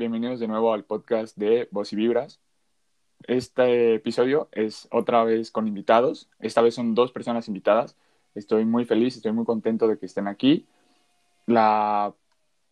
Bienvenidos 0.00 0.40
de 0.40 0.48
nuevo 0.48 0.72
al 0.72 0.84
podcast 0.84 1.36
de 1.36 1.68
Voz 1.72 1.92
y 1.92 1.96
Vibras. 1.96 2.40
Este 3.26 3.96
episodio 3.96 4.48
es 4.50 4.88
otra 4.90 5.24
vez 5.24 5.50
con 5.50 5.68
invitados. 5.68 6.30
Esta 6.38 6.62
vez 6.62 6.74
son 6.74 6.94
dos 6.94 7.12
personas 7.12 7.48
invitadas. 7.48 7.98
Estoy 8.34 8.64
muy 8.64 8.86
feliz, 8.86 9.14
estoy 9.16 9.32
muy 9.32 9.44
contento 9.44 9.86
de 9.88 9.98
que 9.98 10.06
estén 10.06 10.26
aquí. 10.26 10.64
La, 11.44 12.14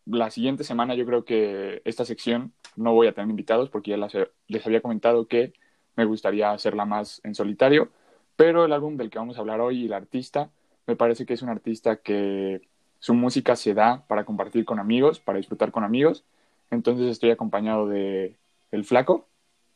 la 0.07 0.31
siguiente 0.31 0.65
semana 0.65 0.95
yo 0.95 1.05
creo 1.05 1.27
que 1.27 1.83
esta 1.85 2.07
sección 2.07 2.55
no 2.77 2.95
voy 2.95 3.09
a 3.09 3.13
tener 3.13 3.29
invitados 3.29 3.69
porque 3.69 3.91
ya 3.91 4.09
les 4.47 4.67
había 4.67 4.81
comentado 4.81 5.29
que 5.29 5.53
me 5.97 6.07
gustaría 6.07 6.53
hacerla 6.53 6.87
más 6.87 7.21
en 7.25 7.35
solitario. 7.35 7.91
Pero 8.37 8.65
el 8.65 8.73
álbum 8.73 8.97
del 8.97 9.11
que 9.11 9.19
vamos 9.19 9.37
a 9.37 9.41
hablar 9.41 9.61
hoy 9.61 9.83
y 9.83 9.85
el 9.85 9.93
artista, 9.93 10.51
me 10.87 10.97
parece 10.97 11.27
que 11.27 11.35
es 11.35 11.43
un 11.43 11.51
artista 11.51 11.97
que 11.97 12.63
su 13.01 13.13
música 13.13 13.55
se 13.55 13.75
da 13.75 14.07
para 14.09 14.25
compartir 14.25 14.65
con 14.65 14.79
amigos, 14.79 15.21
para 15.21 15.37
disfrutar 15.37 15.73
con 15.73 15.85
amigos. 15.85 16.25
Entonces 16.71 17.07
estoy 17.09 17.31
acompañado 17.31 17.89
de 17.89 18.39
El 18.71 18.85
Flaco. 18.85 19.29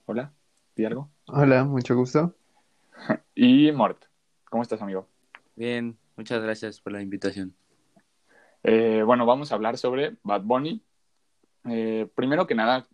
Hola, 0.06 0.32
¿di 0.77 0.84
algo? 0.84 1.10
Hola, 1.27 1.65
mucho 1.65 1.96
gusto. 1.96 2.34
y 3.34 3.73
Mort. 3.73 4.05
¿Cómo 4.51 4.62
estás, 4.62 4.82
amigo? 4.82 5.09
Bien, 5.56 5.96
muchas 6.16 6.42
gracias 6.42 6.80
por 6.80 6.92
la 6.92 7.01
invitación. 7.01 7.55
Eh, 8.62 9.02
bueno, 9.05 9.27
vamos 9.27 9.51
a 9.51 9.55
hablar 9.55 9.78
sobre 9.78 10.16
Bad 10.23 10.42
Bunny. 10.42 10.82
Eh, 11.65 12.09
primero 12.15 12.46
que 12.46 12.55
nada, 12.55 12.87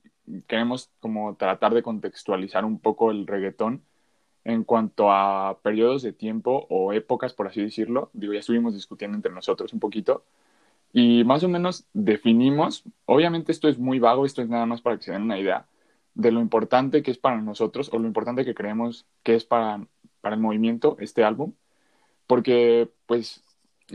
queremos 0.47 0.91
como 1.01 1.37
tratar 1.37 1.75
de 1.75 1.83
contextualizar 1.83 2.65
un 2.65 2.79
poco 2.79 3.11
el 3.11 3.27
reggaetón 3.27 3.83
en 4.45 4.65
cuanto 4.65 5.13
a 5.13 5.59
periodos 5.63 6.03
de 6.03 6.13
tiempo 6.13 6.67
o 6.71 6.93
épocas, 6.93 7.35
por 7.35 7.49
así 7.49 7.61
decirlo, 7.61 8.11
digo, 8.13 8.33
ya 8.33 8.41
estuvimos 8.41 8.75
discutiendo 8.75 9.17
entre 9.17 9.33
nosotros 9.33 9.73
un 9.73 9.81
poquito 9.81 10.25
y 10.93 11.25
más 11.25 11.45
o 11.45 11.49
menos 11.49 11.87
definimos, 11.93 12.85
obviamente 13.05 13.53
esto 13.53 13.69
es 13.69 13.79
muy 13.79 13.99
vago, 13.99 14.27
esto 14.27 14.43
es 14.43 14.49
nada 14.49 14.67
más 14.67 14.83
para 14.83 14.97
que 14.97 15.05
se 15.05 15.13
den 15.13 15.23
una 15.23 15.39
idea 15.39 15.67
de 16.15 16.33
lo 16.33 16.41
importante 16.41 17.03
que 17.03 17.11
es 17.11 17.19
para 17.19 17.41
nosotros 17.41 17.91
o 17.93 17.99
lo 17.99 18.07
importante 18.07 18.45
que 18.45 18.55
creemos 18.55 19.07
que 19.23 19.35
es 19.35 19.45
para, 19.45 19.87
para 20.21 20.35
el 20.35 20.41
movimiento 20.43 20.97
este 21.01 21.25
álbum, 21.25 21.53
porque 22.27 22.91
pues 23.07 23.43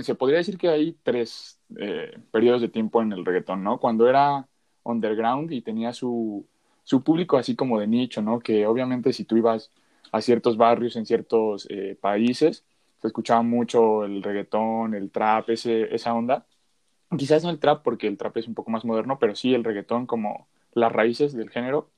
se 0.01 0.15
podría 0.15 0.39
decir 0.39 0.57
que 0.57 0.69
hay 0.69 0.97
tres 1.03 1.59
eh, 1.77 2.17
periodos 2.31 2.61
de 2.61 2.69
tiempo 2.69 3.01
en 3.01 3.11
el 3.11 3.25
reggaetón, 3.25 3.63
¿no? 3.63 3.79
Cuando 3.79 4.07
era 4.09 4.47
underground 4.83 5.51
y 5.51 5.61
tenía 5.61 5.93
su, 5.93 6.47
su 6.83 7.03
público 7.03 7.37
así 7.37 7.55
como 7.55 7.79
de 7.79 7.87
nicho, 7.87 8.21
¿no? 8.21 8.39
Que 8.39 8.65
obviamente 8.65 9.13
si 9.13 9.25
tú 9.25 9.37
ibas 9.37 9.71
a 10.11 10.21
ciertos 10.21 10.57
barrios 10.57 10.95
en 10.95 11.05
ciertos 11.05 11.67
eh, 11.69 11.97
países, 11.99 12.65
se 13.01 13.07
escuchaba 13.07 13.41
mucho 13.43 14.05
el 14.05 14.23
reggaetón, 14.23 14.95
el 14.95 15.11
trap, 15.11 15.49
ese, 15.49 15.93
esa 15.93 16.13
onda. 16.13 16.45
Quizás 17.17 17.43
no 17.43 17.49
el 17.49 17.59
trap 17.59 17.83
porque 17.83 18.07
el 18.07 18.17
trap 18.17 18.37
es 18.37 18.47
un 18.47 18.53
poco 18.53 18.71
más 18.71 18.85
moderno, 18.85 19.19
pero 19.19 19.35
sí 19.35 19.53
el 19.53 19.63
reggaetón 19.63 20.05
como 20.05 20.47
las 20.73 20.91
raíces 20.91 21.33
del 21.33 21.49
género. 21.49 21.89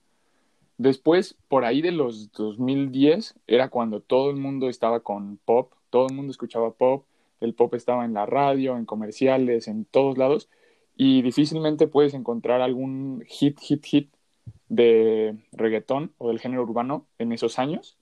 Después, 0.77 1.37
por 1.47 1.63
ahí 1.65 1.81
de 1.81 1.91
los 1.91 2.31
2010, 2.33 3.35
era 3.47 3.69
cuando 3.69 4.01
todo 4.01 4.29
el 4.29 4.35
mundo 4.35 4.67
estaba 4.67 4.99
con 4.99 5.37
pop, 5.37 5.71
todo 5.89 6.07
el 6.07 6.15
mundo 6.15 6.31
escuchaba 6.31 6.71
pop, 6.71 7.05
el 7.39 7.53
pop 7.53 7.73
estaba 7.75 8.05
en 8.05 8.13
la 8.13 8.25
radio, 8.25 8.77
en 8.77 8.85
comerciales, 8.85 9.67
en 9.67 9.85
todos 9.85 10.17
lados, 10.17 10.49
y 10.97 11.21
difícilmente 11.21 11.87
puedes 11.87 12.13
encontrar 12.13 12.61
algún 12.61 13.23
hit, 13.27 13.59
hit, 13.59 13.85
hit 13.85 14.09
de 14.69 15.37
reggaetón 15.51 16.13
o 16.17 16.29
del 16.29 16.39
género 16.39 16.63
urbano 16.63 17.05
en 17.19 17.31
esos 17.31 17.59
años. 17.59 17.97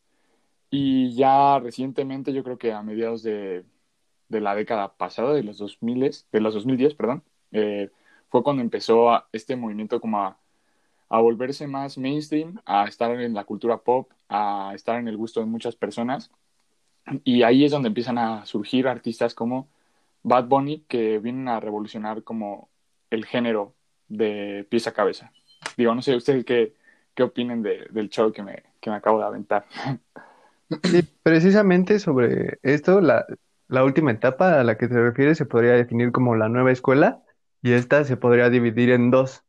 Y 0.69 1.13
ya 1.15 1.59
recientemente, 1.59 2.33
yo 2.33 2.43
creo 2.43 2.57
que 2.57 2.71
a 2.73 2.81
mediados 2.81 3.21
de, 3.23 3.63
de 4.29 4.41
la 4.41 4.55
década 4.55 4.93
pasada, 4.93 5.33
de 5.33 5.43
los 5.43 5.57
2000, 5.57 6.11
de 6.31 6.39
los 6.41 6.53
2010, 6.53 6.95
perdón, 6.95 7.23
eh, 7.51 7.89
fue 8.29 8.43
cuando 8.43 8.61
empezó 8.61 9.23
este 9.31 9.55
movimiento 9.55 10.01
como 10.01 10.19
a, 10.19 10.37
a, 11.09 11.19
volverse 11.19 11.67
más 11.67 11.97
mainstream, 11.97 12.59
a 12.65 12.85
estar 12.85 13.11
en 13.19 13.33
la 13.33 13.43
cultura 13.43 13.77
pop, 13.77 14.11
a 14.29 14.71
estar 14.73 14.99
en 14.99 15.07
el 15.07 15.17
gusto 15.17 15.39
de 15.39 15.45
muchas 15.45 15.75
personas. 15.75 16.31
Y 17.23 17.43
ahí 17.43 17.65
es 17.65 17.71
donde 17.71 17.89
empiezan 17.89 18.17
a 18.17 18.45
surgir 18.45 18.87
artistas 18.87 19.35
como 19.35 19.67
Bad 20.23 20.45
Bunny, 20.45 20.85
que 20.87 21.19
vienen 21.19 21.47
a 21.47 21.59
revolucionar 21.59 22.23
como 22.23 22.69
el 23.09 23.25
género 23.25 23.75
de 24.07 24.65
pieza 24.69 24.91
a 24.91 24.93
cabeza. 24.93 25.31
Digo, 25.77 25.93
no 25.93 26.01
sé, 26.01 26.15
¿ustedes 26.15 26.45
qué, 26.45 26.73
qué 27.13 27.23
del 27.33 28.09
show 28.09 28.31
que 28.31 28.41
me, 28.41 28.63
que 28.79 28.89
me 28.89 28.95
acabo 28.95 29.19
de 29.19 29.25
aventar? 29.25 29.65
Sí, 30.83 31.03
precisamente 31.21 31.99
sobre 31.99 32.57
esto, 32.63 32.99
la, 32.99 33.25
la 33.73 33.83
última 33.83 34.11
etapa 34.11 34.59
a 34.59 34.63
la 34.63 34.77
que 34.77 34.87
se 34.87 35.01
refiere 35.01 35.33
se 35.33 35.47
podría 35.47 35.71
definir 35.71 36.11
como 36.11 36.35
la 36.35 36.47
nueva 36.47 36.71
escuela 36.71 37.23
y 37.63 37.71
esta 37.71 38.03
se 38.03 38.17
podría 38.17 38.51
dividir 38.51 38.91
en 38.91 39.09
dos. 39.09 39.43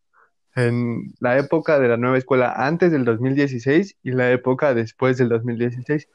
En 0.56 1.12
la 1.20 1.36
época 1.36 1.78
de 1.78 1.88
la 1.88 1.98
nueva 1.98 2.16
escuela 2.16 2.54
antes 2.56 2.90
del 2.90 3.04
2016 3.04 3.98
y 4.02 4.12
la 4.12 4.30
época 4.30 4.72
después 4.72 5.18
del 5.18 5.28
2016. 5.28 6.08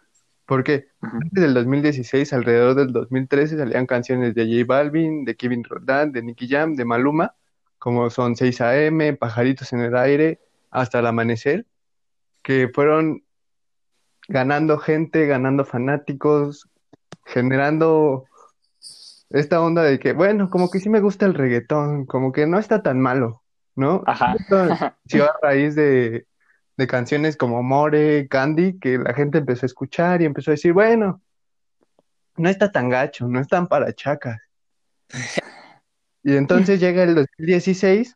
Porque 0.48 0.88
antes 1.02 1.44
del 1.44 1.54
2016, 1.54 2.34
alrededor 2.34 2.74
del 2.74 2.92
2013, 2.92 3.58
salían 3.58 3.86
canciones 3.86 4.34
de 4.34 4.46
J 4.46 4.66
Balvin, 4.66 5.24
de 5.24 5.36
Kevin 5.36 5.64
Roldán, 5.64 6.12
de 6.12 6.24
Nicky 6.24 6.48
Jam, 6.48 6.76
de 6.76 6.86
Maluma, 6.86 7.36
como 7.78 8.10
son 8.10 8.36
6 8.36 8.60
AM, 8.62 9.18
Pajaritos 9.18 9.72
en 9.74 9.82
el 9.82 9.96
Aire, 9.96 10.40
Hasta 10.72 11.00
el 11.00 11.06
Amanecer, 11.06 11.68
que 12.42 12.70
fueron 12.74 13.24
ganando 14.28 14.80
gente, 14.80 15.28
ganando 15.28 15.64
fanáticos, 15.64 16.68
generando 17.30 18.26
esta 19.30 19.62
onda 19.62 19.84
de 19.84 20.00
que, 20.00 20.14
bueno, 20.14 20.50
como 20.50 20.70
que 20.70 20.80
sí 20.80 20.90
me 20.90 21.02
gusta 21.02 21.26
el 21.26 21.36
reggaetón, 21.36 22.06
como 22.06 22.32
que 22.32 22.48
no 22.48 22.58
está 22.58 22.82
tan 22.82 23.00
malo, 23.00 23.44
¿no? 23.76 24.04
Ajá. 24.08 24.36
Sí, 25.06 25.20
a 25.20 25.32
raíz 25.42 25.76
de, 25.76 26.26
de 26.78 26.88
canciones 26.88 27.38
como 27.38 27.62
More, 27.62 28.28
Candy, 28.28 28.80
que 28.80 28.98
la 28.98 29.14
gente 29.14 29.40
empezó 29.40 29.66
a 29.66 29.68
escuchar 29.68 30.22
y 30.22 30.26
empezó 30.26 30.52
a 30.52 30.54
decir, 30.54 30.74
bueno, 30.74 31.22
no 32.38 32.50
está 32.50 32.72
tan 32.72 32.90
gacho, 32.90 33.28
no 33.28 33.40
es 33.40 33.48
tan 33.48 33.68
para 33.68 33.94
chacas. 33.94 34.40
Y 36.24 36.36
entonces 36.36 36.80
llega 36.80 37.04
el 37.04 37.16
2016 37.16 38.16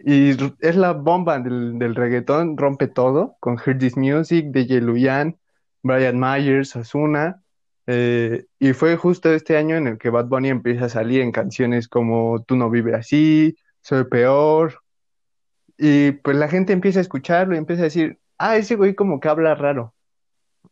y 0.00 0.30
es 0.60 0.76
la 0.76 0.92
bomba 0.92 1.38
del, 1.38 1.78
del 1.78 1.94
reggaetón, 1.94 2.58
rompe 2.58 2.88
todo, 2.88 3.36
con 3.40 3.58
Hear 3.58 3.78
This 3.78 3.96
Music, 3.96 4.46
DJ 4.50 4.82
Luyan, 4.82 5.38
Brian 5.82 6.18
Myers, 6.18 6.76
Asuna. 6.76 7.43
Eh, 7.86 8.46
y 8.58 8.72
fue 8.72 8.96
justo 8.96 9.32
este 9.32 9.56
año 9.56 9.76
en 9.76 9.86
el 9.86 9.98
que 9.98 10.10
Bad 10.10 10.26
Bunny 10.26 10.48
empieza 10.48 10.86
a 10.86 10.88
salir 10.88 11.20
en 11.20 11.32
canciones 11.32 11.86
como 11.88 12.42
Tú 12.42 12.56
no 12.56 12.70
vives 12.70 12.94
así, 12.94 13.56
Soy 13.82 14.04
peor. 14.04 14.80
Y 15.76 16.12
pues 16.12 16.36
la 16.36 16.48
gente 16.48 16.72
empieza 16.72 17.00
a 17.00 17.02
escucharlo 17.02 17.54
y 17.54 17.58
empieza 17.58 17.82
a 17.82 17.84
decir, 17.84 18.18
ah, 18.38 18.56
ese 18.56 18.76
güey 18.76 18.94
como 18.94 19.20
que 19.20 19.28
habla 19.28 19.54
raro, 19.54 19.94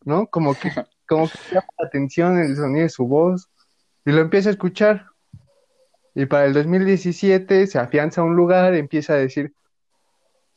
¿no? 0.04 0.26
Como 0.28 0.54
que, 0.54 0.70
como 1.08 1.28
que 1.28 1.38
llama 1.50 1.66
la 1.78 1.86
atención 1.86 2.38
el 2.38 2.56
sonido 2.56 2.84
de 2.84 2.88
su 2.88 3.06
voz 3.06 3.48
y 4.04 4.12
lo 4.12 4.20
empieza 4.20 4.48
a 4.48 4.52
escuchar. 4.52 5.06
Y 6.14 6.26
para 6.26 6.46
el 6.46 6.52
2017 6.52 7.66
se 7.66 7.78
afianza 7.78 8.22
un 8.22 8.36
lugar, 8.36 8.74
empieza 8.74 9.14
a 9.14 9.16
decir, 9.16 9.54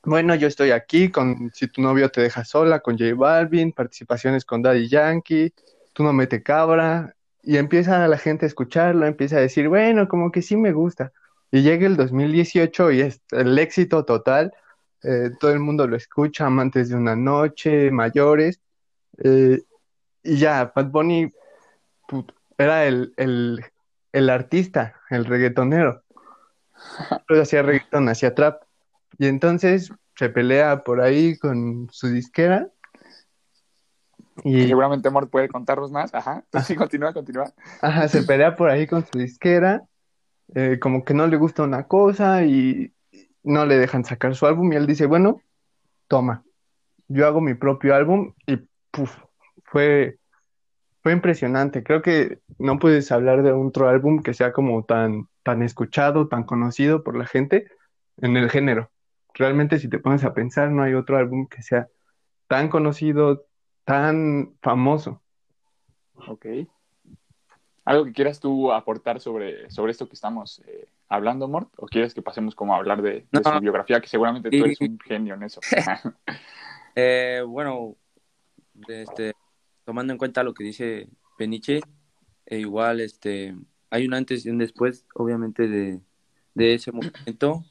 bueno, 0.03 0.35
yo 0.35 0.47
estoy 0.47 0.71
aquí 0.71 1.09
con 1.09 1.51
Si 1.53 1.67
tu 1.67 1.81
novio 1.81 2.09
te 2.09 2.21
deja 2.21 2.45
sola, 2.45 2.79
con 2.79 2.97
J 2.97 3.15
Balvin, 3.15 3.71
participaciones 3.71 4.45
con 4.45 4.61
Daddy 4.61 4.87
Yankee, 4.87 5.51
Tú 5.95 6.03
no 6.03 6.13
mete 6.13 6.43
cabra, 6.43 7.15
y 7.41 7.57
empieza 7.57 8.07
la 8.07 8.17
gente 8.19 8.45
a 8.45 8.47
escucharlo, 8.47 9.07
empieza 9.07 9.37
a 9.37 9.41
decir, 9.41 9.67
bueno, 9.67 10.07
como 10.07 10.31
que 10.31 10.43
sí 10.43 10.55
me 10.57 10.71
gusta. 10.71 11.11
Y 11.51 11.63
llega 11.63 11.87
el 11.87 11.95
2018 11.95 12.91
y 12.91 13.01
es 13.01 13.21
el 13.31 13.57
éxito 13.57 14.05
total, 14.05 14.53
eh, 15.03 15.31
todo 15.39 15.51
el 15.51 15.59
mundo 15.59 15.87
lo 15.87 15.95
escucha, 15.95 16.45
amantes 16.45 16.89
de 16.89 16.95
una 16.95 17.15
noche, 17.15 17.89
mayores, 17.89 18.59
eh, 19.23 19.61
y 20.23 20.37
ya, 20.37 20.71
Bad 20.75 20.89
Bunny 20.91 21.31
put, 22.07 22.31
era 22.57 22.85
el, 22.85 23.13
el 23.17 23.63
el 24.15 24.29
artista, 24.29 24.95
el 25.09 25.25
reggaetonero. 25.25 26.01
Hacía 27.27 27.63
reggaeton, 27.63 28.07
hacía 28.07 28.33
trap. 28.33 28.63
Y 29.17 29.27
entonces 29.27 29.91
se 30.15 30.29
pelea 30.29 30.85
por 30.85 31.01
ahí 31.01 31.37
con 31.37 31.89
su 31.91 32.07
disquera. 32.07 32.69
Y 34.43 34.67
seguramente 34.67 35.09
Mort 35.09 35.29
puede 35.29 35.47
contarnos 35.47 35.91
más. 35.91 36.13
Ajá. 36.13 36.43
Sí, 36.65 36.75
continúa, 36.75 37.13
continúa. 37.13 37.45
Ajá, 37.81 38.07
se 38.07 38.23
pelea 38.23 38.55
por 38.55 38.69
ahí 38.69 38.87
con 38.87 39.05
su 39.05 39.17
disquera. 39.17 39.83
Eh, 40.53 40.77
como 40.79 41.03
que 41.03 41.13
no 41.13 41.25
le 41.27 41.37
gusta 41.37 41.63
una 41.63 41.87
cosa 41.87 42.43
y 42.43 42.93
no 43.43 43.65
le 43.65 43.77
dejan 43.77 44.05
sacar 44.05 44.35
su 44.35 44.45
álbum. 44.45 44.71
Y 44.71 44.75
él 44.75 44.87
dice, 44.87 45.05
bueno, 45.05 45.41
toma, 46.07 46.43
yo 47.07 47.25
hago 47.25 47.41
mi 47.41 47.53
propio 47.53 47.95
álbum 47.95 48.33
y 48.45 48.57
puf, 48.91 49.17
fue 49.63 50.19
fue 51.05 51.13
impresionante. 51.13 51.83
Creo 51.83 52.01
que 52.01 52.39
no 52.57 52.79
puedes 52.79 53.11
hablar 53.11 53.43
de 53.43 53.51
otro 53.51 53.87
álbum 53.87 54.23
que 54.23 54.33
sea 54.33 54.51
como 54.51 54.85
tan, 54.85 55.27
tan 55.43 55.61
escuchado, 55.61 56.27
tan 56.27 56.45
conocido 56.45 57.03
por 57.03 57.15
la 57.15 57.27
gente 57.27 57.67
en 58.17 58.37
el 58.37 58.49
género. 58.49 58.89
Realmente, 59.35 59.77
si 59.77 59.87
te 59.87 59.99
pones 59.99 60.23
a 60.23 60.33
pensar, 60.33 60.71
no 60.71 60.81
hay 60.81 60.95
otro 60.95 61.17
álbum 61.17 61.45
que 61.45 61.61
sea 61.61 61.89
tan 62.47 62.69
conocido, 62.69 63.45
tan 63.85 64.55
famoso. 64.61 65.21
Ok. 66.27 66.45
¿Algo 67.85 68.05
que 68.05 68.13
quieras 68.13 68.39
tú 68.39 68.71
aportar 68.71 69.21
sobre, 69.21 69.69
sobre 69.69 69.91
esto 69.91 70.07
que 70.07 70.15
estamos 70.15 70.59
eh, 70.67 70.87
hablando, 71.07 71.47
Mort? 71.47 71.69
¿O 71.77 71.85
quieres 71.85 72.13
que 72.13 72.23
pasemos 72.23 72.55
como 72.55 72.73
a 72.73 72.77
hablar 72.77 73.01
de, 73.01 73.27
de 73.31 73.43
su 73.43 73.59
biografía? 73.59 74.01
Que 74.01 74.07
seguramente 74.07 74.49
tú 74.49 74.65
eres 74.65 74.81
un 74.81 74.99
genio 74.99 75.35
en 75.35 75.43
eso. 75.43 75.61
eh, 76.95 77.43
bueno, 77.47 77.95
este, 78.87 79.33
tomando 79.83 80.13
en 80.13 80.17
cuenta 80.17 80.43
lo 80.43 80.53
que 80.53 80.63
dice 80.63 81.07
Peniche, 81.37 81.81
e 82.47 82.59
igual 82.59 83.01
este, 83.01 83.55
hay 83.91 84.07
un 84.07 84.15
antes 84.15 84.45
y 84.45 84.49
un 84.49 84.57
después, 84.57 85.05
obviamente, 85.13 85.67
de, 85.67 86.01
de 86.55 86.73
ese 86.73 86.91
momento. 86.91 87.63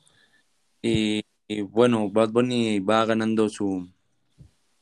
Y, 0.80 1.24
bueno, 1.70 2.10
Bad 2.10 2.30
Bunny 2.30 2.78
va 2.78 3.04
ganando 3.04 3.48
su 3.48 3.88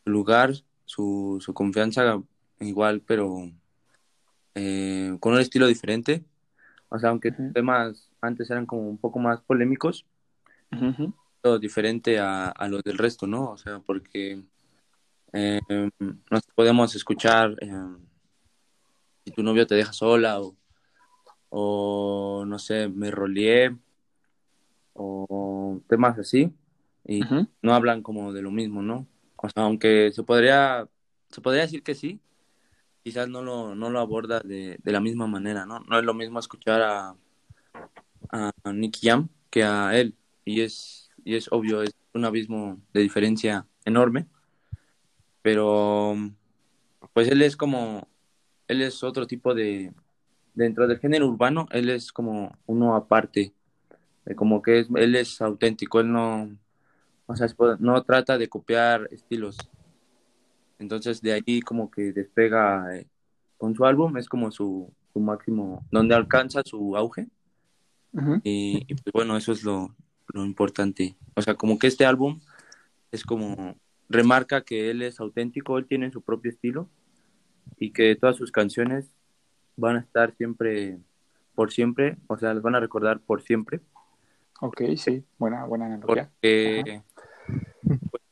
lugar, 0.04 0.52
su, 0.92 1.38
su 1.40 1.54
confianza 1.54 2.22
igual, 2.60 3.00
pero 3.00 3.50
eh, 4.54 5.16
con 5.20 5.32
un 5.32 5.40
estilo 5.40 5.66
diferente. 5.66 6.22
O 6.90 6.98
sea, 6.98 7.08
aunque 7.08 7.34
sus 7.34 7.50
temas 7.54 8.10
antes 8.20 8.50
eran 8.50 8.66
como 8.66 8.82
un 8.90 8.98
poco 8.98 9.18
más 9.18 9.40
polémicos, 9.40 10.04
todo 11.40 11.58
diferente 11.58 12.18
a, 12.18 12.48
a 12.48 12.68
los 12.68 12.82
del 12.82 12.98
resto, 12.98 13.26
¿no? 13.26 13.50
O 13.52 13.56
sea, 13.56 13.78
porque 13.80 14.42
eh, 15.32 15.60
nos 16.30 16.42
podemos 16.54 16.94
escuchar 16.94 17.56
eh, 17.62 17.72
si 19.24 19.30
tu 19.30 19.42
novio 19.42 19.66
te 19.66 19.74
deja 19.74 19.94
sola 19.94 20.42
o, 20.42 20.54
o 21.48 22.44
no 22.46 22.58
sé, 22.58 22.88
me 22.88 23.10
roleé 23.10 23.74
o 24.92 25.80
temas 25.88 26.18
así 26.18 26.52
y 27.06 27.22
no 27.62 27.74
hablan 27.74 28.02
como 28.02 28.34
de 28.34 28.42
lo 28.42 28.50
mismo, 28.50 28.82
¿no? 28.82 29.06
O 29.42 29.48
sea, 29.50 29.64
aunque 29.64 30.12
se 30.12 30.22
podría, 30.22 30.88
se 31.28 31.40
podría 31.40 31.62
decir 31.62 31.82
que 31.82 31.94
sí, 31.94 32.20
quizás 33.02 33.28
no 33.28 33.42
lo, 33.42 33.74
no 33.74 33.90
lo 33.90 33.98
aborda 33.98 34.40
de, 34.40 34.78
de 34.82 34.92
la 34.92 35.00
misma 35.00 35.26
manera, 35.26 35.66
¿no? 35.66 35.80
No 35.80 35.98
es 35.98 36.04
lo 36.04 36.14
mismo 36.14 36.38
escuchar 36.38 36.80
a, 36.82 37.16
a 38.30 38.72
Nicky 38.72 39.08
Jam 39.08 39.28
que 39.50 39.64
a 39.64 39.98
él 39.98 40.14
y 40.44 40.60
es, 40.60 41.10
y 41.24 41.34
es 41.34 41.50
obvio, 41.50 41.82
es 41.82 41.94
un 42.14 42.24
abismo 42.24 42.80
de 42.92 43.00
diferencia 43.00 43.66
enorme, 43.84 44.26
pero 45.42 46.14
pues 47.12 47.28
él 47.28 47.42
es 47.42 47.56
como, 47.56 48.08
él 48.68 48.80
es 48.80 49.02
otro 49.02 49.26
tipo 49.26 49.54
de, 49.54 49.92
dentro 50.54 50.86
del 50.86 51.00
género 51.00 51.28
urbano, 51.28 51.66
él 51.72 51.90
es 51.90 52.12
como 52.12 52.56
uno 52.66 52.94
aparte, 52.94 53.52
como 54.36 54.62
que 54.62 54.80
es, 54.80 54.88
él 54.94 55.16
es 55.16 55.40
auténtico, 55.42 56.00
él 56.00 56.12
no, 56.12 56.56
o 57.32 57.36
sea, 57.36 57.48
no 57.78 58.02
trata 58.02 58.38
de 58.38 58.48
copiar 58.48 59.08
estilos. 59.10 59.56
Entonces 60.78 61.20
de 61.20 61.32
ahí 61.32 61.60
como 61.60 61.90
que 61.90 62.12
despega 62.12 62.96
eh, 62.96 63.06
con 63.56 63.74
su 63.74 63.84
álbum, 63.84 64.16
es 64.18 64.28
como 64.28 64.50
su, 64.50 64.92
su 65.12 65.20
máximo, 65.20 65.86
donde 65.90 66.14
alcanza 66.14 66.62
su 66.64 66.96
auge. 66.96 67.28
y, 68.44 68.84
pues 68.94 69.12
bueno, 69.12 69.36
eso 69.36 69.52
es 69.52 69.62
lo, 69.64 69.94
lo 70.28 70.44
importante. 70.44 71.16
O 71.34 71.42
sea, 71.42 71.54
como 71.54 71.78
que 71.78 71.86
este 71.86 72.04
álbum 72.04 72.40
es 73.10 73.24
como 73.24 73.76
remarca 74.08 74.62
que 74.62 74.90
él 74.90 75.02
es 75.02 75.20
auténtico, 75.20 75.78
él 75.78 75.86
tiene 75.86 76.10
su 76.10 76.22
propio 76.22 76.50
estilo 76.50 76.88
y 77.78 77.92
que 77.92 78.14
todas 78.16 78.36
sus 78.36 78.52
canciones 78.52 79.06
van 79.76 79.96
a 79.96 80.00
estar 80.00 80.34
siempre 80.36 80.98
por 81.54 81.72
siempre, 81.72 82.16
o 82.26 82.36
sea, 82.36 82.54
las 82.54 82.62
van 82.62 82.74
a 82.74 82.80
recordar 82.80 83.20
por 83.20 83.42
siempre. 83.42 83.80
Ok, 84.64 84.80
sí, 84.96 85.24
buena, 85.38 85.64
buena 85.64 85.86
analogía. 85.86 86.30
Porque 86.40 87.02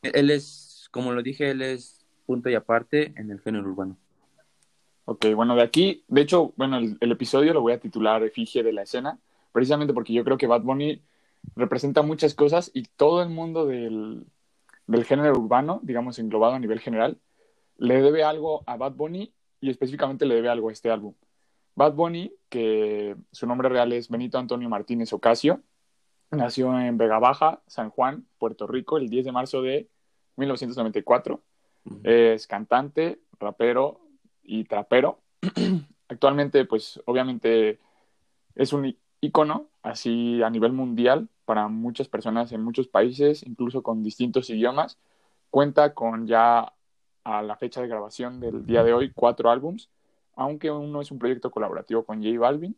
él 0.02 0.30
es, 0.30 0.88
como 0.92 1.10
lo 1.10 1.24
dije, 1.24 1.50
él 1.50 1.60
es 1.60 2.06
punto 2.24 2.48
y 2.48 2.54
aparte 2.54 3.12
en 3.16 3.32
el 3.32 3.40
género 3.40 3.68
urbano. 3.68 3.96
Ok, 5.06 5.26
bueno, 5.34 5.56
de 5.56 5.62
aquí, 5.62 6.04
de 6.06 6.20
hecho, 6.20 6.52
bueno, 6.56 6.78
el, 6.78 7.10
episodio 7.10 7.52
lo 7.52 7.62
voy 7.62 7.72
a 7.72 7.80
titular 7.80 8.22
Efigie 8.22 8.62
de 8.62 8.72
la 8.72 8.82
escena, 8.82 9.18
precisamente 9.50 9.92
porque 9.92 10.12
yo 10.12 10.22
creo 10.22 10.38
que 10.38 10.46
Bad 10.46 10.62
Bunny 10.62 11.02
representa 11.56 12.02
muchas 12.02 12.36
cosas 12.36 12.70
y 12.72 12.84
todo 12.84 13.24
el 13.24 13.30
mundo 13.30 13.66
del, 13.66 14.24
del 14.86 15.04
género 15.04 15.36
urbano, 15.36 15.80
digamos, 15.82 16.20
englobado 16.20 16.54
a 16.54 16.60
nivel 16.60 16.78
general, 16.78 17.18
le 17.76 18.00
debe 18.00 18.22
algo 18.22 18.62
a 18.66 18.76
Bad 18.76 18.92
Bunny 18.92 19.34
y 19.60 19.68
específicamente 19.68 20.26
le 20.26 20.36
debe 20.36 20.48
algo 20.48 20.68
a 20.68 20.72
este 20.72 20.92
álbum. 20.92 21.12
Bad 21.74 21.94
Bunny, 21.94 22.32
que 22.48 23.16
su 23.32 23.48
nombre 23.48 23.68
real 23.68 23.92
es 23.92 24.08
Benito 24.08 24.38
Antonio 24.38 24.68
Martínez 24.68 25.12
Ocasio, 25.12 25.60
nació 26.30 26.78
en 26.78 26.96
Vega 26.98 27.18
Baja, 27.18 27.62
San 27.66 27.90
Juan, 27.90 28.26
Puerto 28.38 28.66
Rico, 28.66 28.98
el 28.98 29.08
10 29.08 29.26
de 29.26 29.32
marzo 29.32 29.62
de 29.62 29.88
1994. 30.36 31.42
Es 32.04 32.46
cantante, 32.46 33.20
rapero 33.38 34.00
y 34.42 34.64
trapero. 34.64 35.20
Actualmente, 36.08 36.64
pues 36.64 37.00
obviamente 37.06 37.78
es 38.54 38.72
un 38.72 38.96
ícono 39.20 39.68
así 39.82 40.42
a 40.42 40.50
nivel 40.50 40.72
mundial 40.72 41.28
para 41.44 41.68
muchas 41.68 42.08
personas 42.08 42.52
en 42.52 42.62
muchos 42.62 42.88
países, 42.88 43.42
incluso 43.44 43.82
con 43.82 44.02
distintos 44.02 44.50
idiomas. 44.50 44.98
Cuenta 45.50 45.94
con 45.94 46.26
ya 46.26 46.72
a 47.24 47.42
la 47.42 47.56
fecha 47.56 47.80
de 47.80 47.88
grabación 47.88 48.40
del 48.40 48.66
día 48.66 48.84
de 48.84 48.92
hoy 48.92 49.12
cuatro 49.12 49.50
álbums, 49.50 49.90
aunque 50.34 50.70
uno 50.70 51.00
es 51.00 51.10
un 51.10 51.18
proyecto 51.18 51.50
colaborativo 51.50 52.04
con 52.04 52.22
J 52.22 52.38
Balvin 52.38 52.76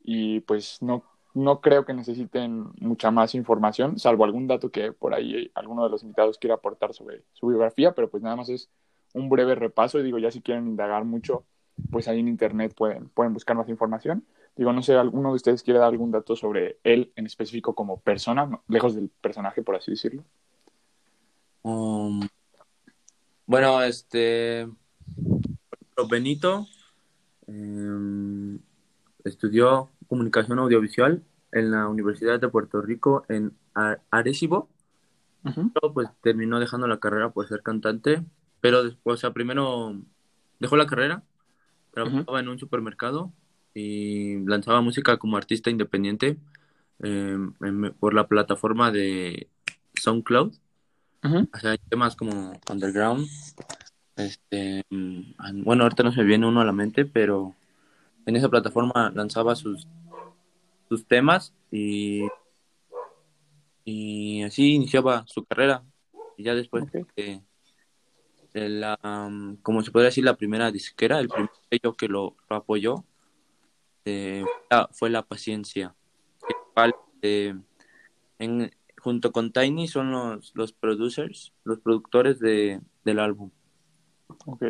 y 0.00 0.40
pues 0.40 0.80
no, 0.82 1.04
no 1.36 1.60
creo 1.60 1.84
que 1.84 1.92
necesiten 1.92 2.68
mucha 2.80 3.10
más 3.10 3.34
información, 3.34 3.98
salvo 3.98 4.24
algún 4.24 4.46
dato 4.46 4.70
que 4.70 4.92
por 4.92 5.12
ahí 5.12 5.50
alguno 5.54 5.84
de 5.84 5.90
los 5.90 6.02
invitados 6.02 6.38
quiera 6.38 6.54
aportar 6.54 6.94
sobre 6.94 7.24
su 7.34 7.48
biografía, 7.48 7.92
pero 7.92 8.08
pues 8.08 8.22
nada 8.22 8.36
más 8.36 8.48
es 8.48 8.70
un 9.12 9.28
breve 9.28 9.54
repaso 9.54 9.98
y 9.98 10.02
digo, 10.02 10.18
ya 10.18 10.30
si 10.30 10.40
quieren 10.40 10.66
indagar 10.66 11.04
mucho, 11.04 11.44
pues 11.90 12.08
ahí 12.08 12.20
en 12.20 12.28
internet 12.28 12.72
pueden, 12.74 13.10
pueden 13.10 13.34
buscar 13.34 13.54
más 13.54 13.68
información. 13.68 14.24
Digo, 14.56 14.72
no 14.72 14.82
sé, 14.82 14.94
¿alguno 14.94 15.28
de 15.28 15.36
ustedes 15.36 15.62
quiere 15.62 15.78
dar 15.78 15.90
algún 15.90 16.10
dato 16.10 16.36
sobre 16.36 16.78
él 16.84 17.12
en 17.16 17.26
específico 17.26 17.74
como 17.74 18.00
persona, 18.00 18.58
lejos 18.68 18.94
del 18.94 19.10
personaje, 19.20 19.62
por 19.62 19.76
así 19.76 19.90
decirlo? 19.90 20.24
Um, 21.60 22.26
bueno, 23.44 23.82
este. 23.82 24.66
Benito 26.08 26.66
em, 27.46 28.58
estudió 29.24 29.90
comunicación 30.08 30.58
audiovisual 30.58 31.22
en 31.52 31.70
la 31.70 31.88
Universidad 31.88 32.40
de 32.40 32.48
Puerto 32.48 32.80
Rico 32.82 33.24
en 33.28 33.52
Arecibo. 34.10 34.68
pues 35.94 36.08
terminó 36.22 36.58
dejando 36.58 36.86
la 36.86 36.98
carrera 36.98 37.30
por 37.30 37.46
ser 37.48 37.62
cantante, 37.62 38.24
pero 38.60 38.82
después, 38.82 39.14
o 39.14 39.20
sea, 39.20 39.32
primero 39.32 39.96
dejó 40.58 40.76
la 40.76 40.86
carrera, 40.86 41.22
trabajaba 41.92 42.40
en 42.40 42.48
un 42.48 42.58
supermercado 42.58 43.32
y 43.74 44.38
lanzaba 44.46 44.80
música 44.80 45.18
como 45.18 45.36
artista 45.36 45.70
independiente 45.70 46.38
em, 47.00 47.52
por 48.00 48.14
la 48.14 48.26
plataforma 48.26 48.90
de 48.90 49.48
SoundCloud. 49.94 50.54
O 51.22 51.58
sea, 51.58 51.72
hay 51.72 51.78
temas 51.88 52.16
como 52.16 52.52
Underground. 52.70 53.26
Este, 54.16 54.82
mm, 54.90 55.62
bueno, 55.64 55.82
ahorita 55.82 56.02
no 56.02 56.12
se 56.12 56.22
viene 56.22 56.46
uno 56.46 56.60
a 56.60 56.64
la 56.64 56.72
mente, 56.72 57.04
pero 57.04 57.54
en 58.26 58.36
esa 58.36 58.48
plataforma 58.48 59.12
lanzaba 59.14 59.54
sus, 59.54 59.86
sus 60.88 61.06
temas 61.06 61.54
y, 61.70 62.26
y 63.84 64.42
así 64.42 64.74
iniciaba 64.74 65.24
su 65.26 65.44
carrera. 65.44 65.84
Y 66.36 66.42
ya 66.42 66.54
después 66.54 66.84
de, 67.14 67.42
la, 68.68 68.98
mm, 69.02 69.56
como 69.62 69.82
se 69.82 69.92
podría 69.92 70.06
decir, 70.06 70.24
la 70.24 70.36
primera 70.36 70.70
disquera, 70.70 71.20
el 71.20 71.28
primer 71.28 71.50
sello 71.70 71.94
que 71.94 72.08
lo, 72.08 72.36
apoyó 72.48 73.04
eh, 74.04 74.44
fue 74.92 75.08
la 75.08 75.22
paciencia. 75.22 75.94
Eh, 77.22 77.54
en, 78.38 78.70
junto 78.98 79.32
con 79.32 79.52
Tiny 79.52 79.88
son 79.88 80.10
los, 80.10 80.52
los 80.54 80.72
producers, 80.72 81.52
los 81.64 81.78
productores 81.78 82.40
de, 82.40 82.80
del 83.04 83.20
álbum. 83.20 83.50
Ok. 84.46 84.64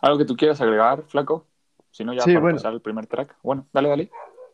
¿Algo 0.00 0.18
que 0.18 0.24
tú 0.24 0.36
quieras 0.36 0.60
agregar, 0.60 1.02
Flaco? 1.02 1.46
Si 1.96 2.04
no, 2.04 2.12
ya 2.12 2.24
para 2.24 2.40
bueno. 2.40 2.56
pasar 2.56 2.74
el 2.74 2.82
primer 2.82 3.06
track. 3.06 3.36
Bueno, 3.42 3.66
dale, 3.72 3.88
dale. 3.88 4.10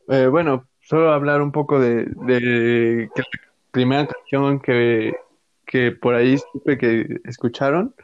Eh, 0.09 0.29
bueno, 0.29 0.69
solo 0.81 1.13
hablar 1.13 1.43
un 1.43 1.51
poco 1.51 1.81
de, 1.81 2.05
de 2.05 3.11
que 3.13 3.23
la 3.23 3.29
primera 3.73 4.07
canción 4.07 4.61
que, 4.61 5.13
que 5.67 5.91
por 5.91 6.15
ahí 6.15 6.39
supe 6.39 6.79
que 6.79 7.21
escucharon 7.25 7.97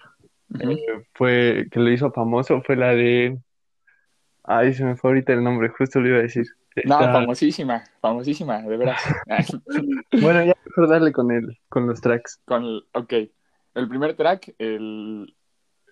eh, 0.59 1.05
fue 1.15 1.69
que 1.71 1.79
lo 1.79 1.91
hizo 1.91 2.11
famoso 2.11 2.63
fue 2.63 2.75
la 2.75 2.95
de 2.95 3.39
ay 4.45 4.73
se 4.73 4.85
me 4.85 4.97
fue 4.97 5.11
ahorita 5.11 5.35
el 5.35 5.45
nombre 5.45 5.69
justo 5.69 6.01
lo 6.01 6.09
iba 6.09 6.19
a 6.19 6.23
decir 6.23 6.47
no, 6.85 6.99
famosísima, 6.99 7.85
famosísima, 8.01 8.63
de 8.63 8.77
veras. 8.77 9.03
bueno, 10.23 10.45
ya 10.45 10.55
mejor 10.65 10.89
darle 10.89 11.13
con 11.13 11.31
el, 11.31 11.59
con 11.69 11.87
los 11.87 12.01
tracks. 12.01 12.41
Con 12.45 12.65
el, 12.65 12.85
ok. 12.93 13.13
El 13.75 13.89
primer 13.89 14.15
track 14.15 14.55
el, 14.59 15.35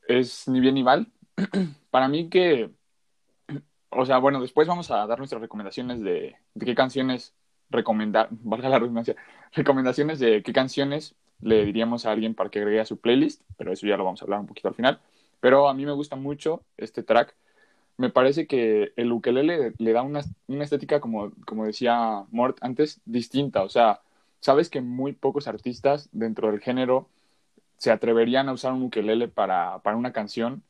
es 0.09 0.47
Ni 0.49 0.61
bien 0.61 0.75
ni 0.75 0.85
mal. 0.85 1.09
Para 1.91 2.09
mí 2.09 2.29
que, 2.29 2.71
o 3.91 4.07
sea, 4.07 4.19
bueno, 4.19 4.41
después 4.41 4.69
vamos 4.69 4.91
a 4.91 5.07
dar 5.07 5.19
nuestras 5.19 5.41
recomendaciones 5.41 6.01
de, 6.03 6.37
qué 6.59 6.75
canciones 6.75 7.35
recomendar, 7.71 8.29
valga 8.43 8.69
la 8.69 8.79
redundancia, 8.79 9.17
recomendaciones 9.53 10.19
de 10.19 10.43
qué 10.43 10.53
canciones 10.53 11.15
le 11.41 11.65
diríamos 11.65 12.07
a 12.07 12.13
alguien 12.13 12.35
para 12.35 12.51
que 12.51 12.61
agregue 12.61 12.81
a 12.81 12.87
su 12.87 12.99
playlist, 12.99 13.43
pero 13.57 13.73
eso 13.73 13.87
ya 13.87 13.97
lo 13.97 14.05
vamos 14.05 14.23
a 14.23 14.25
hablar 14.25 14.41
un 14.41 14.47
poquito 14.47 14.69
al 14.69 14.75
final. 14.75 15.01
Pero 15.41 15.69
a 15.69 15.75
mí 15.75 15.85
me 15.85 15.93
gusta 15.93 16.17
mucho 16.17 16.65
este 16.79 17.03
track 17.03 17.35
me 17.97 18.11
parece 18.11 18.47
que 18.47 18.93
el 18.97 19.13
ukelele 19.13 19.73
le 19.79 19.93
da 19.93 20.03
una, 20.03 20.21
una 20.47 20.65
estética, 20.65 21.01
como, 21.01 21.33
como 21.47 21.65
decía 21.67 22.25
Mort 22.31 22.59
antes, 22.61 23.01
distinta. 23.05 23.63
O 23.63 23.69
sea, 23.69 24.03
sabes 24.41 24.69
que 24.71 24.81
muy 24.81 25.13
pocos 25.13 25.49
artistas 25.49 26.09
dentro 26.13 26.51
del 26.51 26.61
género 26.61 27.09
se 27.79 27.91
atreverían 27.91 28.49
a 28.49 28.53
usar 28.53 28.73
un 28.73 28.83
ukelele 28.85 29.29
para, 29.29 29.81
para 29.81 29.97
una 29.97 30.13
canción 30.13 30.63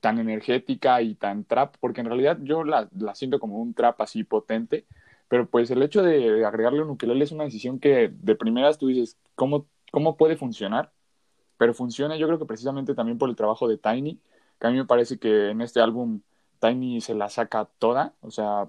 tan 0.00 0.18
energética 0.18 1.02
y 1.02 1.14
tan 1.14 1.44
trap, 1.44 1.76
porque 1.80 2.00
en 2.00 2.06
realidad 2.06 2.38
yo 2.42 2.64
la, 2.64 2.88
la, 2.98 3.14
siento 3.14 3.38
como 3.40 3.58
un 3.58 3.74
trap 3.74 4.00
así 4.00 4.24
potente, 4.24 4.86
pero 5.28 5.48
pues 5.48 5.70
el 5.70 5.82
hecho 5.82 6.02
de 6.02 6.44
agregarle 6.44 6.82
un 6.82 6.90
ukelele 6.90 7.24
es 7.24 7.32
una 7.32 7.44
decisión 7.44 7.78
que 7.78 8.12
de 8.12 8.34
primeras 8.34 8.78
tú 8.78 8.88
dices, 8.88 9.16
¿cómo, 9.34 9.66
cómo 9.92 10.16
puede 10.16 10.36
funcionar? 10.36 10.92
Pero 11.58 11.74
funciona 11.74 12.16
yo 12.16 12.26
creo 12.26 12.38
que 12.38 12.46
precisamente 12.46 12.94
también 12.94 13.18
por 13.18 13.28
el 13.30 13.36
trabajo 13.36 13.68
de 13.68 13.78
Tiny, 13.78 14.20
que 14.58 14.66
a 14.66 14.70
mí 14.70 14.76
me 14.78 14.86
parece 14.86 15.18
que 15.18 15.50
en 15.50 15.60
este 15.62 15.80
álbum 15.80 16.20
Tiny 16.60 17.00
se 17.00 17.14
la 17.14 17.28
saca 17.28 17.66
toda, 17.78 18.14
o 18.20 18.30
sea, 18.30 18.68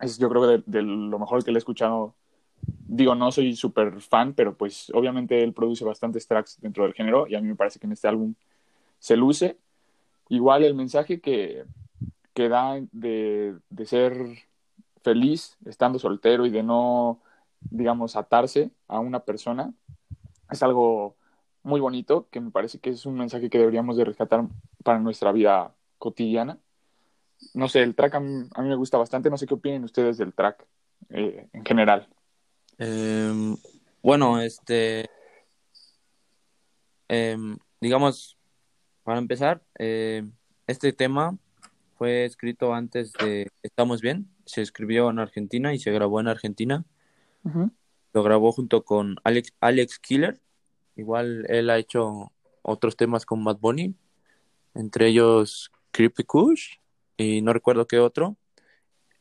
es 0.00 0.18
yo 0.18 0.28
creo 0.30 0.42
que 0.42 0.48
de, 0.48 0.62
de 0.66 0.82
lo 0.82 1.18
mejor 1.18 1.44
que 1.44 1.52
le 1.52 1.58
he 1.58 1.60
escuchado 1.60 2.14
digo, 2.62 3.14
no 3.14 3.30
soy 3.32 3.54
súper 3.56 4.00
fan, 4.00 4.34
pero 4.34 4.56
pues 4.56 4.90
obviamente 4.94 5.42
él 5.42 5.52
produce 5.52 5.84
bastantes 5.84 6.26
tracks 6.26 6.60
dentro 6.60 6.84
del 6.84 6.94
género 6.94 7.26
y 7.28 7.34
a 7.34 7.40
mí 7.40 7.48
me 7.48 7.56
parece 7.56 7.78
que 7.78 7.86
en 7.86 7.92
este 7.92 8.08
álbum 8.08 8.34
se 8.98 9.16
luce. 9.16 9.58
Igual 10.30 10.62
el 10.62 10.74
mensaje 10.74 11.20
que, 11.20 11.64
que 12.34 12.48
da 12.48 12.80
de, 12.92 13.56
de 13.68 13.84
ser 13.84 14.14
feliz 15.02 15.56
estando 15.66 15.98
soltero 15.98 16.46
y 16.46 16.50
de 16.50 16.62
no, 16.62 17.20
digamos, 17.60 18.14
atarse 18.14 18.70
a 18.86 19.00
una 19.00 19.24
persona, 19.24 19.74
es 20.48 20.62
algo 20.62 21.16
muy 21.64 21.80
bonito, 21.80 22.28
que 22.30 22.40
me 22.40 22.52
parece 22.52 22.78
que 22.78 22.90
es 22.90 23.04
un 23.06 23.16
mensaje 23.16 23.50
que 23.50 23.58
deberíamos 23.58 23.96
de 23.96 24.04
rescatar 24.04 24.46
para 24.84 25.00
nuestra 25.00 25.32
vida 25.32 25.74
cotidiana. 25.98 26.58
No 27.52 27.68
sé, 27.68 27.82
el 27.82 27.96
track 27.96 28.14
a 28.14 28.20
mí, 28.20 28.48
me 28.56 28.76
gusta 28.76 28.98
bastante, 28.98 29.30
no 29.30 29.36
sé 29.36 29.48
qué 29.48 29.54
opinen 29.54 29.82
ustedes 29.82 30.16
del 30.16 30.32
track 30.32 30.64
eh, 31.08 31.48
en 31.52 31.64
general. 31.64 32.08
Eh, 32.78 33.56
bueno, 34.00 34.40
este, 34.40 35.10
eh, 37.08 37.36
digamos, 37.80 38.38
para 39.10 39.18
empezar, 39.18 39.60
eh, 39.76 40.22
este 40.68 40.92
tema 40.92 41.36
fue 41.98 42.24
escrito 42.24 42.72
antes 42.72 43.12
de 43.14 43.48
Estamos 43.60 44.00
Bien, 44.00 44.28
se 44.44 44.62
escribió 44.62 45.10
en 45.10 45.18
Argentina 45.18 45.74
y 45.74 45.80
se 45.80 45.90
grabó 45.90 46.20
en 46.20 46.28
Argentina. 46.28 46.84
Uh 47.42 47.48
-huh. 47.48 47.70
Lo 48.12 48.22
grabó 48.22 48.52
junto 48.52 48.84
con 48.84 49.16
Alex, 49.24 49.52
Alex 49.58 49.98
Killer. 49.98 50.40
Igual 50.94 51.44
él 51.48 51.70
ha 51.70 51.78
hecho 51.78 52.30
otros 52.62 52.96
temas 52.96 53.26
con 53.26 53.42
Bad 53.42 53.58
Bunny, 53.58 53.96
entre 54.76 55.08
ellos 55.08 55.72
Creepy 55.90 56.22
Kush 56.22 56.76
y 57.16 57.42
no 57.42 57.52
recuerdo 57.52 57.88
qué 57.88 57.98
otro. 57.98 58.36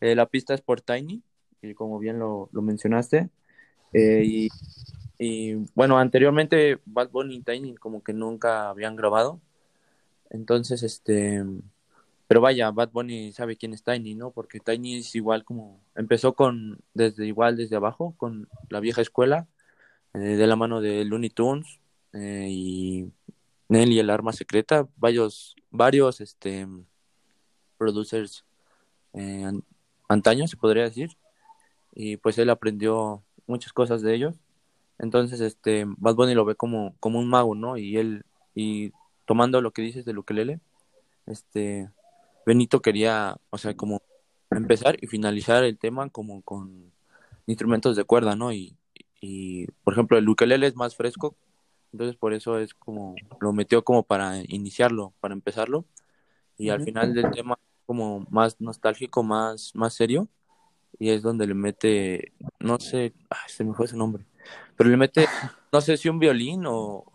Eh, 0.02 0.14
la 0.14 0.28
pista 0.28 0.54
es 0.54 0.62
por 0.62 0.82
Tiny, 0.82 1.24
y 1.64 1.74
como 1.74 1.98
bien 1.98 2.20
lo, 2.20 2.48
lo 2.52 2.62
mencionaste. 2.62 3.32
Eh, 3.94 4.22
y, 4.24 4.50
y, 5.18 5.56
bueno, 5.74 5.98
anteriormente 5.98 6.78
Bad 6.86 7.10
Bunny 7.10 7.38
y 7.38 7.42
Tiny 7.42 7.74
como 7.74 8.04
que 8.04 8.14
nunca 8.14 8.70
habían 8.70 8.96
grabado. 8.96 9.42
Entonces, 10.30 10.84
este, 10.84 11.44
pero 12.28 12.42
vaya, 12.42 12.70
Bad 12.72 12.92
Bunny 12.92 13.32
sabe 13.34 13.58
quién 13.58 13.74
es 13.74 13.84
Tiny, 13.84 14.16
¿no? 14.16 14.32
Porque 14.32 14.60
Tiny 14.60 14.98
es 14.98 15.16
igual 15.16 15.44
como, 15.44 15.82
empezó 15.96 16.34
con, 16.36 16.80
desde 16.94 17.26
igual 17.26 17.58
desde 17.58 17.76
abajo, 17.76 18.14
con 18.18 18.48
la 18.70 18.80
vieja 18.80 19.02
escuela, 19.02 19.48
eh, 20.14 20.20
de 20.20 20.48
la 20.48 20.56
mano 20.56 20.82
de 20.82 21.06
Looney 21.06 21.30
Tunes 21.32 21.80
eh, 22.14 22.48
y 22.50 23.12
Nelly 23.68 24.00
el 24.00 24.10
arma 24.12 24.34
secreta, 24.34 24.88
varios, 24.98 25.56
varios, 25.72 26.22
este, 26.22 26.68
producers 27.78 28.46
eh, 29.14 29.52
antaños, 30.08 30.52
se 30.52 30.58
podría 30.58 30.84
decir. 30.84 31.18
Y 31.94 32.18
pues 32.18 32.38
él 32.38 32.50
aprendió 32.52 33.24
muchas 33.48 33.74
cosas 33.74 34.02
de 34.04 34.14
ellos. 34.14 34.36
Entonces, 35.00 35.42
este, 35.42 35.86
Bad 35.98 36.16
Bunny 36.16 36.36
lo 36.36 36.46
ve 36.46 36.56
como, 36.56 36.96
como 37.00 37.20
un 37.20 37.28
mago, 37.30 37.56
¿no? 37.56 37.78
Y 37.78 37.98
él, 37.98 38.24
y 38.54 38.92
tomando 39.30 39.62
lo 39.62 39.70
que 39.70 39.84
dices 39.84 40.06
de 40.06 40.18
ukelele, 40.18 40.60
este, 41.28 41.88
Benito 42.48 42.82
quería, 42.82 43.38
o 43.52 43.60
sea, 43.60 43.76
como 43.76 44.02
empezar 44.50 44.98
y 45.04 45.06
finalizar 45.06 45.64
el 45.64 45.78
tema 45.78 46.10
como 46.10 46.42
con 46.42 46.92
instrumentos 47.46 47.96
de 47.96 48.06
cuerda, 48.06 48.36
¿no? 48.36 48.52
Y, 48.52 48.76
y 49.22 49.68
por 49.84 49.94
ejemplo, 49.94 50.18
el 50.18 50.28
ukelele 50.28 50.66
es 50.66 50.76
más 50.76 50.96
fresco, 50.96 51.36
entonces 51.94 52.18
por 52.18 52.34
eso 52.34 52.58
es 52.58 52.74
como, 52.74 53.14
lo 53.40 53.54
metió 53.54 53.84
como 53.84 54.02
para 54.02 54.38
iniciarlo, 54.48 55.14
para 55.20 55.36
empezarlo, 55.36 55.86
y 56.58 56.70
al 56.70 56.82
final 56.82 57.14
del 57.14 57.30
tema 57.30 57.60
como 57.86 58.26
más 58.32 58.60
nostálgico, 58.60 59.22
más, 59.22 59.76
más 59.76 59.94
serio, 59.94 60.28
y 60.98 61.12
es 61.12 61.22
donde 61.22 61.46
le 61.46 61.54
mete, 61.54 62.34
no 62.60 62.80
sé, 62.80 63.14
ay, 63.30 63.38
se 63.46 63.64
me 63.64 63.76
fue 63.76 63.86
ese 63.86 63.96
nombre, 63.96 64.26
pero 64.76 64.90
le 64.90 64.98
mete, 64.98 65.28
no 65.72 65.82
sé 65.82 65.98
si 65.98 66.10
un 66.10 66.18
violín 66.18 66.64
o... 66.66 67.09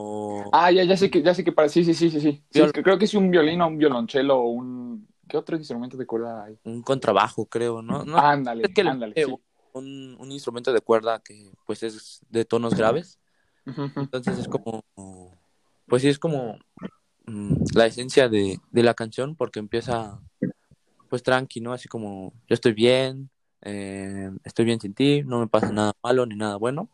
o... 0.00 0.48
Ah, 0.52 0.70
ya, 0.70 0.84
ya 0.84 0.96
sé 0.96 1.10
que, 1.10 1.22
ya 1.22 1.34
sé 1.34 1.42
que 1.42 1.50
para, 1.50 1.68
sí, 1.68 1.84
sí, 1.84 1.92
sí, 1.92 2.08
sí, 2.08 2.20
sí. 2.20 2.44
sí 2.50 2.62
creo 2.82 2.98
que 2.98 3.06
es 3.06 3.14
un 3.14 3.30
violín 3.30 3.60
o 3.60 3.66
un 3.66 3.78
violonchelo 3.78 4.38
o 4.38 4.48
un, 4.48 5.08
¿qué 5.28 5.36
otro 5.36 5.56
instrumento 5.56 5.96
de 5.96 6.06
cuerda 6.06 6.44
hay? 6.44 6.58
Un 6.64 6.82
contrabajo, 6.82 7.46
creo, 7.46 7.82
¿no? 7.82 8.04
no 8.04 8.16
ándale, 8.16 8.62
es 8.64 8.72
que 8.72 8.82
ándale, 8.82 9.14
le, 9.16 9.24
sí. 9.24 9.34
un, 9.72 10.16
un 10.20 10.30
instrumento 10.30 10.72
de 10.72 10.80
cuerda 10.80 11.20
que 11.20 11.50
pues 11.66 11.82
es 11.82 12.20
de 12.30 12.44
tonos 12.44 12.74
graves, 12.74 13.18
entonces 13.66 14.38
es 14.38 14.46
como, 14.46 14.84
pues 15.86 16.02
sí, 16.02 16.08
es 16.08 16.18
como 16.18 16.58
mm, 17.26 17.54
la 17.74 17.86
esencia 17.86 18.28
de, 18.28 18.60
de 18.70 18.82
la 18.84 18.94
canción 18.94 19.34
porque 19.34 19.58
empieza 19.58 20.20
pues 21.08 21.22
tranqui, 21.24 21.60
¿no? 21.60 21.72
Así 21.72 21.88
como 21.88 22.32
yo 22.46 22.54
estoy 22.54 22.72
bien, 22.72 23.30
eh, 23.62 24.30
estoy 24.44 24.64
bien 24.64 24.80
sin 24.80 24.94
ti, 24.94 25.22
no 25.24 25.40
me 25.40 25.48
pasa 25.48 25.72
nada 25.72 25.92
malo 26.02 26.24
ni 26.24 26.36
nada 26.36 26.56
bueno. 26.56 26.88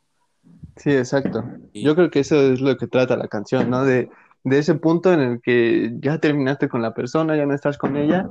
Sí, 0.77 0.91
exacto. 0.91 1.45
Y... 1.73 1.83
Yo 1.85 1.95
creo 1.95 2.11
que 2.11 2.21
eso 2.21 2.41
es 2.41 2.61
lo 2.61 2.77
que 2.77 2.87
trata 2.87 3.17
la 3.17 3.29
canción, 3.29 3.71
¿no? 3.71 3.85
De, 3.85 4.11
de 4.45 4.59
ese 4.59 4.75
punto 4.75 5.13
en 5.13 5.21
el 5.21 5.41
que 5.41 5.95
ya 6.01 6.19
terminaste 6.19 6.69
con 6.69 6.83
la 6.83 6.95
persona, 6.95 7.37
ya 7.37 7.47
no 7.47 7.55
estás 7.55 7.79
con 7.79 7.97
ella 7.97 8.29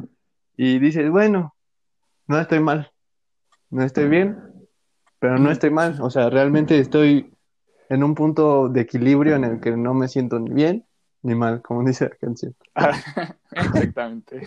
y 0.55 0.79
dices, 0.79 1.09
bueno, 1.09 1.55
no 2.27 2.39
estoy 2.39 2.59
mal, 2.59 2.91
no 3.69 3.83
estoy 3.83 4.07
bien, 4.07 4.37
pero 5.19 5.39
no 5.39 5.51
estoy 5.51 5.71
mal. 5.71 5.99
O 6.01 6.09
sea, 6.09 6.29
realmente 6.29 6.79
estoy 6.79 7.33
en 7.89 8.03
un 8.03 8.15
punto 8.15 8.69
de 8.69 8.81
equilibrio 8.81 9.35
en 9.35 9.43
el 9.43 9.59
que 9.59 9.71
no 9.71 9.93
me 9.93 10.07
siento 10.07 10.39
ni 10.39 10.53
bien 10.53 10.85
ni 11.23 11.35
mal, 11.35 11.61
como 11.61 11.83
dice 11.87 12.05
la 12.05 12.15
canción. 12.15 12.55
Exactamente. 13.51 14.45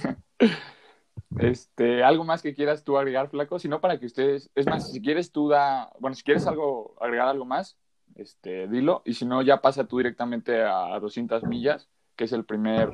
Este, 1.38 2.04
algo 2.04 2.24
más 2.24 2.42
que 2.42 2.54
quieras 2.54 2.84
tú 2.84 2.96
agregar, 2.96 3.28
Flaco, 3.28 3.58
sino 3.58 3.80
para 3.80 3.98
que 3.98 4.06
ustedes, 4.06 4.50
es 4.54 4.66
más, 4.66 4.92
si 4.92 5.00
quieres 5.00 5.32
tú 5.32 5.48
da, 5.48 5.90
bueno, 5.98 6.14
si 6.14 6.22
quieres 6.22 6.46
algo, 6.46 6.94
agregar 7.00 7.28
algo 7.28 7.44
más, 7.44 7.76
este, 8.16 8.66
dilo, 8.68 9.02
y 9.04 9.14
si 9.14 9.26
no, 9.26 9.42
ya 9.42 9.60
pasa 9.60 9.84
tú 9.84 9.98
directamente 9.98 10.62
a 10.62 10.98
200 10.98 11.44
millas, 11.44 11.88
que 12.16 12.24
es 12.24 12.32
el 12.32 12.44
primer, 12.44 12.92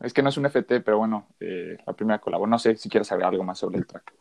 es 0.00 0.12
que 0.12 0.22
no 0.22 0.28
es 0.28 0.36
un 0.36 0.46
FT, 0.46 0.80
pero 0.80 0.98
bueno, 0.98 1.28
eh, 1.40 1.76
la 1.86 1.92
primera 1.92 2.20
colaboración, 2.20 2.50
no 2.50 2.58
sé 2.58 2.76
si 2.76 2.88
quieres 2.88 3.10
agregar 3.10 3.32
algo 3.32 3.44
más 3.44 3.58
sobre 3.58 3.78
el 3.78 3.86
track. 3.86 4.12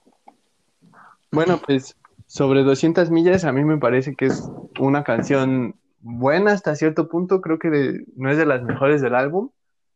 Bueno, 1.32 1.60
pues 1.64 1.96
sobre 2.26 2.64
200 2.64 3.12
millas 3.12 3.46
a 3.46 3.52
mí 3.52 3.64
me 3.64 3.78
parece 3.78 4.16
que 4.16 4.26
es 4.26 4.50
una 4.80 5.04
canción 5.04 5.76
buena 6.00 6.52
hasta 6.54 6.76
cierto 6.76 7.08
punto, 7.08 7.42
creo 7.42 7.60
que 7.60 7.70
de, 7.70 8.06
no 8.16 8.32
es 8.32 8.38
de 8.38 8.46
las 8.46 8.64
mejores 8.64 9.02
del 9.02 9.16
álbum, 9.16 9.50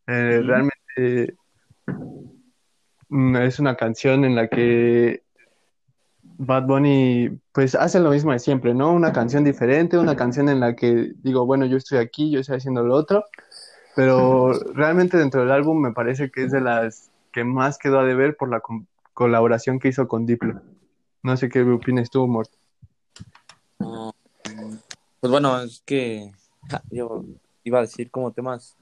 eh, 0.07 0.41
mm. 0.41 0.47
realmente 0.47 1.37
es 3.45 3.59
una 3.59 3.75
canción 3.75 4.25
en 4.25 4.35
la 4.35 4.47
que 4.47 5.22
Bad 6.45 6.63
Bunny 6.63 7.39
pues 7.51 7.75
hace 7.75 7.99
lo 7.99 8.11
mismo 8.11 8.31
de 8.31 8.39
siempre, 8.39 8.73
¿no? 8.73 8.91
Una 8.91 9.13
canción 9.13 9.43
diferente, 9.43 9.97
una 9.97 10.15
canción 10.15 10.49
en 10.49 10.59
la 10.59 10.75
que 10.75 11.13
digo, 11.23 11.45
bueno, 11.45 11.65
yo 11.65 11.77
estoy 11.77 11.99
aquí, 11.99 12.31
yo 12.31 12.39
estoy 12.39 12.57
haciendo 12.57 12.83
lo 12.83 12.95
otro, 12.95 13.25
pero 13.95 14.51
realmente 14.73 15.17
dentro 15.17 15.41
del 15.41 15.51
álbum 15.51 15.81
me 15.81 15.91
parece 15.91 16.31
que 16.31 16.43
es 16.43 16.51
de 16.51 16.61
las 16.61 17.11
que 17.31 17.43
más 17.43 17.77
quedó 17.77 17.99
a 17.99 18.05
deber 18.05 18.37
por 18.37 18.49
la 18.49 18.59
co 18.59 18.83
colaboración 19.13 19.79
que 19.79 19.89
hizo 19.89 20.07
con 20.07 20.25
Diplo. 20.25 20.61
No 21.21 21.37
sé 21.37 21.47
qué 21.47 21.61
opinas 21.61 22.09
tú, 22.09 22.27
Mort. 22.27 22.49
Uh, 23.77 24.11
pues 25.19 25.31
bueno, 25.31 25.61
es 25.61 25.83
que 25.85 26.31
yo 26.89 27.23
iba 27.63 27.77
a 27.77 27.81
decir 27.81 28.09
como 28.09 28.31
temas 28.31 28.75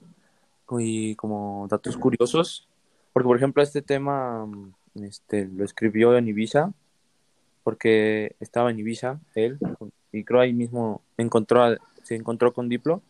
y 0.78 1.14
como 1.16 1.66
datos 1.68 1.98
curiosos 1.98 2.66
porque, 3.12 3.26
por 3.26 3.36
ejemplo, 3.36 3.62
este 3.62 3.82
tema 3.82 4.48
este, 4.94 5.46
lo 5.46 5.64
escribió 5.64 6.16
en 6.16 6.28
Ibiza, 6.28 6.72
porque 7.62 8.36
estaba 8.40 8.70
en 8.70 8.78
Ibiza 8.78 9.20
él, 9.34 9.58
y 10.12 10.24
creo 10.24 10.40
ahí 10.40 10.52
mismo 10.52 11.02
encontró, 11.16 11.76
se 12.02 12.14
encontró 12.14 12.52
con 12.52 12.68
Diplo, 12.68 13.02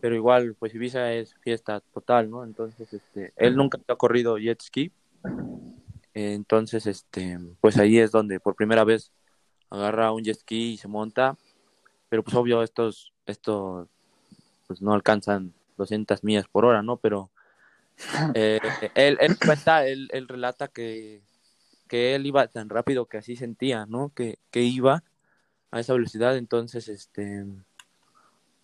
pero 0.00 0.14
igual, 0.14 0.54
pues 0.58 0.74
Ibiza 0.74 1.12
es 1.12 1.34
fiesta 1.36 1.80
total, 1.92 2.30
¿no? 2.30 2.44
Entonces, 2.44 2.92
este, 2.92 3.32
él 3.36 3.56
nunca 3.56 3.78
ha 3.86 3.96
corrido 3.96 4.38
jet 4.38 4.60
ski, 4.60 4.92
entonces, 6.14 6.86
este, 6.86 7.38
pues 7.60 7.78
ahí 7.78 7.98
es 7.98 8.10
donde 8.10 8.40
por 8.40 8.54
primera 8.54 8.84
vez 8.84 9.10
agarra 9.70 10.12
un 10.12 10.22
jet 10.22 10.38
ski 10.38 10.72
y 10.72 10.76
se 10.76 10.88
monta, 10.88 11.36
pero 12.08 12.22
pues 12.22 12.36
obvio 12.36 12.62
estos, 12.62 13.12
estos, 13.26 13.88
pues 14.66 14.82
no 14.82 14.92
alcanzan 14.92 15.54
200 15.78 16.22
millas 16.24 16.46
por 16.48 16.64
hora, 16.64 16.82
¿no? 16.82 16.96
Pero 16.96 17.30
Eh, 18.34 18.60
él, 18.94 19.18
él 19.20 19.38
cuenta, 19.38 19.86
él, 19.86 20.08
él 20.12 20.28
relata 20.28 20.68
que, 20.68 21.22
que 21.92 22.14
él 22.14 22.24
iba 22.24 22.46
tan 22.48 22.70
rápido 22.70 23.04
que 23.04 23.18
así 23.18 23.36
sentía, 23.36 23.84
¿no? 23.84 24.14
Que, 24.14 24.38
que 24.50 24.62
iba 24.62 25.04
a 25.70 25.78
esa 25.78 25.92
velocidad, 25.92 26.38
entonces, 26.38 26.88
este, 26.88 27.44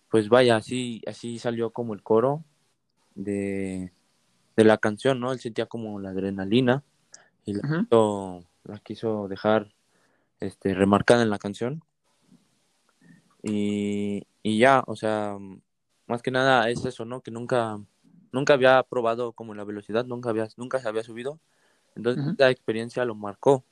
pues 0.09 0.29
vaya, 0.29 0.55
así, 0.55 1.03
así 1.05 1.37
salió 1.37 1.69
como 1.69 1.93
el 1.93 2.01
coro 2.01 2.43
de, 3.13 3.93
de 4.57 4.63
la 4.63 4.79
canción, 4.79 5.19
¿no? 5.19 5.31
Él 5.31 5.39
sentía 5.39 5.67
como 5.67 5.99
la 5.99 6.09
adrenalina 6.09 6.83
y 7.45 7.53
la, 7.53 7.61
quiso, 7.61 8.45
la 8.63 8.79
quiso 8.79 9.27
dejar 9.27 9.75
este, 10.39 10.73
remarcada 10.73 11.21
en 11.21 11.29
la 11.29 11.37
canción. 11.37 11.83
Y, 13.43 14.25
y 14.41 14.57
ya, 14.57 14.83
o 14.87 14.95
sea, 14.95 15.37
más 16.07 16.23
que 16.23 16.31
nada 16.31 16.67
es 16.71 16.83
eso, 16.83 17.05
¿no? 17.05 17.21
Que 17.21 17.29
nunca, 17.29 17.79
nunca 18.31 18.55
había 18.55 18.81
probado 18.81 19.33
como 19.33 19.53
la 19.53 19.65
velocidad, 19.65 20.03
nunca 20.05 20.31
había, 20.31 20.47
nunca 20.57 20.79
se 20.79 20.87
había 20.87 21.03
subido. 21.03 21.39
Entonces, 21.95 22.33
esa 22.33 22.49
experiencia 22.49 23.05
lo 23.05 23.15
marcó. 23.15 23.63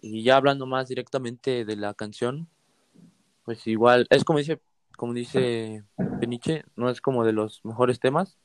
Y 0.00 0.22
ya 0.22 0.36
hablando 0.36 0.66
más 0.66 0.88
directamente 0.88 1.64
de 1.64 1.76
la 1.76 1.94
canción, 1.94 2.48
pues 3.44 3.66
igual, 3.66 4.06
es 4.10 4.24
como 4.24 4.38
dice, 4.38 4.60
como 4.96 5.12
dice 5.12 5.84
Peniche, 6.18 6.64
no 6.76 6.88
es 6.88 7.00
como 7.00 7.24
de 7.24 7.32
los 7.32 7.64
mejores 7.64 8.00
temas, 8.00 8.38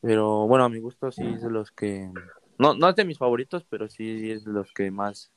pero 0.00 0.46
bueno, 0.46 0.64
a 0.64 0.68
mi 0.68 0.78
gusto 0.78 1.10
sí 1.10 1.24
es 1.24 1.42
de 1.42 1.50
los 1.50 1.70
que, 1.70 2.10
no, 2.58 2.74
no 2.74 2.88
es 2.88 2.96
de 2.96 3.04
mis 3.04 3.18
favoritos, 3.18 3.64
pero 3.68 3.88
sí 3.88 4.30
es 4.30 4.44
de 4.44 4.52
los 4.52 4.72
que 4.72 4.90
más, 4.90 5.32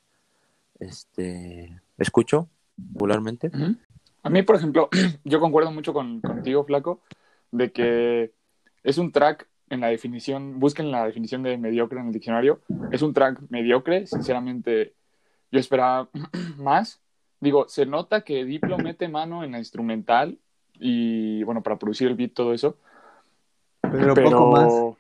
este, 0.80 1.82
escucho 1.98 2.50
regularmente. 2.96 3.52
Ujú. 3.54 3.76
A 4.24 4.30
mí, 4.30 4.44
por 4.44 4.56
ejemplo, 4.56 4.90
yo 5.24 5.40
concuerdo 5.40 5.72
mucho 5.72 5.94
con, 5.94 6.22
contigo, 6.22 6.64
Flaco, 6.64 7.02
de 7.52 7.72
que 7.72 8.34
es 8.84 8.98
un 8.98 9.12
track 9.12 9.48
en 9.72 9.80
la 9.82 9.88
definición, 9.88 10.60
busquen 10.60 10.92
la 10.92 11.06
definición 11.06 11.44
de 11.44 11.58
mediocre 11.58 12.00
en 12.00 12.08
el 12.08 12.14
diccionario, 12.14 12.60
es 12.92 13.02
un 13.02 13.14
track 13.14 13.40
mediocre, 13.50 14.06
sinceramente 14.06 14.94
yo 15.52 15.60
esperaba 15.60 16.10
más. 16.58 17.02
Digo, 17.40 17.68
se 17.68 17.86
nota 17.86 18.22
que 18.22 18.46
Diplo 18.46 18.78
mete 18.78 19.08
mano 19.08 19.44
en 19.44 19.54
la 19.54 19.58
instrumental 19.58 20.38
y, 20.80 21.44
bueno, 21.44 21.64
para 21.64 21.78
producir 21.80 22.08
el 22.08 22.16
beat, 22.16 22.34
todo 22.34 22.54
eso, 22.54 22.78
Pero, 23.82 24.14
pero... 24.14 24.30
poco 24.30 24.52
más. 24.52 24.98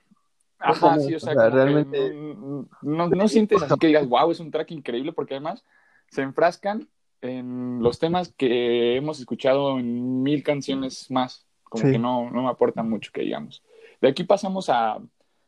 Ajá, 0.63 0.99
sí, 0.99 1.13
o 1.13 1.17
o 1.17 1.19
sea, 1.19 1.49
realmente- 1.49 2.13
no, 2.13 2.67
no, 2.81 3.09
no 3.09 3.27
sientes 3.27 3.61
así 3.63 3.73
que 3.79 3.87
digas, 3.87 4.07
wow, 4.07 4.29
es 4.31 4.39
un 4.39 4.51
track 4.51 4.71
increíble, 4.71 5.11
porque 5.11 5.33
además 5.35 5.63
se 6.09 6.21
enfrascan 6.21 6.87
en 7.21 7.79
los 7.81 7.99
temas 7.99 8.33
que 8.37 8.95
hemos 8.95 9.19
escuchado 9.19 9.79
en 9.79 10.21
mil 10.23 10.43
canciones 10.43 11.09
más, 11.09 11.45
como 11.63 11.85
Sí. 11.85 11.91
que 11.93 11.99
no, 11.99 12.29
no 12.29 12.43
me 12.43 12.49
aportan 12.49 12.89
mucho, 12.89 13.11
que 13.11 13.21
digamos. 13.21 13.63
De 14.01 14.09
aquí 14.09 14.23
pasamos 14.23 14.69
a 14.69 14.99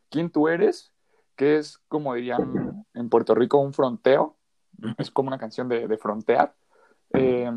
¿Quién 0.09 0.29
tú 0.29 0.47
eres? 0.47 0.93
que 1.35 1.57
es, 1.57 1.79
como 1.87 2.13
dirían 2.13 2.85
en 2.93 3.09
Puerto 3.09 3.33
Rico, 3.35 3.57
un 3.57 3.73
fronteo, 3.73 4.37
es 4.97 5.11
como 5.11 5.27
una 5.27 5.37
canción 5.37 5.67
de, 5.67 5.87
de 5.87 5.97
frontear. 5.97 6.55
Eh, 7.13 7.51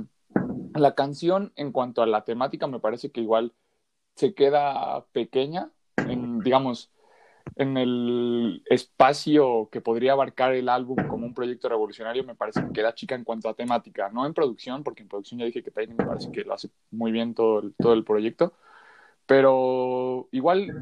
la 0.75 0.95
canción, 0.95 1.53
en 1.57 1.73
cuanto 1.73 2.03
a 2.03 2.07
la 2.07 2.25
temática, 2.25 2.67
me 2.67 2.81
parece 2.81 3.11
que 3.11 3.21
igual 3.21 3.53
se 4.15 4.35
queda 4.35 5.05
pequeña, 5.13 5.71
en, 5.97 6.41
digamos, 6.41 6.91
en 7.57 7.77
el 7.77 8.63
espacio 8.67 9.69
que 9.71 9.81
podría 9.81 10.13
abarcar 10.13 10.55
el 10.55 10.69
álbum 10.69 10.97
como 11.09 11.27
un 11.27 11.35
proyecto 11.35 11.69
revolucionario, 11.69 12.25
me 12.25 12.35
parece 12.35 12.63
que 12.63 12.73
queda 12.73 12.95
chica 12.95 13.15
en 13.15 13.25
cuanto 13.25 13.49
a 13.49 13.55
temática, 13.55 14.11
no 14.11 14.27
en 14.27 14.35
producción, 14.35 14.83
porque 14.83 15.03
en 15.03 15.09
producción 15.09 15.41
ya 15.41 15.47
dije 15.47 15.63
que 15.63 15.71
Tiny 15.71 15.95
me 15.95 16.07
parece 16.07 16.33
que 16.33 16.45
lo 16.45 16.55
hace 16.55 16.71
muy 16.91 17.13
bien 17.13 17.35
todo 17.35 17.71
todo 17.79 17.93
el 17.93 18.05
proyecto, 18.05 18.55
pero 19.27 20.29
igual, 20.33 20.73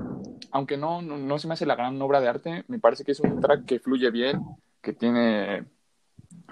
aunque 0.52 0.76
no, 0.76 1.02
no, 1.02 1.16
no 1.18 1.38
se 1.38 1.48
me 1.48 1.54
hace 1.54 1.66
la 1.66 1.74
gran 1.76 2.00
obra 2.00 2.20
de 2.20 2.28
arte, 2.28 2.64
me 2.68 2.78
parece 2.78 3.04
que 3.04 3.12
es 3.12 3.20
un 3.20 3.40
track 3.40 3.64
que 3.64 3.80
fluye 3.80 4.10
bien, 4.10 4.44
que 4.82 4.92
tiene, 4.92 5.64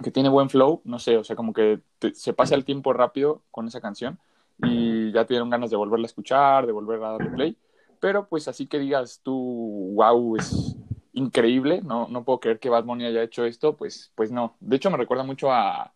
que 0.03 0.11
tiene 0.11 0.29
buen 0.29 0.51
flow, 0.51 0.81
no 0.85 0.99
sé, 0.99 1.17
o 1.17 1.25
sea, 1.25 1.37
como 1.37 1.53
que 1.53 1.81
te- 1.99 2.15
se 2.15 2.33
pasa 2.33 2.55
el 2.55 2.65
tiempo 2.65 2.93
rápido 2.93 3.43
con 3.51 3.67
esa 3.69 3.81
canción 3.81 4.19
y 4.59 5.13
ya 5.13 5.25
te 5.25 5.35
dieron 5.35 5.51
ganas 5.51 5.71
de 5.71 5.77
volverla 5.77 6.05
a 6.05 6.07
escuchar, 6.07 6.67
de 6.67 6.73
volver 6.73 7.03
a 7.03 7.13
darle 7.13 7.31
play, 7.31 7.57
pero 8.01 8.27
pues 8.29 8.49
así 8.49 8.67
que 8.67 8.79
digas 8.79 9.21
tú, 9.23 9.93
wow, 9.95 10.37
es 10.37 10.77
increíble, 11.13 11.83
no, 11.83 12.09
no 12.09 12.25
puedo 12.25 12.41
creer 12.41 12.59
que 12.59 12.71
Bad 12.71 12.85
Bunny 12.85 13.05
haya 13.05 13.23
hecho 13.23 13.45
esto, 13.45 13.77
pues, 13.77 14.13
pues 14.15 14.33
no. 14.33 14.57
De 14.61 14.77
hecho 14.77 14.91
me 14.91 14.97
recuerda 14.97 15.25
mucho 15.25 15.53
a 15.53 15.93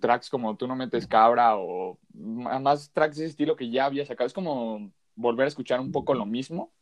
tracks 0.00 0.28
como 0.30 0.56
Tú 0.56 0.66
no 0.66 0.76
metes 0.76 1.06
cabra 1.06 1.56
o 1.56 1.98
más 2.14 2.90
tracks 2.92 3.16
de 3.16 3.24
ese 3.24 3.30
estilo 3.30 3.56
que 3.56 3.70
ya 3.70 3.86
había 3.86 4.04
sacado. 4.06 4.26
Es 4.26 4.32
como 4.32 4.90
volver 5.16 5.44
a 5.44 5.48
escuchar 5.48 5.80
un 5.80 5.92
poco 5.92 6.14
lo 6.14 6.26
mismo. 6.26 6.72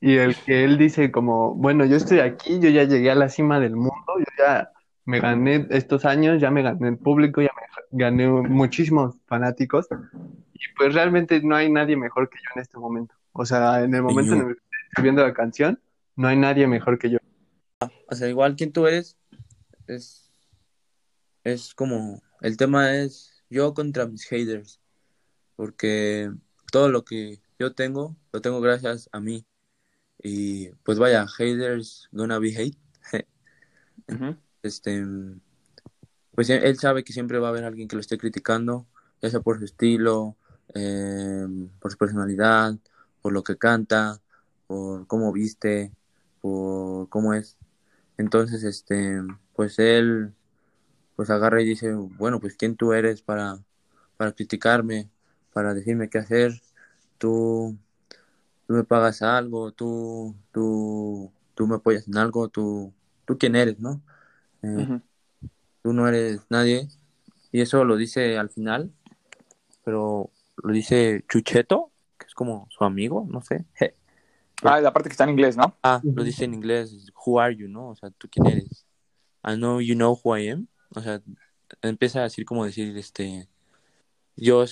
Y 0.00 0.16
el 0.16 0.36
que 0.36 0.64
él 0.64 0.76
dice 0.76 1.10
como, 1.10 1.54
bueno, 1.54 1.84
yo 1.84 1.96
estoy 1.96 2.18
aquí, 2.18 2.58
yo 2.60 2.68
ya 2.68 2.84
llegué 2.84 3.10
a 3.10 3.14
la 3.14 3.28
cima 3.28 3.58
del 3.58 3.74
mundo, 3.76 4.18
yo 4.18 4.24
ya 4.38 4.70
me 5.06 5.20
gané 5.20 5.66
estos 5.70 6.04
años, 6.04 6.40
ya 6.40 6.50
me 6.50 6.62
gané 6.62 6.88
el 6.88 6.98
público, 6.98 7.40
ya 7.40 7.50
me 7.56 7.98
gané 7.98 8.28
muchísimos 8.28 9.16
fanáticos. 9.26 9.86
Y 10.52 10.60
pues 10.76 10.94
realmente 10.94 11.40
no 11.42 11.56
hay 11.56 11.70
nadie 11.70 11.96
mejor 11.96 12.28
que 12.28 12.38
yo 12.38 12.50
en 12.54 12.62
este 12.62 12.78
momento. 12.78 13.14
O 13.32 13.44
sea, 13.44 13.82
en 13.82 13.94
el 13.94 14.02
momento 14.02 14.34
en 14.34 14.40
el 14.40 14.46
que 14.46 14.52
estoy 14.52 14.78
escribiendo 14.88 15.22
la 15.22 15.34
canción, 15.34 15.80
no 16.16 16.28
hay 16.28 16.36
nadie 16.36 16.66
mejor 16.66 16.98
que 16.98 17.10
yo. 17.10 17.18
O 18.08 18.14
sea, 18.14 18.28
igual 18.28 18.56
quien 18.56 18.72
tú 18.72 18.86
eres, 18.86 19.16
es, 19.86 20.32
es 21.42 21.74
como, 21.74 22.22
el 22.40 22.56
tema 22.56 22.94
es 22.94 23.42
yo 23.50 23.74
contra 23.74 24.06
mis 24.06 24.24
haters, 24.26 24.80
porque 25.56 26.30
todo 26.70 26.88
lo 26.88 27.04
que 27.04 27.40
yo 27.58 27.74
tengo, 27.74 28.16
lo 28.32 28.40
tengo 28.40 28.60
gracias 28.60 29.08
a 29.12 29.20
mí. 29.20 29.46
Y 30.22 30.70
pues 30.84 30.98
vaya, 30.98 31.26
haters 31.28 32.08
gonna 32.12 32.38
be 32.38 32.56
hate. 32.56 32.78
Este, 34.62 35.04
pues 36.34 36.48
él 36.48 36.64
él 36.64 36.78
sabe 36.78 37.04
que 37.04 37.12
siempre 37.12 37.38
va 37.38 37.48
a 37.48 37.50
haber 37.50 37.64
alguien 37.64 37.86
que 37.86 37.96
lo 37.96 38.00
esté 38.00 38.16
criticando, 38.16 38.86
ya 39.20 39.28
sea 39.28 39.40
por 39.40 39.58
su 39.58 39.66
estilo, 39.66 40.36
eh, 40.74 41.46
por 41.80 41.92
su 41.92 41.98
personalidad, 41.98 42.76
por 43.22 43.32
lo 43.32 43.42
que 43.44 43.56
canta, 43.56 44.20
por 44.66 45.06
cómo 45.06 45.32
viste, 45.32 45.92
por 46.40 47.08
cómo 47.08 47.34
es. 47.34 47.56
Entonces, 48.18 48.64
este, 48.64 49.20
pues 49.54 49.78
él, 49.78 50.34
pues 51.16 51.30
agarra 51.30 51.62
y 51.62 51.66
dice, 51.66 51.92
bueno, 51.94 52.40
pues 52.40 52.56
quién 52.56 52.76
tú 52.76 52.92
eres 52.92 53.22
para, 53.22 53.58
para 54.16 54.32
criticarme, 54.32 55.10
para 55.52 55.74
decirme 55.74 56.08
qué 56.10 56.18
hacer. 56.18 56.60
Tú, 57.18 57.76
tú 58.66 58.74
me 58.74 58.84
pagas 58.84 59.22
algo, 59.22 59.72
tú, 59.72 60.34
tú, 60.52 61.32
tú 61.54 61.66
me 61.66 61.76
apoyas 61.76 62.08
en 62.08 62.16
algo, 62.16 62.48
tú, 62.48 62.92
tú 63.24 63.38
quién 63.38 63.56
eres, 63.56 63.78
¿no? 63.78 64.02
Eh, 64.62 65.00
tú 65.82 65.92
no 65.92 66.08
eres 66.08 66.40
nadie. 66.50 66.88
Y 67.52 67.60
eso 67.60 67.84
lo 67.84 67.96
dice 67.96 68.36
al 68.38 68.50
final, 68.50 68.92
pero 69.84 70.30
lo 70.62 70.72
dice 70.72 71.24
Chucheto, 71.28 71.92
que 72.18 72.26
es 72.26 72.34
como 72.34 72.66
su 72.70 72.84
amigo, 72.84 73.26
no 73.28 73.42
sé. 73.42 73.64
Ah, 74.62 74.80
la 74.80 74.94
parte 74.94 75.10
que 75.10 75.12
está 75.12 75.24
en 75.24 75.30
inglés, 75.30 75.58
¿no? 75.58 75.76
Ah, 75.82 76.00
lo 76.02 76.24
dice 76.24 76.44
en 76.44 76.54
inglés, 76.54 77.12
who 77.26 77.38
are 77.38 77.54
you, 77.54 77.68
¿no? 77.68 77.90
O 77.90 77.96
sea, 77.96 78.08
¿tú 78.10 78.28
quién 78.30 78.46
eres? 78.46 78.86
I 79.44 79.56
know 79.56 79.80
you 79.80 79.94
know 79.94 80.18
who 80.22 80.38
I 80.38 80.48
am. 80.48 80.68
O 80.94 81.02
sea, 81.02 81.20
empieza 81.82 82.20
a 82.20 82.22
decir 82.22 82.46
como 82.46 82.64
decir, 82.64 82.96
este, 82.96 83.46
yo, 84.36 84.64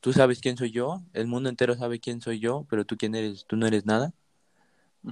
tú 0.00 0.12
sabes 0.12 0.40
quién 0.40 0.56
soy 0.56 0.70
yo, 0.70 1.02
el 1.12 1.26
mundo 1.26 1.48
entero 1.48 1.74
sabe 1.76 2.00
quién 2.00 2.20
soy 2.20 2.40
yo, 2.40 2.66
pero 2.68 2.84
tú 2.84 2.96
quién 2.96 3.14
eres, 3.14 3.44
tú 3.46 3.56
no 3.56 3.66
eres 3.66 3.86
nada, 3.86 4.12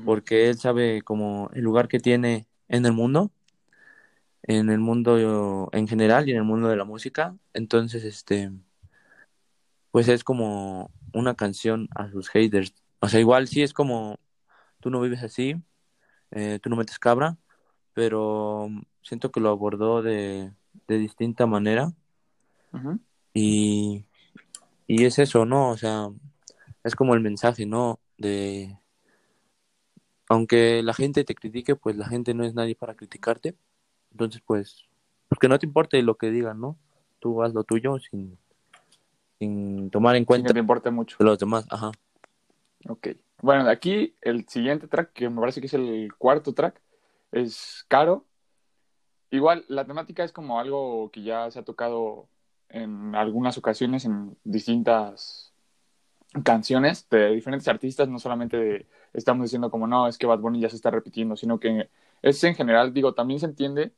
porque 0.05 0.49
él 0.49 0.59
sabe 0.59 1.03
como 1.03 1.51
el 1.55 1.63
lugar 1.63 1.89
que 1.89 2.01
tiene 2.01 2.47
en 2.69 2.87
el 2.87 2.93
mundo, 2.93 3.31
en 4.43 4.71
el 4.71 4.79
mundo 4.79 5.69
en 5.73 5.89
general 5.89 6.29
y 6.29 6.33
en 6.33 6.39
el 6.39 6.45
mundo 6.45 6.69
de 6.69 6.77
la 6.77 6.85
música. 6.85 7.37
Entonces, 7.53 8.05
este, 8.05 8.51
pues 9.91 10.09
es 10.09 10.25
como 10.25 10.91
una 11.13 11.35
canción 11.35 11.89
a 11.95 12.11
sus 12.11 12.29
haters. 12.29 12.75
O 13.01 13.09
sea, 13.09 13.21
igual 13.21 13.49
sí 13.49 13.63
es 13.63 13.73
como, 13.73 14.19
tú 14.81 14.91
no 14.91 15.01
vives 15.01 15.23
así, 15.23 15.57
eh, 16.31 16.59
tú 16.63 16.71
no 16.71 16.77
metes 16.77 16.99
cabra, 16.99 17.37
pero 17.95 18.69
siento 19.03 19.31
que 19.31 19.41
lo 19.41 19.51
abordó 19.51 20.03
de, 20.03 20.53
de 20.87 20.99
distinta 20.99 21.47
manera 21.47 21.93
y, 23.35 24.08
y 24.89 25.05
es 25.05 25.19
eso, 25.19 25.45
¿no? 25.45 25.69
O 25.71 25.77
sea, 25.77 26.09
es 26.83 26.97
como 26.97 27.15
el 27.15 27.21
mensaje, 27.21 27.67
¿no? 27.67 28.01
De, 28.17 28.75
aunque 30.29 30.83
la 30.83 30.95
gente 30.95 31.25
te 31.25 31.35
critique, 31.35 31.77
pues 31.77 31.95
la 31.97 32.09
gente 32.09 32.33
no 32.33 32.43
es 32.43 32.55
nadie 32.55 32.75
para 32.75 32.95
criticarte. 32.95 33.55
Entonces, 34.11 34.43
pues, 34.45 34.87
porque 35.29 35.47
no 35.47 35.59
te 35.59 35.67
importe 35.67 36.03
lo 36.03 36.17
que 36.17 36.31
digan, 36.31 36.59
¿no? 36.59 36.79
Tú 37.21 37.43
haz 37.43 37.53
lo 37.53 37.65
tuyo 37.65 37.99
sin, 37.99 38.39
sin 39.39 39.91
tomar 39.91 40.17
en 40.17 40.25
cuenta 40.25 40.55
te 40.55 40.59
importe 40.59 40.91
mucho. 40.91 41.17
de 41.19 41.25
los 41.27 41.39
demás. 41.39 41.67
Ajá. 41.71 41.93
Ok. 42.89 43.09
Bueno, 43.43 43.65
de 43.65 43.73
aquí 43.73 44.17
el 44.23 44.49
siguiente 44.49 44.89
track, 44.89 45.13
que 45.13 45.29
me 45.29 45.39
parece 45.39 45.61
que 45.61 45.67
es 45.67 45.75
el 45.75 46.15
cuarto 46.17 46.55
track, 46.55 46.81
es 47.31 47.85
Caro. 47.89 48.25
Igual, 49.31 49.67
la 49.69 49.85
temática 49.85 50.25
es 50.25 50.33
como 50.33 50.59
algo 50.59 51.11
que 51.11 51.23
ya 51.23 51.51
se 51.51 51.59
ha 51.59 51.65
tocado 51.65 52.27
en 52.69 53.15
algunas 53.15 53.59
ocasiones 53.59 54.05
en 54.05 54.37
distintas 54.45 55.53
canciones 56.45 57.09
de 57.09 57.31
diferentes 57.31 57.69
artistas, 57.69 58.09
no 58.09 58.19
solamente 58.19 58.57
de 58.57 58.87
estamos 59.15 59.45
diciendo 59.45 59.71
como 59.71 59.87
no, 59.87 60.07
es 60.07 60.19
que 60.19 60.27
Bad 60.27 60.41
Bunny 60.41 60.61
ya 60.61 60.69
se 60.69 60.77
está 60.77 60.91
repitiendo, 60.91 61.37
sino 61.37 61.59
que 61.59 61.89
es 62.23 62.45
en 62.45 62.55
general, 62.55 62.93
digo, 62.93 63.15
también 63.15 63.41
se 63.41 63.47
entiende 63.47 63.93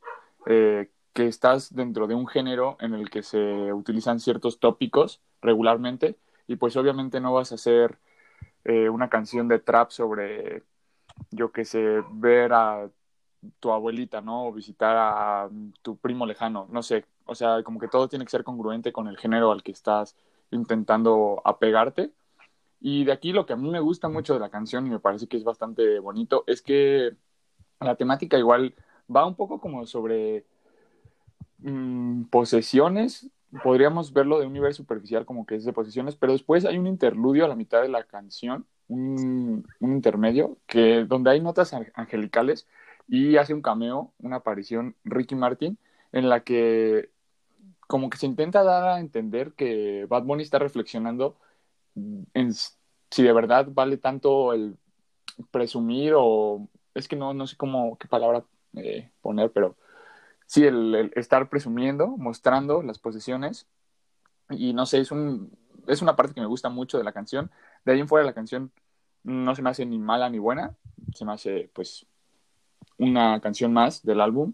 eh, 0.45 0.89
que 1.13 1.27
estás 1.27 1.73
dentro 1.75 2.07
de 2.07 2.15
un 2.15 2.27
género 2.27 2.77
en 2.79 2.93
el 2.93 3.09
que 3.09 3.23
se 3.23 3.73
utilizan 3.73 4.19
ciertos 4.19 4.59
tópicos 4.59 5.21
regularmente 5.41 6.17
y 6.47 6.55
pues 6.55 6.75
obviamente 6.77 7.19
no 7.19 7.33
vas 7.33 7.51
a 7.51 7.55
hacer 7.55 7.97
eh, 8.63 8.89
una 8.89 9.09
canción 9.09 9.47
de 9.47 9.59
trap 9.59 9.91
sobre, 9.91 10.63
yo 11.31 11.51
que 11.51 11.65
sé, 11.65 12.01
ver 12.11 12.53
a 12.53 12.89
tu 13.59 13.71
abuelita, 13.71 14.21
¿no? 14.21 14.47
O 14.47 14.53
visitar 14.53 14.95
a 14.97 15.49
tu 15.81 15.97
primo 15.97 16.25
lejano, 16.25 16.67
no 16.71 16.83
sé, 16.83 17.05
o 17.25 17.35
sea, 17.35 17.63
como 17.63 17.79
que 17.79 17.87
todo 17.87 18.07
tiene 18.07 18.25
que 18.25 18.31
ser 18.31 18.43
congruente 18.43 18.91
con 18.91 19.07
el 19.07 19.17
género 19.17 19.51
al 19.51 19.63
que 19.63 19.71
estás 19.71 20.15
intentando 20.51 21.41
apegarte. 21.45 22.11
Y 22.79 23.05
de 23.05 23.11
aquí 23.11 23.31
lo 23.31 23.45
que 23.45 23.53
a 23.53 23.55
mí 23.55 23.69
me 23.69 23.79
gusta 23.79 24.09
mucho 24.09 24.33
de 24.33 24.39
la 24.39 24.49
canción 24.49 24.87
y 24.87 24.89
me 24.89 24.99
parece 24.99 25.27
que 25.27 25.37
es 25.37 25.43
bastante 25.43 25.99
bonito 25.99 26.43
es 26.47 26.61
que 26.61 27.15
la 27.79 27.95
temática 27.95 28.37
igual 28.37 28.75
va 29.13 29.25
un 29.25 29.35
poco 29.35 29.59
como 29.59 29.85
sobre 29.85 30.45
mm, 31.59 32.23
posesiones, 32.25 33.29
podríamos 33.63 34.13
verlo 34.13 34.39
de 34.39 34.47
un 34.47 34.53
nivel 34.53 34.73
superficial 34.73 35.25
como 35.25 35.45
que 35.45 35.55
es 35.55 35.65
de 35.65 35.73
posesiones, 35.73 36.15
pero 36.15 36.33
después 36.33 36.65
hay 36.65 36.77
un 36.77 36.87
interludio 36.87 37.45
a 37.45 37.47
la 37.47 37.55
mitad 37.55 37.81
de 37.81 37.89
la 37.89 38.03
canción, 38.03 38.65
un, 38.87 39.65
un 39.79 39.91
intermedio, 39.93 40.57
que 40.67 41.05
donde 41.05 41.31
hay 41.31 41.41
notas 41.41 41.73
angelicales 41.93 42.67
y 43.11 43.35
hace 43.35 43.53
un 43.53 43.61
cameo, 43.61 44.13
una 44.19 44.37
aparición 44.37 44.95
Ricky 45.03 45.35
Martin, 45.35 45.77
en 46.13 46.29
la 46.29 46.45
que 46.45 47.09
como 47.87 48.09
que 48.09 48.17
se 48.17 48.25
intenta 48.25 48.63
dar 48.63 48.87
a 48.87 48.99
entender 49.01 49.51
que 49.51 50.05
Bad 50.09 50.23
Bunny 50.23 50.43
está 50.43 50.59
reflexionando 50.59 51.37
en 51.95 52.53
si 52.53 53.23
de 53.23 53.33
verdad 53.33 53.67
vale 53.69 53.97
tanto 53.97 54.53
el 54.53 54.77
presumir 55.51 56.13
o 56.15 56.69
es 56.93 57.09
que 57.09 57.17
no, 57.17 57.33
no 57.33 57.47
sé 57.47 57.57
cómo, 57.57 57.97
qué 57.97 58.07
palabra 58.07 58.45
eh, 58.77 59.11
poner, 59.21 59.51
pero 59.51 59.75
sí, 60.45 60.63
el, 60.63 61.11
estar 61.15 61.49
presumiendo, 61.49 62.07
mostrando 62.07 62.81
las 62.81 62.97
posesiones. 62.97 63.67
Y 64.49 64.71
no 64.73 64.85
sé, 64.85 64.99
es, 65.01 65.11
un, 65.11 65.51
es 65.87 66.01
una 66.01 66.15
parte 66.15 66.33
que 66.33 66.41
me 66.41 66.47
gusta 66.47 66.69
mucho 66.69 66.97
de 66.97 67.03
la 67.03 67.11
canción. 67.11 67.51
De 67.83 67.91
ahí 67.91 67.99
en 67.99 68.07
fuera 68.07 68.25
la 68.25 68.33
canción 68.33 68.71
no 69.23 69.53
se 69.53 69.61
me 69.61 69.69
hace 69.69 69.85
ni 69.85 69.99
mala 69.99 70.29
ni 70.29 70.39
buena, 70.39 70.77
se 71.13 71.25
me 71.25 71.33
hace 71.33 71.69
pues 71.73 72.07
una 73.01 73.39
canción 73.41 73.73
más 73.73 74.03
del 74.03 74.21
álbum, 74.21 74.53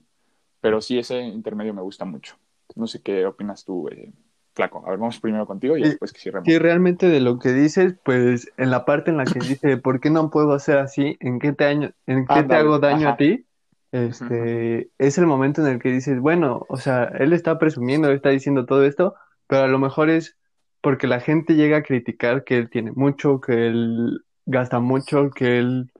pero 0.61 0.81
sí 0.81 0.97
ese 0.97 1.19
intermedio 1.21 1.73
me 1.73 1.81
gusta 1.81 2.05
mucho. 2.05 2.37
No 2.75 2.87
sé 2.87 3.01
qué 3.01 3.25
opinas 3.25 3.63
tú, 3.65 3.87
eh, 3.89 4.11
Flaco. 4.53 4.83
A 4.85 4.89
ver, 4.89 4.99
vamos 4.99 5.19
primero 5.19 5.45
contigo 5.45 5.77
y 5.77 5.83
después 5.83 6.11
que 6.11 6.19
cierremos. 6.19 6.47
Sí, 6.47 6.57
realmente 6.57 7.07
de 7.07 7.19
lo 7.19 7.39
que 7.39 7.53
dices, 7.53 7.95
pues 8.03 8.51
en 8.57 8.71
la 8.71 8.85
parte 8.85 9.11
en 9.11 9.17
la 9.17 9.25
que 9.25 9.39
dice, 9.39 9.77
¿por 9.77 9.99
qué 9.99 10.09
no 10.09 10.29
puedo 10.29 10.53
hacer 10.53 10.77
así? 10.77 11.17
¿En 11.19 11.39
qué 11.39 11.53
te, 11.53 11.69
en 11.71 11.93
qué 12.05 12.43
te 12.43 12.55
hago 12.55 12.79
daño 12.79 13.09
a 13.09 13.17
ti? 13.17 13.45
Este, 13.91 14.89
es 14.97 15.17
el 15.17 15.27
momento 15.27 15.61
en 15.61 15.73
el 15.73 15.79
que 15.79 15.91
dices, 15.91 16.19
bueno, 16.19 16.65
o 16.69 16.77
sea, 16.77 17.05
él 17.19 17.33
está 17.33 17.57
presumiendo, 17.57 18.09
él 18.09 18.15
está 18.15 18.29
diciendo 18.29 18.65
todo 18.65 18.85
esto, 18.85 19.15
pero 19.47 19.63
a 19.63 19.67
lo 19.67 19.79
mejor 19.79 20.09
es 20.09 20.37
porque 20.81 21.07
la 21.07 21.19
gente 21.19 21.55
llega 21.55 21.77
a 21.77 21.83
criticar 21.83 22.43
que 22.43 22.57
él 22.57 22.69
tiene 22.69 22.91
mucho, 22.91 23.39
que 23.39 23.67
él 23.67 24.25
gasta 24.45 24.79
mucho, 24.79 25.29
que 25.31 25.57
él 25.59 25.91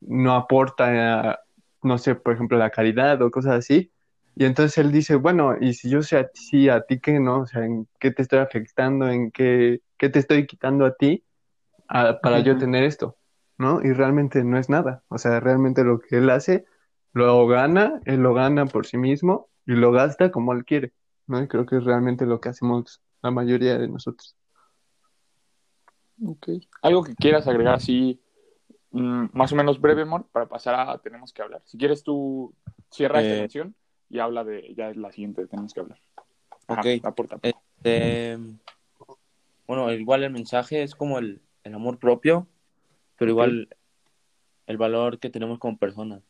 no 0.00 0.34
aporta, 0.34 1.40
no 1.82 1.98
sé, 1.98 2.14
por 2.14 2.34
ejemplo, 2.34 2.58
la 2.58 2.70
caridad 2.70 3.20
o 3.22 3.30
cosas 3.30 3.54
así. 3.54 3.90
Y 4.36 4.44
entonces 4.44 4.78
él 4.78 4.92
dice, 4.92 5.16
bueno, 5.16 5.56
y 5.60 5.74
si 5.74 5.90
yo 5.90 6.02
sé 6.02 6.16
a 6.16 6.28
ti, 6.28 6.68
a 6.68 6.82
ti 6.82 7.00
qué, 7.00 7.18
¿no? 7.20 7.40
O 7.40 7.46
sea, 7.46 7.64
¿en 7.64 7.88
qué 7.98 8.10
te 8.10 8.22
estoy 8.22 8.38
afectando? 8.38 9.08
¿En 9.08 9.30
qué, 9.30 9.80
qué 9.98 10.08
te 10.08 10.18
estoy 10.18 10.46
quitando 10.46 10.86
a 10.86 10.94
ti 10.94 11.24
para 11.88 12.40
yo 12.40 12.56
tener 12.56 12.84
esto? 12.84 13.16
¿No? 13.58 13.82
Y 13.82 13.92
realmente 13.92 14.42
no 14.42 14.58
es 14.58 14.70
nada. 14.70 15.02
O 15.08 15.18
sea, 15.18 15.40
realmente 15.40 15.84
lo 15.84 15.98
que 16.00 16.18
él 16.18 16.30
hace, 16.30 16.64
lo 17.12 17.46
gana, 17.46 18.00
él 18.06 18.20
lo 18.20 18.32
gana 18.32 18.66
por 18.66 18.86
sí 18.86 18.96
mismo 18.96 19.48
y 19.66 19.72
lo 19.72 19.92
gasta 19.92 20.30
como 20.30 20.52
él 20.52 20.64
quiere, 20.64 20.92
¿no? 21.26 21.42
Y 21.42 21.48
creo 21.48 21.66
que 21.66 21.76
es 21.76 21.84
realmente 21.84 22.24
lo 22.24 22.40
que 22.40 22.48
hacemos 22.48 23.02
la 23.22 23.30
mayoría 23.30 23.78
de 23.78 23.88
nosotros. 23.88 24.36
Ok. 26.24 26.48
¿Algo 26.82 27.02
que 27.02 27.14
quieras 27.14 27.46
agregar 27.46 27.74
así, 27.74 28.20
más 28.92 29.52
o 29.52 29.56
menos 29.56 29.80
breve, 29.80 30.02
amor, 30.02 30.26
para 30.32 30.46
pasar 30.46 30.74
a 30.74 30.98
Tenemos 30.98 31.32
que 31.32 31.42
hablar? 31.42 31.62
Si 31.64 31.78
quieres 31.78 32.02
tú, 32.02 32.54
cierra 32.90 33.22
esta 33.22 33.38
canción 33.38 33.68
eh, 33.68 34.16
y 34.16 34.18
habla 34.18 34.44
de, 34.44 34.74
ya 34.76 34.90
es 34.90 34.96
la 34.96 35.12
siguiente, 35.12 35.46
tenemos 35.46 35.72
que 35.72 35.80
hablar. 35.80 35.98
ok. 36.66 36.86
Aporta. 37.04 37.38
Este, 37.42 38.38
bueno, 39.66 39.92
igual 39.92 40.24
el 40.24 40.32
mensaje 40.32 40.82
es 40.82 40.94
como 40.94 41.18
el, 41.18 41.40
el 41.64 41.74
amor 41.74 41.98
propio, 41.98 42.48
pero 43.16 43.30
igual 43.30 43.68
el 44.66 44.76
valor 44.76 45.18
que 45.18 45.30
tenemos 45.30 45.58
como 45.58 45.78
personas. 45.78 46.22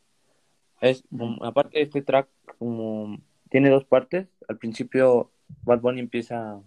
Es, 0.79 1.03
aparte 1.41 1.81
este 1.81 2.01
track, 2.01 2.27
como 2.57 3.19
tiene 3.49 3.69
dos 3.69 3.85
partes. 3.85 4.27
Al 4.47 4.57
principio, 4.57 5.31
Bad 5.63 5.81
Bunny 5.81 5.99
empieza 5.99 6.59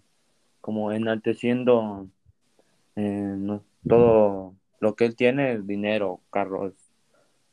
como 0.61 0.91
enalteciendo 0.91 2.07
eh, 2.95 3.59
todo 3.87 4.55
lo 4.79 4.95
que 4.95 5.05
él 5.05 5.15
tiene, 5.15 5.59
dinero, 5.61 6.21
carros, 6.29 6.73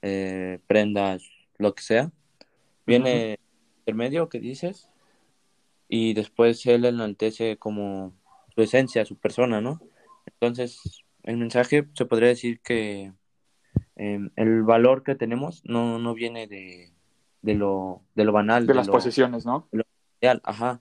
eh, 0.03 0.59
prendas, 0.67 1.23
lo 1.59 1.75
que 1.75 1.83
sea. 1.83 2.11
Viene 2.87 3.39
el 3.87 3.95
medio 3.95 4.29
que 4.29 4.41
dices 4.41 4.89
y 5.89 6.15
después 6.15 6.65
él 6.67 6.85
enaltece 6.85 7.57
como 7.57 8.13
su 8.55 8.63
esencia, 8.63 9.05
su 9.05 9.17
persona, 9.17 9.61
¿no? 9.61 9.81
Entonces, 10.27 11.05
el 11.23 11.37
mensaje 11.37 11.89
se 11.95 12.07
podría 12.07 12.29
decir 12.29 12.61
que 12.61 13.13
em, 13.97 14.31
el 14.37 14.63
valor 14.63 15.03
que 15.03 15.15
tenemos 15.15 15.63
no, 15.65 15.99
no 15.99 16.15
viene 16.15 16.47
de, 16.47 16.93
de, 17.43 17.55
lo, 17.55 18.03
de 18.15 18.25
lo 18.25 18.33
banal. 18.33 18.67
De, 18.67 18.75
las 18.75 18.89
posesiones, 18.89 19.47
¿no? 19.47 19.69
De 19.71 19.79
lo 19.79 19.85
real, 20.21 20.41
ajá. 20.45 20.81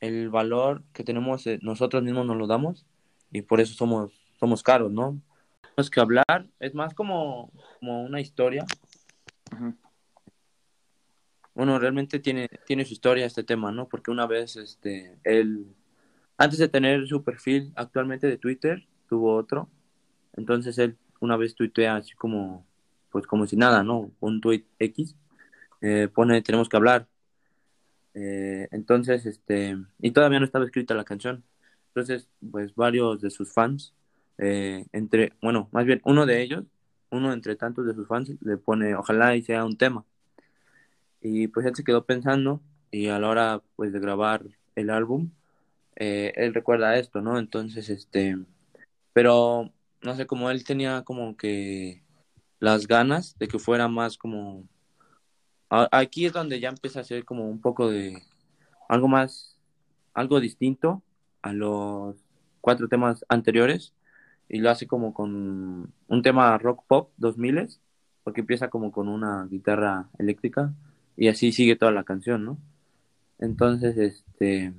El 0.00 0.30
valor 0.30 0.82
que 0.92 1.04
tenemos 1.04 1.46
eh, 1.46 1.58
nosotros 1.62 2.02
mismos 2.02 2.26
nos 2.26 2.36
lo 2.36 2.46
damos 2.46 2.86
y 3.32 3.42
por 3.42 3.60
eso 3.60 3.74
somos, 3.74 4.12
somos 4.38 4.62
caros, 4.62 4.92
¿no? 4.92 5.20
Tenemos 5.80 5.90
que 5.90 6.00
hablar, 6.00 6.46
es 6.58 6.74
más 6.74 6.94
como, 6.94 7.50
como 7.78 8.02
una 8.02 8.20
historia 8.20 8.66
bueno, 11.54 11.78
realmente 11.78 12.18
tiene, 12.20 12.48
tiene 12.66 12.84
su 12.84 12.92
historia 12.92 13.26
este 13.26 13.42
tema, 13.42 13.72
¿no? 13.72 13.88
Porque 13.88 14.10
una 14.10 14.26
vez, 14.26 14.56
este, 14.56 15.18
él, 15.24 15.66
antes 16.38 16.58
de 16.58 16.68
tener 16.68 17.06
su 17.06 17.22
perfil 17.24 17.72
actualmente 17.76 18.26
de 18.26 18.38
Twitter, 18.38 18.86
tuvo 19.08 19.34
otro. 19.34 19.68
Entonces 20.36 20.78
él 20.78 20.96
una 21.20 21.36
vez 21.36 21.54
tuitea 21.54 21.96
así 21.96 22.14
como, 22.14 22.66
pues 23.10 23.26
como 23.26 23.46
si 23.46 23.56
nada, 23.56 23.82
¿no? 23.82 24.10
Un 24.20 24.40
tweet 24.40 24.64
X, 24.78 25.16
eh, 25.82 26.08
pone, 26.14 26.40
tenemos 26.42 26.68
que 26.68 26.76
hablar. 26.76 27.08
Eh, 28.14 28.68
entonces, 28.70 29.26
este, 29.26 29.76
y 30.00 30.12
todavía 30.12 30.38
no 30.38 30.46
estaba 30.46 30.64
escrita 30.64 30.94
la 30.94 31.04
canción. 31.04 31.44
Entonces, 31.88 32.28
pues 32.50 32.74
varios 32.74 33.20
de 33.20 33.30
sus 33.30 33.52
fans, 33.52 33.92
eh, 34.42 34.86
entre, 34.92 35.34
bueno, 35.42 35.68
más 35.70 35.84
bien 35.84 36.00
uno 36.04 36.24
de 36.24 36.40
ellos, 36.40 36.64
uno 37.10 37.32
entre 37.32 37.56
tantos 37.56 37.86
de 37.86 37.94
sus 37.94 38.08
fans, 38.08 38.32
le 38.40 38.56
pone, 38.56 38.94
ojalá 38.94 39.36
y 39.36 39.42
sea 39.42 39.66
un 39.66 39.76
tema. 39.76 40.06
Y 41.20 41.48
pues 41.48 41.66
él 41.66 41.76
se 41.76 41.84
quedó 41.84 42.06
pensando 42.06 42.62
y 42.90 43.08
a 43.08 43.18
la 43.18 43.28
hora 43.28 43.62
pues 43.76 43.92
de 43.92 44.00
grabar 44.00 44.42
el 44.76 44.88
álbum, 44.88 45.30
eh, 45.96 46.32
él 46.36 46.54
recuerda 46.54 46.96
esto, 46.96 47.20
¿no? 47.20 47.38
Entonces, 47.38 47.90
este, 47.90 48.38
pero 49.12 49.70
no 50.00 50.16
sé, 50.16 50.26
como 50.26 50.50
él 50.50 50.64
tenía 50.64 51.02
como 51.02 51.36
que 51.36 52.02
las 52.60 52.86
ganas 52.86 53.38
de 53.38 53.46
que 53.46 53.58
fuera 53.58 53.88
más 53.88 54.16
como... 54.16 54.66
Aquí 55.68 56.26
es 56.26 56.32
donde 56.32 56.60
ya 56.60 56.70
empieza 56.70 57.00
a 57.00 57.04
ser 57.04 57.24
como 57.24 57.48
un 57.48 57.60
poco 57.60 57.90
de 57.90 58.22
algo 58.88 59.06
más, 59.06 59.58
algo 60.14 60.40
distinto 60.40 61.02
a 61.42 61.52
los 61.52 62.16
cuatro 62.60 62.88
temas 62.88 63.24
anteriores 63.28 63.94
y 64.50 64.58
lo 64.58 64.68
hace 64.68 64.86
como 64.88 65.14
con 65.14 65.92
un 66.08 66.22
tema 66.22 66.58
rock 66.58 66.84
pop 66.88 67.12
2000 67.18 67.68
porque 68.24 68.40
empieza 68.40 68.68
como 68.68 68.90
con 68.90 69.08
una 69.08 69.46
guitarra 69.46 70.10
eléctrica 70.18 70.74
y 71.16 71.28
así 71.28 71.52
sigue 71.52 71.76
toda 71.76 71.92
la 71.92 72.04
canción, 72.04 72.44
¿no? 72.44 72.58
Entonces, 73.38 73.96
este, 73.96 74.74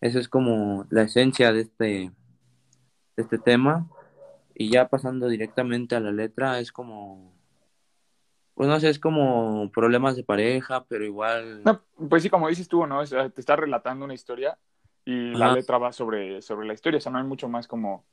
eso 0.00 0.18
es 0.18 0.28
como 0.28 0.86
la 0.90 1.02
esencia 1.02 1.52
de 1.52 1.60
este, 1.60 1.84
de 1.84 3.22
este 3.22 3.38
tema 3.38 3.88
y 4.54 4.70
ya 4.70 4.88
pasando 4.88 5.28
directamente 5.28 5.94
a 5.94 6.00
la 6.00 6.10
letra 6.10 6.58
es 6.58 6.72
como, 6.72 7.34
pues 8.54 8.70
no 8.70 8.80
sé, 8.80 8.88
es 8.88 8.98
como 8.98 9.70
problemas 9.70 10.16
de 10.16 10.24
pareja, 10.24 10.86
pero 10.88 11.04
igual... 11.04 11.62
pues 12.08 12.22
sí, 12.22 12.30
como 12.30 12.48
dices 12.48 12.68
tú, 12.68 12.86
¿no? 12.86 13.04
te 13.04 13.40
está 13.40 13.54
relatando 13.54 14.06
una 14.06 14.14
historia 14.14 14.58
y 15.04 15.34
la 15.34 15.52
letra 15.52 15.76
va 15.76 15.92
sobre, 15.92 16.40
sobre 16.40 16.66
la 16.66 16.72
historia, 16.72 16.98
o 16.98 17.00
sea, 17.00 17.12
no 17.12 17.18
hay 17.18 17.24
mucho 17.24 17.48
más 17.48 17.68
como 17.68 18.04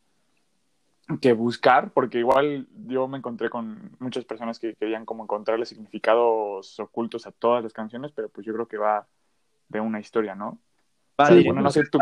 que 1.21 1.33
buscar, 1.33 1.91
porque 1.91 2.19
igual 2.19 2.67
yo 2.87 3.07
me 3.07 3.19
encontré 3.19 3.49
con 3.49 3.91
muchas 3.99 4.25
personas 4.25 4.59
que 4.59 4.73
querían 4.75 5.05
como 5.05 5.23
encontrarle 5.23 5.65
significados 5.65 6.79
ocultos 6.79 7.27
a 7.27 7.31
todas 7.31 7.63
las 7.63 7.73
canciones, 7.73 8.11
pero 8.11 8.29
pues 8.29 8.45
yo 8.45 8.53
creo 8.53 8.67
que 8.67 8.77
va 8.77 9.07
de 9.69 9.79
una 9.79 9.99
historia, 9.99 10.35
¿no? 10.35 10.59
sí, 11.27 11.43
bueno, 11.45 11.61
no 11.61 11.71
sé, 11.71 11.83
tú, 11.89 11.99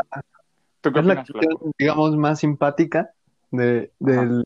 ¿tú 0.81 0.91
qué 0.91 0.99
es 0.99 1.05
la 1.05 1.15
canción, 1.15 1.39
digamos, 1.77 2.15
más 2.17 2.39
simpática 2.39 3.11
de, 3.51 3.91
del 3.99 4.43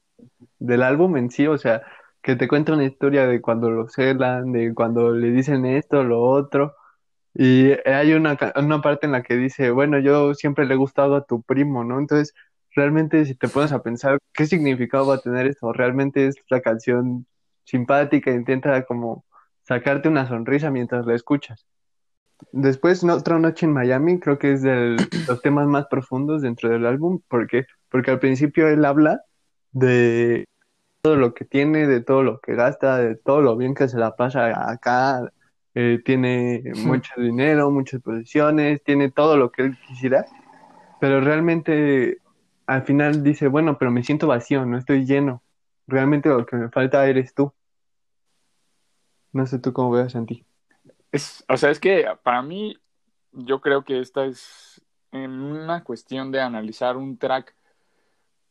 del 0.59 0.83
álbum 0.83 1.17
en 1.17 1.29
sí, 1.29 1.47
o 1.47 1.57
sea, 1.57 1.83
que 2.21 2.35
te 2.35 2.47
cuenta 2.47 2.73
una 2.73 2.85
historia 2.85 3.27
de 3.27 3.41
cuando 3.41 3.69
lo 3.69 3.87
celan, 3.87 4.51
de 4.51 4.73
cuando 4.73 5.11
le 5.11 5.31
dicen 5.31 5.65
esto, 5.65 6.03
lo 6.03 6.21
otro. 6.21 6.75
Y 7.33 7.71
hay 7.87 8.13
una, 8.13 8.37
una 8.55 8.81
parte 8.81 9.05
en 9.05 9.11
la 9.11 9.23
que 9.23 9.35
dice, 9.35 9.71
bueno, 9.71 9.99
yo 9.99 10.33
siempre 10.33 10.65
le 10.65 10.73
he 10.73 10.77
gustado 10.77 11.15
a 11.15 11.25
tu 11.25 11.41
primo, 11.43 11.83
¿no? 11.83 11.99
Entonces, 11.99 12.33
realmente 12.77 13.25
si 13.25 13.33
te 13.33 13.47
pones 13.47 13.71
a 13.71 13.81
pensar 13.81 14.19
qué 14.31 14.45
significado 14.45 15.07
va 15.07 15.15
a 15.15 15.19
tener 15.19 15.47
esto, 15.47 15.73
realmente 15.73 16.27
es 16.27 16.35
la 16.47 16.61
canción 16.61 17.25
simpática, 17.63 18.31
intenta 18.31 18.85
como 18.85 19.25
sacarte 19.63 20.07
una 20.07 20.27
sonrisa 20.27 20.69
mientras 20.69 21.05
la 21.07 21.15
escuchas. 21.15 21.65
Después, 22.51 23.03
Otra 23.03 23.39
Noche 23.39 23.65
en 23.65 23.73
Miami, 23.73 24.19
creo 24.19 24.37
que 24.37 24.53
es 24.53 24.61
de 24.61 24.95
los 25.27 25.41
temas 25.41 25.65
más 25.67 25.87
profundos 25.87 26.43
dentro 26.43 26.69
del 26.69 26.85
álbum, 26.85 27.19
¿por 27.27 27.47
qué? 27.47 27.65
Porque 27.89 28.11
al 28.11 28.19
principio 28.19 28.67
él 28.67 28.85
habla 28.85 29.21
de 29.71 30.45
todo 31.01 31.15
lo 31.15 31.33
que 31.33 31.45
tiene, 31.45 31.87
de 31.87 32.01
todo 32.03 32.21
lo 32.21 32.39
que 32.39 32.53
gasta, 32.53 32.97
de 32.97 33.15
todo 33.15 33.41
lo 33.41 33.57
bien 33.57 33.73
que 33.73 33.87
se 33.87 33.97
la 33.97 34.15
pasa 34.15 34.69
acá, 34.69 35.27
eh, 35.73 35.99
tiene 36.05 36.61
mucho 36.85 37.11
dinero, 37.17 37.71
muchas 37.71 38.01
posesiones, 38.01 38.83
tiene 38.83 39.09
todo 39.09 39.35
lo 39.35 39.51
que 39.51 39.63
él 39.63 39.77
quisiera, 39.87 40.25
pero 41.01 41.21
realmente 41.21 42.19
al 42.67 42.83
final 42.83 43.23
dice, 43.23 43.47
bueno, 43.47 43.77
pero 43.77 43.91
me 43.91 44.03
siento 44.03 44.27
vacío, 44.27 44.65
no 44.65 44.77
estoy 44.77 45.05
lleno, 45.05 45.41
realmente 45.87 46.29
lo 46.29 46.45
que 46.45 46.57
me 46.57 46.69
falta 46.69 47.07
eres 47.07 47.33
tú. 47.33 47.53
No 49.31 49.45
sé 49.47 49.59
tú 49.59 49.73
cómo 49.73 49.91
veas 49.91 50.15
en 50.15 50.25
ti. 50.25 50.45
Es, 51.11 51.43
o 51.47 51.57
sea, 51.57 51.71
es 51.71 51.79
que 51.79 52.05
para 52.23 52.41
mí, 52.41 52.77
yo 53.31 53.61
creo 53.61 53.83
que 53.83 53.99
esta 53.99 54.25
es 54.25 54.81
una 55.11 55.83
cuestión 55.83 56.31
de 56.31 56.41
analizar 56.41 56.97
un 56.97 57.17
track 57.17 57.55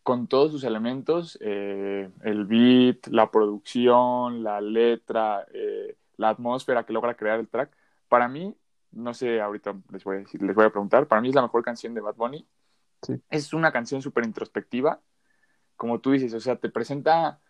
con 0.02 0.28
todos 0.28 0.52
sus 0.52 0.64
elementos, 0.64 1.36
eh, 1.40 2.08
el 2.22 2.44
beat, 2.46 3.08
la 3.08 3.30
producción, 3.30 4.42
la 4.42 4.60
letra, 4.60 5.44
eh, 5.52 5.96
la 6.16 6.30
atmósfera 6.30 6.84
que 6.84 6.92
logra 6.92 7.16
crear 7.16 7.40
el 7.40 7.48
track. 7.48 7.76
Para 8.08 8.28
mí, 8.28 8.54
no 8.92 9.12
sé, 9.12 9.40
ahorita 9.40 9.74
les 9.90 10.04
voy 10.04 10.16
a 10.16 10.18
decir, 10.20 10.40
les 10.42 10.54
voy 10.54 10.64
a 10.64 10.70
preguntar, 10.70 11.06
para 11.06 11.20
mí 11.20 11.28
es 11.28 11.34
la 11.34 11.42
mejor 11.42 11.62
canción 11.62 11.92
de 11.92 12.00
Bad 12.00 12.14
Bunny. 12.14 12.46
Sí. 13.06 13.14
Es 13.30 13.52
una 13.54 13.72
canción 13.72 14.02
súper 14.02 14.24
introspectiva, 14.24 15.00
como 15.76 16.00
tú 16.00 16.12
dices, 16.12 16.34
o 16.34 16.40
sea, 16.40 16.56
te 16.56 16.70
presenta, 16.70 17.40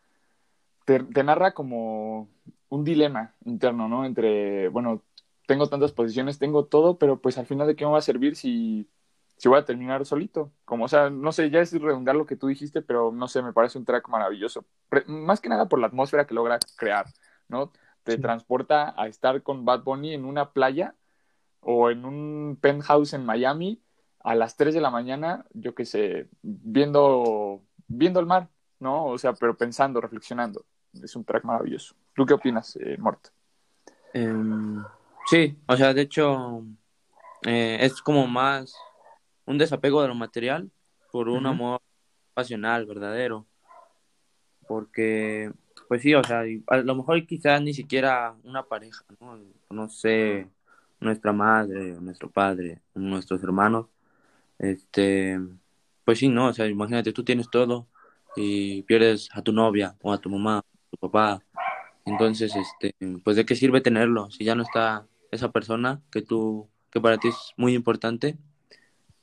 te, 0.85 1.01
te 1.05 1.25
narra 1.25 1.53
como 1.55 2.31
un 2.69 2.85
dilema 2.85 3.35
interno, 3.45 3.88
¿no? 3.88 4.05
Entre, 4.05 4.69
bueno, 4.69 5.05
tengo 5.47 5.69
tantas 5.69 5.92
posiciones, 5.92 6.38
tengo 6.38 6.66
todo, 6.66 6.99
pero 6.99 7.21
pues 7.21 7.38
al 7.38 7.47
final 7.47 7.66
de 7.66 7.77
qué 7.77 7.85
me 7.85 7.92
va 7.92 7.99
a 7.99 8.03
servir 8.03 8.37
si, 8.37 8.90
si 9.37 9.49
voy 9.49 9.59
a 9.59 9.64
terminar 9.64 10.05
solito. 10.07 10.53
Como, 10.64 10.85
o 10.87 10.88
sea, 10.88 11.11
no 11.11 11.33
sé, 11.33 11.51
ya 11.51 11.61
es 11.61 11.73
redundar 11.73 12.16
lo 12.16 12.27
que 12.27 12.37
tú 12.37 12.49
dijiste, 12.49 12.83
pero 12.83 13.12
no 13.12 13.29
sé, 13.29 13.42
me 13.42 13.53
parece 13.53 13.79
un 13.79 13.85
track 13.85 14.09
maravilloso. 14.09 14.66
Pre- 14.88 15.05
más 15.07 15.40
que 15.40 15.49
nada 15.49 15.69
por 15.69 15.79
la 15.81 15.87
atmósfera 15.88 16.27
que 16.27 16.35
logra 16.35 16.59
crear, 16.77 17.07
¿no? 17.49 17.73
Te 18.03 18.16
Sí. 18.16 18.21
transporta 18.21 18.95
a 19.01 19.07
estar 19.09 19.42
con 19.42 19.64
Bad 19.64 19.83
Bunny 19.85 20.14
en 20.14 20.25
una 20.25 20.53
playa 20.53 20.95
o 21.61 21.90
en 21.90 22.05
un 22.05 22.59
penthouse 22.61 23.12
en 23.14 23.25
Miami 23.27 23.83
a 24.27 24.35
las 24.35 24.57
3 24.57 24.75
de 24.75 24.81
la 24.81 24.91
mañana, 24.91 25.47
yo 25.55 25.73
qué 25.77 25.85
sé, 25.85 26.29
viendo, 26.43 27.62
viendo 27.87 28.19
el 28.19 28.27
mar, 28.27 28.49
¿no? 28.81 29.07
O 29.07 29.19
sea, 29.19 29.33
pero 29.35 29.57
pensando, 29.57 30.01
reflexionando. 30.01 30.65
Es 31.01 31.15
un 31.15 31.25
track 31.25 31.45
maravilloso. 31.45 31.95
¿Tú 32.12 32.27
qué 32.27 32.35
opinas, 32.35 32.75
eh, 32.75 32.97
Mort? 32.99 33.29
Em, 34.12 34.83
sí, 35.31 35.57
o 35.69 35.77
sea, 35.77 35.95
de 35.95 36.01
hecho, 36.01 36.65
eh, 37.47 37.79
es 37.81 38.03
como 38.03 38.27
más 38.27 38.75
un 39.45 39.59
desapego 39.59 40.03
de 40.03 40.09
lo 40.09 40.17
material 40.17 40.73
por 41.12 41.29
un 41.29 41.47
amor 41.47 41.81
pasional, 42.35 42.85
verdadero. 42.85 43.47
Porque, 44.67 45.53
pues 45.87 46.03
sí, 46.03 46.17
o 46.17 46.25
sea, 46.25 46.43
a 46.67 46.77
lo 46.79 46.95
mejor 46.97 47.25
quizás 47.27 47.62
ni 47.62 47.75
siquiera 47.75 48.35
una 48.43 48.65
pareja, 48.65 49.05
¿no? 49.21 49.39
No 49.71 49.89
sé, 49.89 50.51
nuestra 50.99 51.33
madre, 51.33 51.93
nuestro 52.01 52.29
padre, 52.29 52.81
nuestros 52.93 53.41
hermanos, 53.45 53.87
este, 54.59 55.38
pues 56.05 56.19
sí, 56.19 56.29
¿no? 56.29 56.49
O 56.49 56.53
sea, 56.53 56.66
imagínate, 56.66 57.12
tú 57.12 57.25
tienes 57.25 57.51
todo 57.51 57.88
y 58.37 58.83
pierdes 58.83 59.29
a 59.33 59.42
tu 59.42 59.53
novia 59.53 59.97
o 60.03 60.12
a 60.12 60.19
tu 60.19 60.31
mamá, 60.31 60.62
tu 60.90 60.97
papá. 60.99 61.42
Entonces, 62.05 62.55
este, 62.55 62.95
pues 63.25 63.37
de 63.37 63.45
qué 63.45 63.57
sirve 63.57 63.81
tenerlo 63.81 64.31
si 64.31 64.45
ya 64.45 64.55
no 64.55 64.62
está 64.62 65.07
esa 65.31 65.51
persona 65.51 66.03
que 66.11 66.23
tú, 66.23 66.69
que 66.90 67.01
para 67.01 67.19
ti 67.19 67.29
es 67.29 67.53
muy 67.57 67.75
importante 67.75 68.37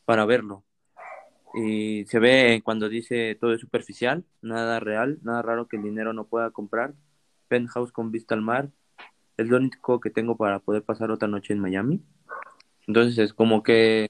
para 0.05 0.25
verlo. 0.25 0.63
Y 1.53 2.05
se 2.05 2.19
ve 2.19 2.61
cuando 2.63 2.89
dice 2.89 3.35
todo 3.39 3.53
es 3.53 3.61
superficial, 3.61 4.25
nada 4.41 4.79
real, 4.79 5.19
nada 5.21 5.41
raro 5.43 5.67
que 5.67 5.77
el 5.77 5.83
dinero 5.83 6.11
no 6.13 6.25
pueda 6.25 6.49
comprar. 6.51 6.93
Penthouse 7.47 7.91
con 7.91 8.11
vista 8.11 8.33
al 8.33 8.41
mar, 8.41 8.71
es 9.37 9.47
lo 9.47 9.57
único 9.57 9.99
que 9.99 10.09
tengo 10.09 10.35
para 10.35 10.59
poder 10.59 10.83
pasar 10.83 11.11
otra 11.11 11.27
noche 11.27 11.53
en 11.53 11.59
Miami. 11.59 12.01
Entonces 12.87 13.17
es 13.19 13.33
como 13.33 13.63
que, 13.63 14.09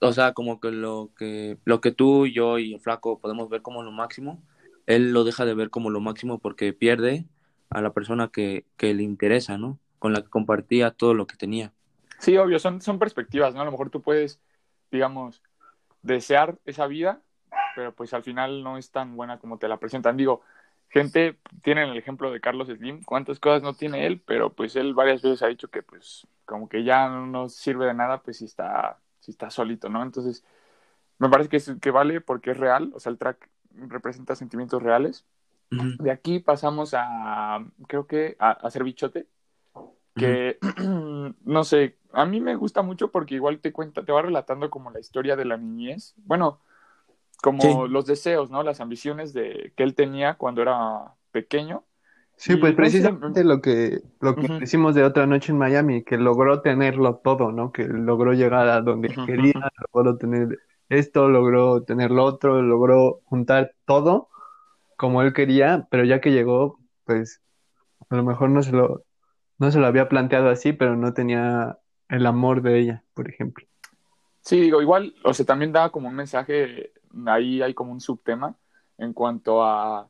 o 0.00 0.12
sea, 0.12 0.32
como 0.32 0.60
que 0.60 0.70
lo 0.70 1.10
que 1.16 1.58
lo 1.64 1.80
que 1.80 1.92
tú, 1.92 2.26
yo 2.26 2.58
y 2.58 2.74
el 2.74 2.80
flaco 2.80 3.20
podemos 3.20 3.48
ver 3.48 3.62
como 3.62 3.82
lo 3.82 3.90
máximo, 3.90 4.42
él 4.86 5.12
lo 5.12 5.24
deja 5.24 5.44
de 5.44 5.54
ver 5.54 5.70
como 5.70 5.90
lo 5.90 6.00
máximo 6.00 6.38
porque 6.38 6.72
pierde 6.72 7.26
a 7.70 7.82
la 7.82 7.92
persona 7.92 8.28
que, 8.28 8.64
que 8.76 8.94
le 8.94 9.02
interesa, 9.02 9.58
¿no? 9.58 9.78
Con 9.98 10.12
la 10.12 10.22
que 10.22 10.30
compartía 10.30 10.90
todo 10.90 11.14
lo 11.14 11.26
que 11.26 11.36
tenía. 11.36 11.72
Sí, 12.18 12.36
obvio, 12.36 12.58
son, 12.58 12.80
son 12.80 12.98
perspectivas, 12.98 13.54
¿no? 13.54 13.60
A 13.60 13.64
lo 13.64 13.70
mejor 13.70 13.90
tú 13.90 14.02
puedes, 14.02 14.40
digamos, 14.90 15.42
desear 16.02 16.58
esa 16.64 16.86
vida, 16.86 17.20
pero 17.76 17.94
pues 17.94 18.14
al 18.14 18.22
final 18.22 18.62
no 18.62 18.78
es 18.78 18.90
tan 18.90 19.16
buena 19.16 19.38
como 19.38 19.58
te 19.58 19.68
la 19.68 19.78
presentan. 19.78 20.16
Digo, 20.16 20.42
gente, 20.88 21.38
tienen 21.62 21.90
el 21.90 21.96
ejemplo 21.96 22.30
de 22.30 22.40
Carlos 22.40 22.68
Slim, 22.68 23.02
cuántas 23.04 23.38
cosas 23.38 23.62
no 23.62 23.74
tiene 23.74 24.06
él, 24.06 24.20
pero 24.24 24.52
pues 24.52 24.74
él 24.76 24.94
varias 24.94 25.22
veces 25.22 25.42
ha 25.42 25.48
dicho 25.48 25.68
que 25.68 25.82
pues 25.82 26.26
como 26.44 26.68
que 26.68 26.82
ya 26.82 27.08
no 27.08 27.48
sirve 27.48 27.86
de 27.86 27.94
nada, 27.94 28.22
pues 28.22 28.38
si 28.38 28.46
está, 28.46 28.98
si 29.28 29.32
está 29.32 29.50
solito, 29.50 29.90
¿no? 29.90 30.02
Entonces, 30.02 30.42
me 31.18 31.28
parece 31.28 31.50
que, 31.50 31.58
es, 31.58 31.72
que 31.82 31.90
vale 31.90 32.22
porque 32.22 32.52
es 32.52 32.56
real, 32.56 32.92
o 32.94 33.00
sea, 33.00 33.12
el 33.12 33.18
track 33.18 33.50
representa 33.74 34.34
sentimientos 34.34 34.82
reales. 34.82 35.26
Ujú. 35.70 36.02
De 36.02 36.10
aquí 36.10 36.38
pasamos 36.38 36.94
a, 36.96 37.62
creo 37.88 38.06
que, 38.06 38.36
a, 38.38 38.50
a 38.50 38.52
hacer 38.52 38.84
bichote, 38.84 39.26
que 40.16 40.58
no 41.44 41.64
sé, 41.64 41.98
a 42.12 42.24
mí 42.24 42.40
me 42.40 42.56
gusta 42.56 42.80
mucho 42.82 43.10
porque 43.10 43.34
igual 43.34 43.60
te 43.60 43.72
cuenta, 43.72 44.02
te 44.02 44.12
va 44.12 44.22
relatando 44.22 44.70
como 44.70 44.90
la 44.90 45.00
historia 45.00 45.36
de 45.36 45.44
la 45.44 45.58
niñez, 45.58 46.14
bueno, 46.16 46.60
como 47.42 47.86
Sí. 47.86 47.90
los 47.90 48.06
deseos, 48.06 48.50
¿no? 48.50 48.62
Las 48.62 48.80
ambiciones 48.80 49.34
de 49.34 49.72
que 49.76 49.82
él 49.82 49.94
tenía 49.94 50.34
cuando 50.34 50.62
era 50.62 51.14
pequeño. 51.32 51.84
Sí, 52.38 52.54
pues 52.56 52.72
precisamente 52.74 53.42
lo 53.42 53.60
que, 53.60 54.00
lo 54.20 54.36
que 54.36 54.46
decimos 54.60 54.94
de 54.94 55.02
Otra 55.02 55.26
Noche 55.26 55.50
en 55.50 55.58
Miami, 55.58 56.04
que 56.04 56.16
logró 56.16 56.60
tenerlo 56.60 57.16
todo, 57.16 57.50
¿no? 57.50 57.72
Que 57.72 57.84
logró 57.84 58.32
llegar 58.32 58.68
a 58.68 58.80
donde 58.80 59.08
quería, 59.26 59.72
logró 59.92 60.16
tener 60.16 60.56
esto, 60.88 61.28
logró 61.28 61.82
tener 61.82 62.12
lo 62.12 62.24
otro, 62.24 62.62
logró 62.62 63.20
juntar 63.24 63.74
todo 63.84 64.28
como 64.96 65.22
él 65.22 65.32
quería, 65.32 65.88
pero 65.90 66.04
ya 66.04 66.20
que 66.20 66.30
llegó, 66.30 66.78
pues 67.04 67.42
a 68.08 68.14
lo 68.14 68.22
mejor 68.22 68.50
no 68.50 68.62
se 68.62 68.70
lo, 68.70 69.02
no 69.58 69.72
se 69.72 69.80
lo 69.80 69.86
había 69.88 70.08
planteado 70.08 70.48
así, 70.48 70.72
pero 70.72 70.94
no 70.94 71.14
tenía 71.14 71.78
el 72.08 72.24
amor 72.24 72.62
de 72.62 72.78
ella, 72.78 73.04
por 73.14 73.28
ejemplo. 73.28 73.66
Sí, 74.42 74.60
digo, 74.60 74.80
igual, 74.80 75.12
o 75.24 75.34
sea, 75.34 75.44
también 75.44 75.72
da 75.72 75.90
como 75.90 76.06
un 76.06 76.14
mensaje, 76.14 76.92
ahí 77.26 77.62
hay 77.62 77.74
como 77.74 77.90
un 77.90 78.00
subtema 78.00 78.54
en 78.96 79.12
cuanto 79.12 79.64
a 79.64 80.08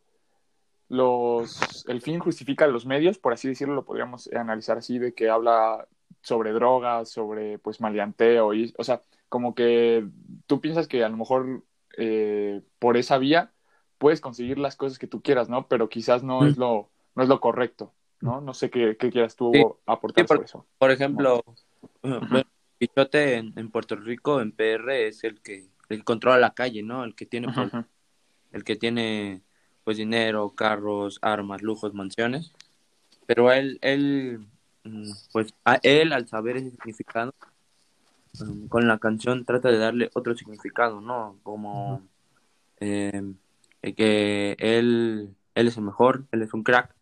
los, 0.89 1.85
el 1.89 2.01
fin 2.01 2.19
justifica 2.19 2.67
los 2.67 2.87
medios, 2.87 3.19
por 3.19 3.33
así 3.33 3.49
decirlo, 3.49 3.75
lo 3.75 3.85
podríamos 3.85 4.29
analizar 4.33 4.79
así, 4.79 4.99
de 4.99 5.15
que 5.15 5.29
habla 5.31 5.87
sobre 6.23 6.53
drogas, 6.53 7.11
sobre 7.11 7.59
pues 7.59 7.81
maleanteo, 7.81 8.55
y, 8.55 8.75
o 8.79 8.85
sea, 8.85 9.03
como 9.29 9.55
que 9.55 10.07
tú 10.47 10.61
piensas 10.61 10.89
que 10.89 11.05
a 11.05 11.09
lo 11.09 11.17
mejor 11.17 11.63
eh, 11.97 12.63
por 12.79 12.97
esa 12.97 13.19
vía 13.19 13.53
puedes 13.99 14.21
conseguir 14.21 14.59
las 14.59 14.77
cosas 14.77 14.99
que 14.99 15.07
tú 15.07 15.23
quieras, 15.23 15.49
¿no? 15.49 15.69
Pero 15.69 15.89
quizás 15.89 16.23
no 16.23 16.47
es 16.47 16.57
lo, 16.57 16.91
no 17.15 17.23
es 17.23 17.29
lo 17.29 17.41
correcto, 17.41 17.93
¿no? 18.21 18.41
No 18.41 18.55
sé 18.55 18.71
qué, 18.71 18.97
qué 18.99 19.11
quieras 19.11 19.37
tú 19.37 19.51
Sí. 19.53 19.63
aportar 19.87 20.25
Sí, 20.25 20.29
por- 20.29 20.37
sobre 20.37 20.47
eso. 20.47 20.67
Por 20.79 20.91
ejemplo, 20.91 21.43
bueno, 22.03 22.45
Bichote 22.81 23.35
en, 23.35 23.53
en 23.57 23.71
Puerto 23.71 23.97
Rico, 23.97 24.41
en 24.41 24.53
PR, 24.53 25.09
es 25.09 25.25
el 25.25 25.41
que, 25.43 25.69
el 25.89 25.99
que 25.99 26.05
controla 26.05 26.39
la 26.39 26.55
calle, 26.55 26.83
¿no? 26.83 27.05
El 27.05 27.15
que 27.15 27.27
tiene, 27.27 27.49
el 28.53 28.65
que 28.65 28.77
tiene 28.77 29.43
pues 29.89 29.97
dinero, 29.97 30.51
carros, 30.55 31.19
armas, 31.23 31.63
lujos, 31.63 31.95
mansiones. 31.95 32.53
Pero 33.27 33.53
él, 33.53 33.79
él, 33.83 34.47
mm, 34.85 35.13
pues 35.33 35.55
a 35.65 35.81
él 35.83 36.13
al 36.13 36.29
saber 36.29 36.59
ese 36.59 36.73
significado, 36.73 37.35
mm, 38.41 38.67
con 38.69 38.87
la 38.89 38.99
canción 38.99 39.45
trata 39.47 39.71
de 39.71 39.79
darle 39.79 40.11
otro 40.15 40.37
significado, 40.37 41.01
¿no? 41.01 41.39
Como 41.43 42.03
eh, 42.81 43.23
eh, 43.83 43.95
que 43.95 44.57
él, 44.59 45.35
él 45.55 45.69
es 45.69 45.77
el 45.79 45.85
mejor, 45.85 46.27
él 46.33 46.43
es 46.43 46.55
un 46.55 46.63
crack, 46.65 46.95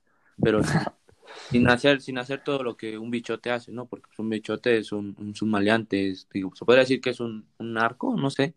pero 0.42 0.62
sin, 0.62 1.68
hacer, 1.70 2.00
sin 2.02 2.18
hacer 2.18 2.42
todo 2.44 2.62
lo 2.62 2.76
que 2.76 2.98
un 2.98 3.10
bichote 3.10 3.50
hace, 3.50 3.72
¿no? 3.72 3.86
Porque 3.86 4.10
un 4.18 4.30
bichote 4.30 4.78
es 4.78 4.92
un, 4.92 5.16
un, 5.18 5.34
un 5.40 5.50
maleante, 5.50 6.10
es- 6.10 6.28
digo, 6.32 6.54
se 6.56 6.64
podría 6.64 6.82
decir 6.82 7.00
que 7.00 7.10
es 7.10 7.20
un, 7.20 7.46
un 7.58 7.72
narco, 7.74 8.16
no 8.16 8.30
sé, 8.30 8.54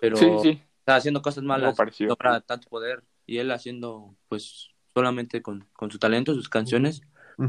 pero 0.00 0.20
Sí, 0.20 0.52
sí. 0.52 0.62
está 0.80 0.96
haciendo 0.96 1.22
cosas 1.22 1.44
malas, 1.44 1.78
logra 1.98 2.40
tanto 2.40 2.68
poder 2.68 3.02
y 3.28 3.38
él 3.38 3.52
haciendo 3.52 4.16
pues 4.28 4.70
solamente 4.94 5.42
con, 5.42 5.68
con 5.74 5.92
su 5.92 5.98
talento, 5.98 6.34
sus 6.34 6.48
canciones, 6.48 7.02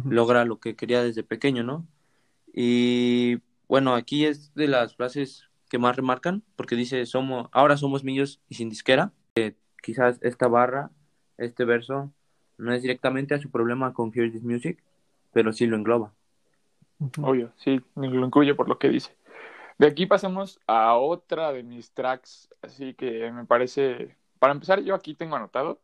logra 0.05 0.45
lo 0.45 0.59
que 0.59 0.75
quería 0.75 1.01
desde 1.01 1.23
pequeño, 1.23 1.63
¿no? 1.63 1.87
Y 2.53 3.37
bueno, 3.67 3.95
aquí 3.95 4.25
es 4.25 4.53
de 4.53 4.67
las 4.67 4.95
frases 4.95 5.49
que 5.69 5.79
más 5.79 5.95
remarcan, 5.95 6.43
porque 6.55 6.75
dice, 6.75 7.05
somos, 7.05 7.49
ahora 7.51 7.77
somos 7.77 8.03
millos 8.03 8.39
y 8.49 8.55
sin 8.55 8.69
disquera. 8.69 9.13
Eh, 9.35 9.55
quizás 9.81 10.19
esta 10.21 10.47
barra, 10.47 10.91
este 11.37 11.65
verso, 11.65 12.11
no 12.57 12.73
es 12.73 12.81
directamente 12.81 13.33
a 13.33 13.39
su 13.39 13.49
problema 13.49 13.93
con 13.93 14.11
Hear 14.13 14.31
This 14.31 14.43
Music, 14.43 14.83
pero 15.31 15.53
sí 15.53 15.65
lo 15.65 15.77
engloba. 15.77 16.13
Obvio, 17.21 17.53
sí, 17.55 17.81
lo 17.95 18.25
incluye 18.25 18.53
por 18.53 18.67
lo 18.67 18.77
que 18.77 18.89
dice. 18.89 19.15
De 19.77 19.87
aquí 19.87 20.05
pasamos 20.05 20.59
a 20.67 20.95
otra 20.97 21.53
de 21.53 21.63
mis 21.63 21.91
tracks, 21.93 22.49
así 22.61 22.93
que 22.93 23.31
me 23.31 23.45
parece, 23.45 24.17
para 24.39 24.53
empezar 24.53 24.79
yo 24.81 24.95
aquí 24.95 25.13
tengo 25.13 25.35
anotado 25.35 25.81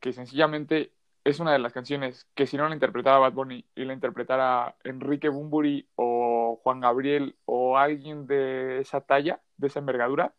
que 0.00 0.12
sencillamente 0.12 0.92
es 1.24 1.40
una 1.40 1.52
de 1.52 1.58
las 1.58 1.72
canciones 1.72 2.26
que 2.34 2.46
si 2.46 2.56
no 2.56 2.68
la 2.68 2.74
interpretara 2.74 3.18
Bad 3.18 3.32
Bunny 3.32 3.64
y 3.74 3.84
la 3.84 3.94
interpretara 3.94 4.76
Enrique 4.84 5.30
Bumburi 5.30 5.88
o 5.96 6.60
Juan 6.62 6.80
Gabriel 6.80 7.36
o 7.46 7.78
alguien 7.78 8.26
de 8.26 8.80
esa 8.80 9.00
talla, 9.00 9.40
de 9.56 9.68
esa 9.68 9.78
envergadura, 9.78 10.34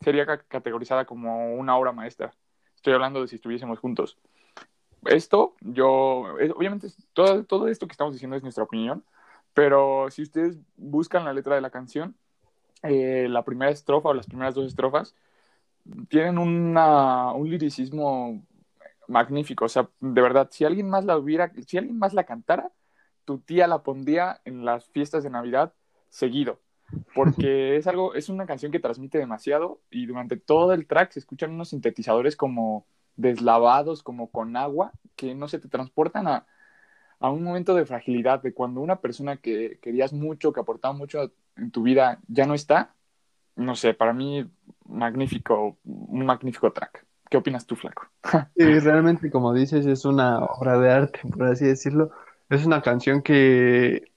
sería 0.00 0.26
ca- 0.26 0.42
categorizada 0.48 1.04
como 1.04 1.54
una 1.54 1.76
obra 1.76 1.92
maestra. 1.92 2.32
Estoy 2.74 2.94
hablando 2.94 3.20
de 3.20 3.28
si 3.28 3.36
estuviésemos 3.36 3.78
juntos. 3.78 4.18
Esto, 5.06 5.54
yo, 5.60 5.86
obviamente 6.56 6.88
todo, 7.12 7.44
todo 7.44 7.68
esto 7.68 7.86
que 7.86 7.92
estamos 7.92 8.14
diciendo 8.14 8.36
es 8.36 8.42
nuestra 8.42 8.64
opinión, 8.64 9.04
pero 9.52 10.10
si 10.10 10.22
ustedes 10.22 10.58
buscan 10.76 11.24
la 11.24 11.32
letra 11.32 11.54
de 11.54 11.60
la 11.60 11.70
canción, 11.70 12.16
eh, 12.82 13.28
la 13.30 13.44
primera 13.44 13.70
estrofa 13.70 14.08
o 14.08 14.14
las 14.14 14.26
primeras 14.26 14.54
dos 14.54 14.66
estrofas 14.66 15.14
tienen 16.08 16.38
una, 16.38 17.32
un 17.32 17.48
liricismo 17.50 18.42
magnífico. 19.08 19.64
O 19.66 19.68
sea, 19.68 19.90
de 20.00 20.20
verdad, 20.22 20.48
si 20.50 20.64
alguien 20.64 20.88
más 20.88 21.04
la 21.04 21.18
hubiera, 21.18 21.52
si 21.66 21.78
alguien 21.78 21.98
más 21.98 22.14
la 22.14 22.24
cantara, 22.24 22.70
tu 23.24 23.38
tía 23.38 23.66
la 23.66 23.82
pondría 23.82 24.40
en 24.44 24.64
las 24.64 24.88
fiestas 24.90 25.22
de 25.24 25.30
Navidad 25.30 25.74
seguido. 26.08 26.60
Porque 27.14 27.76
es 27.76 27.86
algo, 27.86 28.14
es 28.14 28.28
una 28.28 28.46
canción 28.46 28.72
que 28.72 28.80
transmite 28.80 29.18
demasiado 29.18 29.80
y 29.90 30.06
durante 30.06 30.36
todo 30.36 30.72
el 30.72 30.86
track 30.86 31.12
se 31.12 31.20
escuchan 31.20 31.52
unos 31.52 31.70
sintetizadores 31.70 32.36
como 32.36 32.86
deslavados, 33.16 34.02
como 34.02 34.30
con 34.30 34.56
agua, 34.56 34.92
que 35.16 35.34
no 35.34 35.48
se 35.48 35.58
te 35.58 35.68
transportan 35.68 36.26
a, 36.28 36.46
a 37.20 37.30
un 37.30 37.42
momento 37.42 37.74
de 37.74 37.86
fragilidad, 37.86 38.42
de 38.42 38.54
cuando 38.54 38.80
una 38.80 39.00
persona 39.00 39.36
que 39.38 39.78
querías 39.80 40.12
mucho, 40.12 40.52
que 40.52 40.60
aportaba 40.60 40.94
mucho 40.94 41.32
en 41.56 41.70
tu 41.70 41.82
vida, 41.82 42.20
ya 42.28 42.46
no 42.46 42.54
está. 42.54 42.93
No 43.56 43.74
sé, 43.76 43.94
para 43.94 44.12
mí, 44.12 44.48
magnífico, 44.86 45.78
un 45.84 46.26
magnífico 46.26 46.72
track. 46.72 47.04
¿Qué 47.30 47.36
opinas 47.36 47.66
tú, 47.66 47.76
Flaco? 47.76 48.06
Y 48.54 48.78
realmente, 48.78 49.30
como 49.30 49.52
dices, 49.52 49.86
es 49.86 50.04
una 50.04 50.38
obra 50.38 50.78
de 50.78 50.90
arte, 50.90 51.20
por 51.28 51.44
así 51.44 51.64
decirlo. 51.64 52.10
Es 52.48 52.64
una 52.66 52.82
canción 52.82 53.22
que 53.22 54.12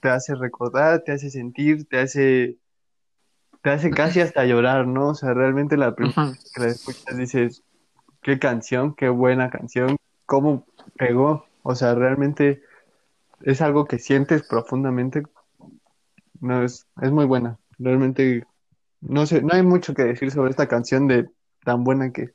te 0.00 0.08
hace 0.08 0.34
recordar, 0.34 1.00
te 1.00 1.12
hace 1.12 1.30
sentir, 1.30 1.86
te 1.88 1.98
hace, 2.00 2.56
te 3.62 3.70
hace 3.70 3.90
casi 3.90 4.20
hasta 4.20 4.44
llorar, 4.44 4.86
¿no? 4.86 5.08
O 5.08 5.14
sea, 5.14 5.34
realmente 5.34 5.76
la 5.76 5.94
primera 5.94 6.26
vez 6.26 6.52
que 6.54 6.60
la 6.60 6.68
escuchas 6.68 7.16
dices, 7.16 7.62
qué 8.22 8.38
canción, 8.38 8.94
qué 8.94 9.08
buena 9.08 9.50
canción, 9.50 9.96
cómo 10.26 10.66
pegó. 10.96 11.46
O 11.62 11.74
sea, 11.74 11.94
realmente 11.94 12.62
es 13.42 13.60
algo 13.60 13.84
que 13.86 13.98
sientes 13.98 14.42
profundamente. 14.42 15.22
No, 16.40 16.62
es, 16.62 16.86
es 17.02 17.10
muy 17.10 17.24
buena. 17.24 17.58
Realmente, 17.78 18.44
no 19.00 19.26
sé, 19.26 19.42
no 19.42 19.54
hay 19.54 19.62
mucho 19.62 19.94
que 19.94 20.02
decir 20.04 20.30
sobre 20.30 20.50
esta 20.50 20.68
canción 20.68 21.06
de 21.08 21.28
tan 21.64 21.84
buena 21.84 22.12
que. 22.12 22.34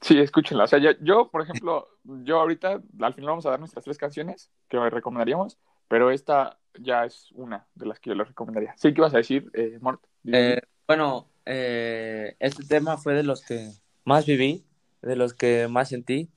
Sí, 0.00 0.18
escúchenla. 0.18 0.64
O 0.64 0.66
sea, 0.66 0.78
yo, 0.78 0.90
yo, 1.00 1.30
por 1.30 1.42
ejemplo, 1.42 1.88
yo 2.04 2.40
ahorita 2.40 2.82
al 3.00 3.14
final 3.14 3.30
vamos 3.30 3.46
a 3.46 3.50
dar 3.50 3.58
nuestras 3.58 3.84
tres 3.84 3.96
canciones 3.96 4.50
que 4.68 4.78
recomendaríamos, 4.90 5.58
pero 5.88 6.10
esta 6.10 6.58
ya 6.78 7.04
es 7.04 7.30
una 7.32 7.66
de 7.74 7.86
las 7.86 8.00
que 8.00 8.10
yo 8.10 8.16
les 8.16 8.28
recomendaría. 8.28 8.74
Sí, 8.76 8.92
¿qué 8.92 9.00
ibas 9.00 9.14
a 9.14 9.18
decir, 9.18 9.50
eh, 9.54 9.78
Mort? 9.80 10.02
Eh, 10.26 10.60
bueno, 10.86 11.28
eh, 11.46 12.36
este 12.38 12.64
tema 12.64 12.98
fue 12.98 13.14
de 13.14 13.22
los 13.22 13.42
que 13.42 13.70
más 14.04 14.26
viví, 14.26 14.66
de 15.02 15.16
los 15.16 15.32
que 15.34 15.68
más 15.68 15.88
sentí. 15.88 16.28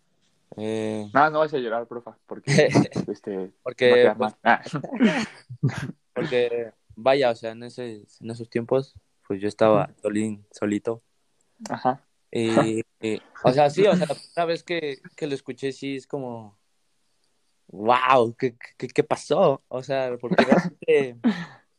eh, 0.56 1.10
Nada, 1.14 1.30
no 1.30 1.40
vas 1.40 1.54
a 1.54 1.58
llorar, 1.58 1.88
profa, 1.88 2.18
porque 2.26 2.70
este, 3.08 3.38
va 3.38 3.44
a 3.44 3.50
porque, 3.64 4.14
pues. 4.18 4.34
Ah. 4.44 4.62
porque, 6.14 6.72
vaya, 6.96 7.32
o 7.32 7.36
sea, 7.36 7.52
en, 7.52 7.64
ese, 7.64 8.06
en 8.22 8.32
esos 8.32 8.50
tiempos, 8.50 8.96
pues 9.28 9.42
yo 9.42 9.48
estaba 9.48 9.94
solín, 10.02 10.46
solito. 10.52 11.04
Ajá. 11.70 12.02
Y, 12.32 12.82
y, 13.02 13.22
o 13.44 13.52
sea, 13.52 13.70
sí, 13.70 13.86
o 13.86 13.96
sea, 13.96 14.08
la 14.08 14.16
primera 14.16 14.46
vez 14.46 14.64
que, 14.64 15.00
que 15.16 15.28
lo 15.28 15.36
escuché, 15.36 15.72
sí, 15.72 15.98
es 15.98 16.08
como, 16.08 16.58
wow, 17.68 18.36
¿qué, 18.38 18.56
qué, 18.78 18.88
qué 18.88 19.04
pasó? 19.04 19.62
O 19.68 19.84
sea, 19.84 20.18
porque 20.20 20.44
realmente, 20.44 21.18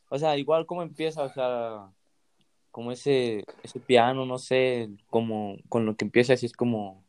o 0.09 0.19
sea, 0.19 0.37
igual 0.37 0.67
como 0.67 0.83
empieza, 0.83 1.23
o 1.23 1.29
sea, 1.29 1.91
como 2.71 2.93
ese, 2.93 3.45
ese 3.63 3.81
piano, 3.81 4.27
no 4.27 4.39
sé, 4.39 4.91
como 5.09 5.57
con 5.69 5.87
lo 5.87 5.97
que 5.97 6.05
empieza, 6.05 6.35
así 6.35 6.47
es 6.47 6.53
como, 6.53 7.05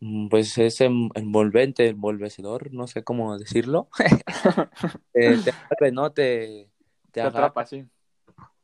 mm, 0.00 0.28
pues 0.28 0.58
es 0.58 0.80
em- 0.80 1.10
envolvente, 1.14 1.88
envolvecedor, 1.88 2.72
no 2.72 2.86
sé 2.86 3.04
cómo 3.04 3.38
decirlo. 3.38 3.88
Eh, 5.12 5.36
te 5.78 5.90
¿no? 5.90 6.12
Te, 6.12 6.70
te 7.10 7.20
Te 7.20 7.20
atrapa, 7.22 7.66
sí. 7.66 7.84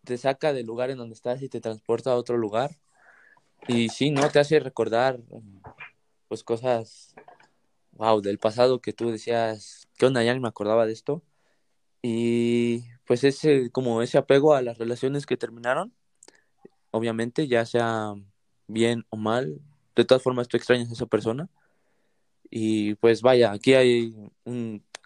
Te 0.07 0.17
saca 0.17 0.55
del 0.55 0.65
lugar 0.65 0.89
en 0.91 0.97
donde 0.97 1.15
estás 1.15 1.43
y 1.43 1.51
te 1.51 1.61
transporta 1.61 2.13
a 2.13 2.17
otro 2.17 2.39
lugar. 2.39 2.79
Y 3.69 3.91
sí, 3.91 4.11
¿no? 4.11 4.31
Te 4.31 4.39
hace 4.39 4.59
recordar, 4.61 5.21
pues, 6.29 6.43
cosas, 6.43 7.15
wow, 7.93 8.23
del 8.23 8.39
pasado 8.39 8.81
que 8.81 8.95
tú 8.95 9.11
decías, 9.11 9.89
¿qué 9.99 10.07
onda? 10.07 10.25
Ya 10.25 10.33
ni 10.33 10.41
me 10.41 10.49
acordaba 10.49 10.87
de 10.87 10.95
esto. 10.95 11.23
Y 12.01 12.85
pues 13.05 13.25
ese, 13.25 13.71
como 13.71 14.01
ese 14.03 14.19
apego 14.19 14.55
a 14.55 14.63
las 14.63 14.79
relaciones 14.79 15.27
que 15.27 15.37
terminaron, 15.37 15.93
obviamente, 16.91 17.49
ya 17.49 17.67
sea 17.67 18.15
bien 18.69 19.05
o 19.11 19.17
mal, 19.17 19.61
de 19.95 20.05
todas 20.05 20.23
formas 20.23 20.49
tú 20.49 20.57
extrañas 20.57 20.89
a 20.91 20.95
esa 20.95 21.07
persona. 21.07 21.49
Y 22.49 22.95
pues 22.97 23.23
vaya, 23.23 23.53
aquí 23.53 23.75
hay 23.75 24.15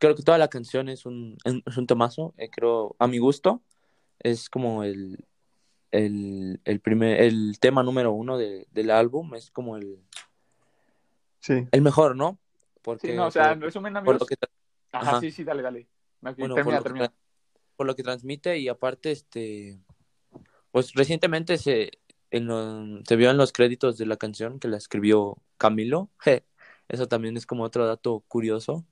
creo 0.01 0.15
que 0.17 0.23
toda 0.23 0.39
la 0.39 0.49
canción 0.49 0.89
es 0.89 1.07
un, 1.07 1.37
es 1.45 1.77
un 1.77 1.87
temazo, 1.87 2.35
eh, 2.39 2.51
creo, 2.51 2.97
a 2.99 3.07
mi 3.07 3.19
gusto, 3.19 3.63
es 4.21 4.49
como 4.51 4.85
el, 4.85 5.25
el, 5.91 6.61
el 6.65 6.81
primer, 6.81 7.21
el 7.21 7.59
tema 7.61 7.83
número 7.83 8.13
uno 8.13 8.39
de- 8.39 8.67
del 8.71 8.91
álbum, 8.91 9.35
es 9.35 9.51
como 9.51 9.77
el, 9.77 9.99
Sí. 11.41 11.67
el 11.73 11.83
mejor, 11.83 12.17
¿no? 12.17 12.39
Porque 12.83 13.09
Sí, 13.09 13.15
no, 13.15 13.27
o 13.27 13.31
sea, 13.31 13.45
por, 13.49 13.53
en 13.53 13.61
resumen, 13.63 13.93
por 13.95 13.99
amigos. 14.01 14.21
lo 14.21 14.27
que, 14.27 14.37
tra- 14.37 14.51
Ajá, 14.93 15.11
ajá. 15.13 15.21
sí, 15.21 15.31
sí, 15.31 15.45
dale, 15.45 15.63
dale. 15.63 15.89
No, 16.21 16.35
bueno, 16.35 16.55
por 16.55 16.65
termina, 16.65 16.77
lo 16.79 16.83
que 16.83 16.89
termina. 16.89 17.07
tra- 17.07 17.15
por 17.77 17.87
lo 17.87 17.97
que 17.97 18.03
transmite 18.03 18.59
y 18.59 18.69
aparte, 18.69 19.11
este, 19.11 19.79
pues 20.71 20.93
recientemente 20.95 21.57
se, 21.59 21.91
en 22.31 22.47
lo- 22.47 23.03
se 23.05 23.17
vio 23.17 23.31
en 23.31 23.37
los 23.39 23.53
créditos 23.53 23.97
de 23.99 24.07
la 24.07 24.17
canción 24.17 24.59
que 24.61 24.69
la 24.69 24.77
escribió 24.77 25.39
Camilo. 25.57 26.11
Je, 26.21 26.45
Eso 26.89 27.09
también 27.09 27.37
es 27.37 27.47
como 27.47 27.65
otro 27.65 27.87
dato 27.87 28.23
curioso. 28.29 28.85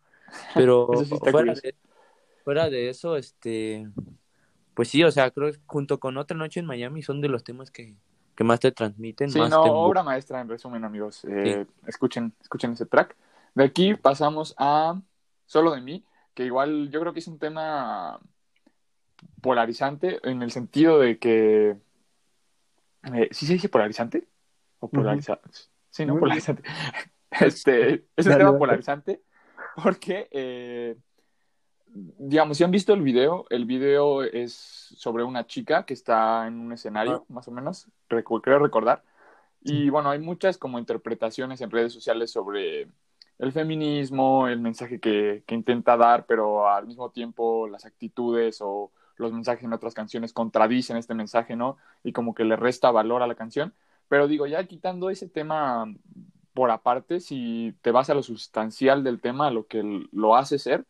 Pero 0.55 0.89
Eso 0.93 1.05
sí 1.05 1.15
está 1.15 1.31
fuera 1.31 1.53
curioso. 1.53 1.63
de, 1.63 1.75
fuera 2.45 2.71
de 2.71 2.89
eso, 2.89 3.17
este, 3.17 3.87
pues 4.79 4.91
sí, 4.91 5.03
o 5.03 5.11
sea, 5.11 5.33
creo 5.33 5.51
que 5.51 5.59
junto 5.67 5.99
con 5.99 6.17
Otra 6.19 6.37
Noche 6.37 6.61
en 6.61 6.67
Miami 6.67 7.03
son 7.03 7.21
de 7.21 7.27
los 7.27 7.43
temas 7.43 7.73
que, 7.73 7.97
que 8.37 8.45
más 8.45 8.61
te 8.61 8.71
transmiten, 8.71 9.29
Sí, 9.29 9.41
más 9.41 9.51
no, 9.51 9.65
te 9.65 9.71
obra 9.71 10.05
maestra 10.05 10.41
en 10.41 10.49
resumen, 10.49 10.85
amigos. 10.85 11.25
Eh, 11.25 11.67
Escuchen, 11.85 12.33
escuchen 12.41 12.75
ese 12.75 12.87
track. 12.87 13.17
De 13.57 13.65
aquí 13.65 13.97
pasamos 13.97 14.55
a 14.57 15.03
Solo 15.47 15.73
de 15.73 15.81
mí, 15.81 16.05
que 16.33 16.45
igual 16.45 16.91
yo 16.93 17.01
creo 17.01 17.13
que 17.13 17.19
es 17.19 17.27
un 17.27 17.41
tema 17.41 18.21
polarizante 19.41 20.21
en 20.23 20.43
el 20.43 20.53
sentido 20.53 21.01
de 21.01 21.19
que... 21.19 21.77
eh, 23.13 23.29
¿Sí 23.33 23.47
se 23.47 23.55
dice 23.55 23.69
polarizante? 23.69 24.29
¿O 24.79 24.89
polarizante? 24.89 25.51
Sí, 25.91 26.07
no, 26.07 26.21
polarizante. 26.21 26.63
Este, 27.41 28.07
es 28.15 28.27
un 28.27 28.39
tema 28.39 28.57
polarizante 28.57 29.23
porque, 29.83 30.29
eh, 30.31 30.97
digamos, 32.19 32.57
si 32.59 32.65
han 32.65 32.71
visto 32.71 32.93
el 32.95 33.03
video, 33.03 33.47
el 33.51 33.65
video 33.65 34.23
es 34.23 34.53
sobre 34.53 35.25
una 35.25 35.47
chica 35.47 35.85
que 35.85 35.95
está 35.95 36.47
en 36.47 36.61
un 36.61 36.73
escenario, 36.73 37.25
más 37.29 37.49
o 37.49 37.51
menos, 37.51 37.89
recu- 38.09 38.41
creo 38.43 38.59
recordar. 38.59 39.03
Y 39.63 39.91
bueno, 39.91 40.11
hay 40.11 40.19
muchas 40.21 40.59
como 40.59 40.79
interpretaciones 40.79 41.61
en 41.61 41.71
redes 41.71 41.93
sociales 41.93 42.31
sobre 42.31 42.89
el 43.39 43.53
feminismo, 43.53 44.49
el 44.49 44.61
mensaje 44.61 45.01
que, 45.01 45.43
que 45.47 45.55
intenta 45.55 45.97
dar, 45.97 46.27
pero 46.27 46.69
al 46.69 46.87
mismo 46.87 47.11
tiempo 47.11 47.69
las 47.69 47.85
actitudes 47.85 48.59
o 48.61 48.91
los 49.17 49.33
mensajes 49.33 49.65
en 49.65 49.73
otras 49.73 49.95
canciones 49.95 50.33
contradicen 50.33 50.97
este 50.97 51.15
mensaje, 51.15 51.57
¿no? 51.57 51.77
Y 52.05 52.13
como 52.13 52.35
que 52.35 52.45
le 52.45 52.57
resta 52.57 52.91
valor 52.91 53.23
a 53.23 53.27
la 53.27 53.35
canción. 53.35 53.75
Pero 54.09 54.29
digo, 54.29 54.47
ya 54.47 54.65
quitando 54.65 55.11
ese 55.11 55.29
tema 55.29 55.87
por 56.55 56.71
aparte, 56.71 57.21
si 57.21 57.75
te 57.83 57.91
vas 57.93 58.11
a 58.11 58.15
lo 58.15 58.23
sustancial 58.23 59.05
del 59.05 59.21
tema, 59.21 59.49
a 59.49 59.51
lo 59.51 59.67
que 59.67 60.07
lo 60.13 60.37
hace 60.37 60.59
ser, 60.59 60.87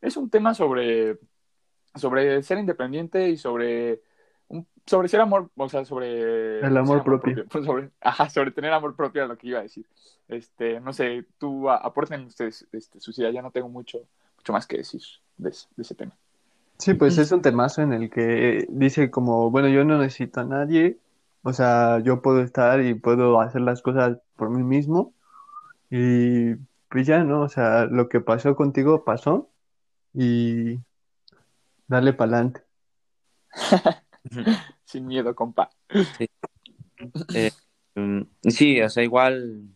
es 0.00 0.16
un 0.16 0.30
tema 0.30 0.54
sobre, 0.54 1.18
sobre 1.94 2.42
ser 2.42 2.58
independiente 2.58 3.28
y 3.28 3.36
sobre 3.36 4.00
sobre 4.88 5.08
ser 5.08 5.20
amor, 5.20 5.50
o 5.54 5.68
sea, 5.68 5.84
sobre... 5.84 6.60
El 6.60 6.76
amor, 6.76 7.04
propio. 7.04 7.44
Sobre, 7.52 7.90
ajá, 8.00 8.30
sobre 8.30 8.50
tener 8.50 8.72
amor 8.72 8.96
propio, 8.96 9.20
era 9.20 9.28
lo 9.28 9.36
que 9.36 9.48
iba 9.48 9.58
a 9.58 9.62
decir. 9.62 9.86
Este, 10.28 10.80
no 10.80 10.92
sé, 10.92 11.26
tú 11.36 11.68
aporten 11.68 12.24
ustedes 12.24 12.66
este, 12.72 12.98
su 13.00 13.12
ya 13.12 13.42
no 13.42 13.50
tengo 13.50 13.68
mucho, 13.68 13.98
mucho 14.36 14.52
más 14.52 14.66
que 14.66 14.78
decir 14.78 15.02
de, 15.36 15.50
de 15.50 15.82
ese 15.82 15.94
tema. 15.94 16.12
Sí, 16.78 16.94
pues 16.94 17.18
es 17.18 17.32
un 17.32 17.42
temazo 17.42 17.82
en 17.82 17.92
el 17.92 18.08
que 18.08 18.66
dice 18.70 19.10
como, 19.10 19.50
bueno, 19.50 19.68
yo 19.68 19.84
no 19.84 19.98
necesito 19.98 20.40
a 20.40 20.44
nadie, 20.44 20.96
o 21.42 21.52
sea, 21.52 21.98
yo 22.00 22.22
puedo 22.22 22.40
estar 22.40 22.80
y 22.80 22.94
puedo 22.94 23.40
hacer 23.40 23.62
las 23.62 23.82
cosas 23.82 24.18
por 24.36 24.48
mí 24.50 24.62
mismo 24.62 25.12
y 25.90 26.54
pues 26.88 27.06
ya, 27.06 27.24
¿no? 27.24 27.42
O 27.42 27.48
sea, 27.48 27.86
lo 27.86 28.08
que 28.08 28.20
pasó 28.20 28.54
contigo 28.54 29.04
pasó 29.04 29.48
y 30.14 30.78
dale 31.86 32.12
para 32.12 32.32
adelante. 32.32 32.62
Sin 34.84 35.06
miedo, 35.06 35.34
compa. 35.34 35.70
Sí. 36.16 36.28
Eh, 37.34 37.50
mm, 37.94 38.22
sí, 38.42 38.80
o 38.80 38.88
sea, 38.88 39.02
igual 39.02 39.68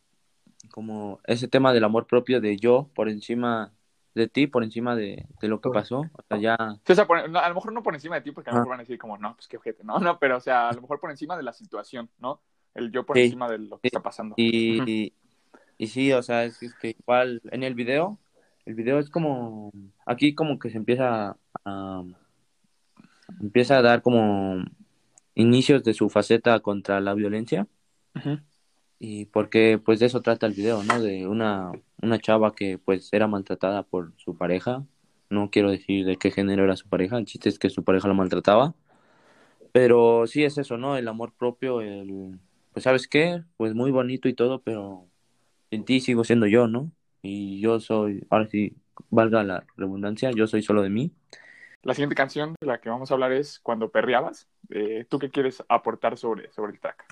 como 0.70 1.20
ese 1.24 1.48
tema 1.48 1.72
del 1.72 1.84
amor 1.84 2.06
propio 2.06 2.40
de 2.40 2.56
yo 2.56 2.90
por 2.94 3.08
encima 3.08 3.72
de 4.14 4.28
ti, 4.28 4.46
por 4.46 4.62
encima 4.62 4.94
de, 4.94 5.26
lo 5.40 5.60
que 5.60 5.70
pasó. 5.70 6.00
O 6.00 6.22
sea, 6.28 6.38
ya. 6.38 6.54
a 6.54 7.48
lo 7.48 7.54
mejor 7.54 7.72
no 7.72 7.82
por 7.82 7.94
encima 7.94 8.16
de 8.16 8.22
ti, 8.22 8.32
porque 8.32 8.50
a 8.50 8.52
lo 8.52 8.60
mejor 8.60 8.70
van 8.70 8.80
a 8.80 8.82
decir 8.82 8.98
como, 8.98 9.16
no, 9.16 9.34
pues 9.34 9.48
qué 9.48 9.56
ojete, 9.56 9.84
no, 9.84 9.98
no, 10.00 10.18
pero 10.18 10.36
o 10.36 10.40
sea, 10.40 10.68
a 10.68 10.72
lo 10.72 10.82
mejor 10.82 11.00
por 11.00 11.10
encima 11.10 11.36
de 11.36 11.42
la 11.42 11.52
situación, 11.52 12.10
¿no? 12.18 12.40
El 12.74 12.90
yo 12.90 13.04
por 13.04 13.18
encima 13.18 13.50
de 13.50 13.58
lo 13.58 13.78
que 13.78 13.88
está 13.88 14.02
pasando. 14.02 14.34
Y, 14.38 15.12
y, 15.78 15.86
sí, 15.86 16.12
o 16.12 16.22
sea, 16.22 16.44
es, 16.44 16.58
que 16.80 16.96
igual 16.98 17.42
en 17.50 17.62
el 17.62 17.74
video, 17.74 18.18
el 18.64 18.74
video 18.74 18.98
es 18.98 19.10
como, 19.10 19.72
aquí 20.06 20.34
como 20.34 20.58
que 20.58 20.70
se 20.70 20.76
empieza 20.76 21.36
a, 21.64 22.04
empieza 23.40 23.78
a 23.78 23.82
dar 23.82 24.02
como 24.02 24.64
inicios 25.34 25.82
de 25.84 25.94
su 25.94 26.08
faceta 26.08 26.60
contra 26.60 27.00
la 27.00 27.14
violencia. 27.14 27.66
Y 28.98 29.26
porque 29.26 29.80
pues 29.84 29.98
de 29.98 30.06
eso 30.06 30.22
trata 30.22 30.46
el 30.46 30.52
video, 30.52 30.84
¿no? 30.84 31.00
De 31.00 31.26
una, 31.26 31.72
una 32.00 32.18
chava 32.20 32.54
que 32.54 32.78
pues 32.78 33.12
era 33.12 33.26
maltratada 33.26 33.82
por 33.82 34.12
su 34.16 34.36
pareja. 34.36 34.84
No 35.28 35.50
quiero 35.50 35.70
decir 35.70 36.06
de 36.06 36.16
qué 36.16 36.30
género 36.30 36.64
era 36.64 36.76
su 36.76 36.88
pareja, 36.88 37.18
el 37.18 37.24
chiste 37.24 37.48
es 37.48 37.58
que 37.58 37.70
su 37.70 37.82
pareja 37.84 38.06
lo 38.06 38.14
maltrataba. 38.14 38.74
Pero 39.72 40.26
sí 40.26 40.44
es 40.44 40.58
eso, 40.58 40.76
¿no? 40.76 40.96
El 40.96 41.08
amor 41.08 41.32
propio, 41.32 41.80
el... 41.80 42.38
Pues 42.72 42.84
sabes 42.84 43.08
qué, 43.08 43.42
pues 43.56 43.74
muy 43.74 43.90
bonito 43.90 44.28
y 44.28 44.34
todo, 44.34 44.60
pero 44.62 45.06
en 45.70 45.84
ti 45.84 46.00
sigo 46.00 46.24
siendo 46.24 46.46
yo, 46.46 46.68
¿no? 46.68 46.90
Y 47.22 47.60
yo 47.60 47.80
soy, 47.80 48.26
ahora 48.30 48.48
sí, 48.48 48.76
valga 49.10 49.42
la 49.44 49.64
redundancia, 49.76 50.30
yo 50.32 50.46
soy 50.46 50.62
solo 50.62 50.82
de 50.82 50.90
mí. 50.90 51.12
La 51.82 51.94
siguiente 51.94 52.14
canción 52.14 52.54
de 52.60 52.66
la 52.66 52.80
que 52.80 52.90
vamos 52.90 53.10
a 53.10 53.14
hablar 53.14 53.32
es 53.32 53.58
Cuando 53.60 53.90
perreabas. 53.90 54.48
Eh, 54.70 55.06
¿Tú 55.08 55.18
qué 55.18 55.30
quieres 55.30 55.62
aportar 55.68 56.16
sobre, 56.16 56.50
sobre 56.52 56.72
el 56.72 56.80
track? 56.80 57.04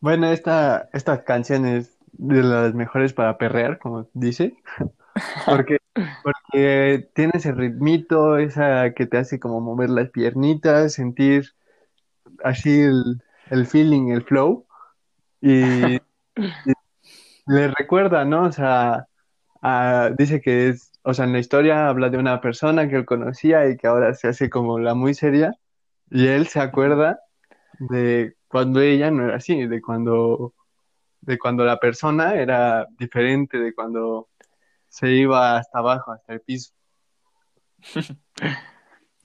Bueno, 0.00 0.30
esta, 0.30 0.88
esta 0.92 1.24
canción 1.24 1.66
es 1.66 1.98
de 2.12 2.42
las 2.42 2.74
mejores 2.74 3.12
para 3.12 3.38
perrear, 3.38 3.78
como 3.78 4.08
dice, 4.14 4.54
porque, 5.46 5.78
porque 6.22 7.08
tiene 7.14 7.32
ese 7.34 7.52
ritmito, 7.52 8.38
esa 8.38 8.92
que 8.94 9.06
te 9.06 9.18
hace 9.18 9.38
como 9.38 9.60
mover 9.60 9.90
las 9.90 10.10
piernitas, 10.10 10.94
sentir 10.94 11.54
así 12.42 12.80
el, 12.80 13.22
el 13.50 13.66
feeling, 13.66 14.08
el 14.08 14.22
flow, 14.22 14.66
y, 15.40 15.98
le 17.46 17.68
recuerda, 17.68 18.24
¿no? 18.24 18.44
O 18.44 18.52
sea, 18.52 19.06
dice 20.16 20.40
que 20.40 20.68
es 20.68 20.90
o 21.02 21.14
sea, 21.14 21.24
en 21.24 21.32
la 21.32 21.38
historia 21.38 21.88
habla 21.88 22.10
de 22.10 22.18
una 22.18 22.40
persona 22.40 22.88
que 22.88 22.96
él 22.96 23.06
conocía 23.06 23.68
y 23.68 23.76
que 23.76 23.86
ahora 23.86 24.14
se 24.14 24.28
hace 24.28 24.50
como 24.50 24.78
la 24.78 24.94
muy 24.94 25.14
seria, 25.14 25.54
y 26.10 26.26
él 26.26 26.46
se 26.46 26.60
acuerda 26.60 27.20
de 27.78 28.34
cuando 28.48 28.80
ella 28.80 29.10
no 29.10 29.24
era 29.24 29.36
así, 29.36 29.66
de 29.66 29.80
cuando, 29.80 30.54
de 31.20 31.38
cuando 31.38 31.64
la 31.64 31.78
persona 31.78 32.34
era 32.34 32.86
diferente, 32.98 33.58
de 33.58 33.74
cuando 33.74 34.28
se 34.88 35.10
iba 35.12 35.56
hasta 35.56 35.78
abajo, 35.78 36.12
hasta 36.12 36.34
el 36.34 36.40
piso. 36.40 36.72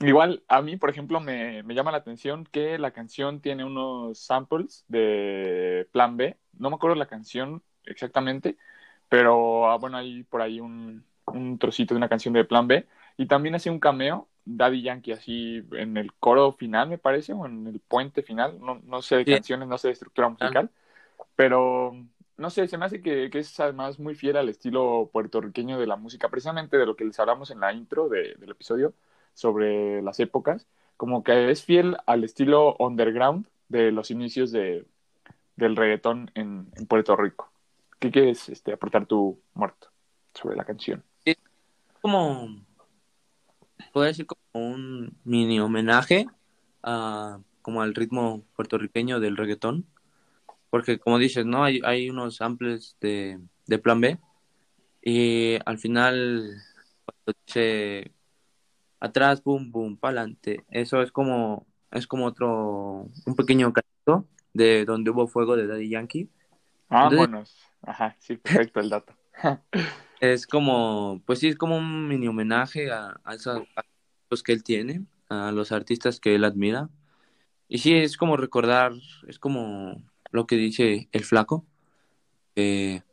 Igual, 0.00 0.44
a 0.48 0.60
mí, 0.60 0.76
por 0.76 0.90
ejemplo, 0.90 1.20
me, 1.20 1.62
me, 1.62 1.74
llama 1.74 1.90
la 1.90 1.98
atención 1.98 2.44
que 2.44 2.78
la 2.78 2.90
canción 2.90 3.40
tiene 3.40 3.64
unos 3.64 4.18
samples 4.18 4.84
de 4.88 5.88
Plan 5.90 6.18
B. 6.18 6.38
No 6.52 6.68
me 6.68 6.76
acuerdo 6.76 6.96
la 6.96 7.06
canción 7.06 7.62
exactamente, 7.84 8.58
pero 9.08 9.70
ah, 9.70 9.76
bueno, 9.78 9.98
hay 9.98 10.22
por 10.24 10.42
ahí 10.42 10.60
un, 10.60 11.04
un 11.26 11.58
trocito 11.58 11.94
de 11.94 11.98
una 11.98 12.08
canción 12.08 12.34
de 12.34 12.44
Plan 12.44 12.66
B. 12.66 12.86
Y 13.16 13.26
también 13.26 13.54
hace 13.54 13.70
un 13.70 13.80
cameo 13.80 14.28
Daddy 14.44 14.82
Yankee 14.82 15.12
así 15.12 15.62
en 15.72 15.96
el 15.96 16.12
coro 16.14 16.52
final, 16.52 16.88
me 16.88 16.98
parece, 16.98 17.32
o 17.32 17.46
en 17.46 17.66
el 17.66 17.80
puente 17.80 18.22
final. 18.22 18.58
No, 18.60 18.80
no 18.84 19.02
sé 19.02 19.16
de 19.16 19.24
canciones, 19.24 19.68
no 19.68 19.78
sé 19.78 19.88
de 19.88 19.92
estructura 19.92 20.28
musical. 20.28 20.70
Pero 21.34 21.94
no 22.36 22.50
sé, 22.50 22.68
se 22.68 22.78
me 22.78 22.84
hace 22.84 23.02
que, 23.02 23.30
es 23.32 23.60
además 23.60 23.98
muy 23.98 24.14
fiel 24.14 24.36
al 24.36 24.48
estilo 24.48 25.10
puertorriqueño 25.12 25.78
de 25.78 25.86
la 25.86 25.96
música, 25.96 26.28
precisamente 26.28 26.76
de 26.76 26.86
lo 26.86 26.96
que 26.96 27.04
les 27.04 27.18
hablamos 27.18 27.50
en 27.50 27.60
la 27.60 27.72
intro 27.72 28.08
del 28.08 28.50
episodio 28.50 28.94
sobre 29.34 30.02
las 30.02 30.20
épocas, 30.20 30.66
como 30.96 31.22
que 31.24 31.50
es 31.50 31.64
fiel 31.64 31.96
al 32.06 32.24
estilo 32.24 32.76
underground 32.78 33.46
de 33.68 33.90
los 33.92 34.10
inicios 34.10 34.52
de, 34.52 34.86
del 35.56 35.76
reggaetón 35.76 36.30
en, 36.34 36.68
en 36.76 36.86
Puerto 36.86 37.16
Rico. 37.16 37.50
¿Qué 38.06 38.12
quieres 38.12 38.48
este, 38.48 38.72
aportar 38.72 39.04
tu 39.04 39.42
muerto 39.52 39.88
sobre 40.32 40.54
la 40.54 40.64
canción? 40.64 41.02
como, 42.00 42.64
puedo 43.92 44.06
decir 44.06 44.26
como 44.26 44.64
un 44.64 45.18
mini 45.24 45.58
homenaje 45.58 46.28
a, 46.84 47.40
como 47.62 47.82
al 47.82 47.96
ritmo 47.96 48.44
puertorriqueño 48.54 49.18
del 49.18 49.36
reggaetón, 49.36 49.86
porque 50.70 51.00
como 51.00 51.18
dices, 51.18 51.44
¿no? 51.46 51.64
Hay, 51.64 51.80
hay 51.82 52.08
unos 52.08 52.36
samples 52.36 52.96
de, 53.00 53.40
de 53.66 53.78
plan 53.80 54.00
B 54.00 54.20
y 55.02 55.58
al 55.64 55.78
final 55.78 56.62
cuando 57.04 57.40
dice 57.44 58.12
atrás, 59.00 59.42
boom, 59.42 59.72
boom, 59.72 59.96
pa'lante, 59.96 60.64
eso 60.70 61.02
es 61.02 61.10
como, 61.10 61.66
es 61.90 62.06
como 62.06 62.26
otro, 62.26 63.08
un 63.26 63.34
pequeño 63.34 63.72
canto 63.72 64.28
de 64.54 64.84
donde 64.84 65.10
hubo 65.10 65.26
fuego 65.26 65.56
de 65.56 65.66
Daddy 65.66 65.88
Yankee. 65.88 66.30
Vámonos. 66.88 67.56
Ajá, 67.82 68.16
sí, 68.18 68.36
perfecto 68.42 68.80
el 68.80 68.90
dato. 68.90 69.14
Es 70.20 70.46
como, 70.46 71.22
pues 71.26 71.40
sí, 71.40 71.48
es 71.48 71.56
como 71.56 71.76
un 71.76 72.08
mini 72.08 72.28
homenaje 72.28 72.90
a, 72.90 73.20
a 73.24 73.36
los 74.30 74.42
que 74.42 74.52
él 74.52 74.64
tiene, 74.64 75.04
a 75.28 75.52
los 75.52 75.72
artistas 75.72 76.20
que 76.20 76.34
él 76.34 76.44
admira. 76.44 76.88
Y 77.68 77.78
sí, 77.78 77.94
es 77.94 78.16
como 78.16 78.36
recordar, 78.36 78.92
es 79.28 79.38
como 79.38 80.02
lo 80.32 80.46
que 80.46 80.56
dice 80.56 81.08
el 81.12 81.24
flaco. 81.24 81.66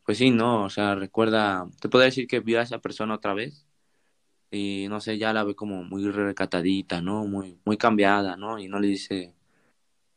pues 0.05 0.17
sí, 0.17 0.31
¿no? 0.31 0.63
O 0.65 0.69
sea, 0.69 0.95
recuerda, 0.95 1.67
te 1.81 1.89
puedo 1.89 2.03
decir 2.05 2.27
que 2.27 2.39
vio 2.39 2.59
a 2.59 2.63
esa 2.63 2.79
persona 2.79 3.15
otra 3.15 3.33
vez 3.33 3.65
y 4.51 4.87
no 4.89 5.01
sé, 5.01 5.17
ya 5.17 5.33
la 5.33 5.43
ve 5.43 5.55
como 5.55 5.83
muy 5.83 6.09
recatadita, 6.11 7.01
¿no? 7.01 7.25
Muy, 7.25 7.59
muy 7.65 7.77
cambiada, 7.77 8.37
¿no? 8.37 8.59
Y 8.59 8.67
no 8.69 8.79
le 8.79 8.87
dice, 8.89 9.33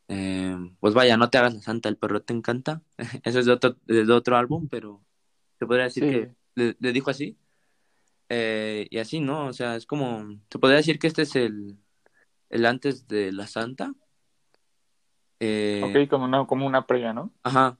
eh, 0.07 0.55
pues 0.79 0.93
vaya, 0.93 1.17
no 1.17 1.29
te 1.29 1.37
hagas 1.37 1.53
la 1.53 1.61
santa, 1.61 1.89
el 1.89 1.97
perro 1.97 2.21
te 2.21 2.33
encanta. 2.33 2.81
Eso 3.23 3.39
es 3.39 3.45
de 3.45 3.51
otro, 3.51 3.75
de 3.85 4.11
otro 4.11 4.37
álbum, 4.37 4.67
pero 4.69 5.01
te 5.57 5.65
podría 5.65 5.85
decir 5.85 6.03
que 6.55 6.75
le, 6.79 6.93
dijo 6.93 7.09
así. 7.09 7.37
Eh, 8.29 8.87
y 8.89 8.97
así, 8.97 9.19
¿no? 9.19 9.47
O 9.47 9.53
sea, 9.53 9.75
es 9.75 9.85
como, 9.85 10.39
se 10.49 10.59
podría 10.59 10.77
decir 10.77 10.99
que 10.99 11.07
este 11.07 11.23
es 11.23 11.35
el, 11.35 11.77
el 12.49 12.65
antes 12.65 13.07
de 13.07 13.31
la 13.31 13.47
Santa. 13.47 13.93
Eh, 15.39 15.81
ok, 15.83 16.09
como 16.09 16.25
una, 16.25 16.45
como 16.45 16.65
una 16.65 16.85
previa, 16.85 17.13
¿no? 17.13 17.31
Ajá. 17.43 17.77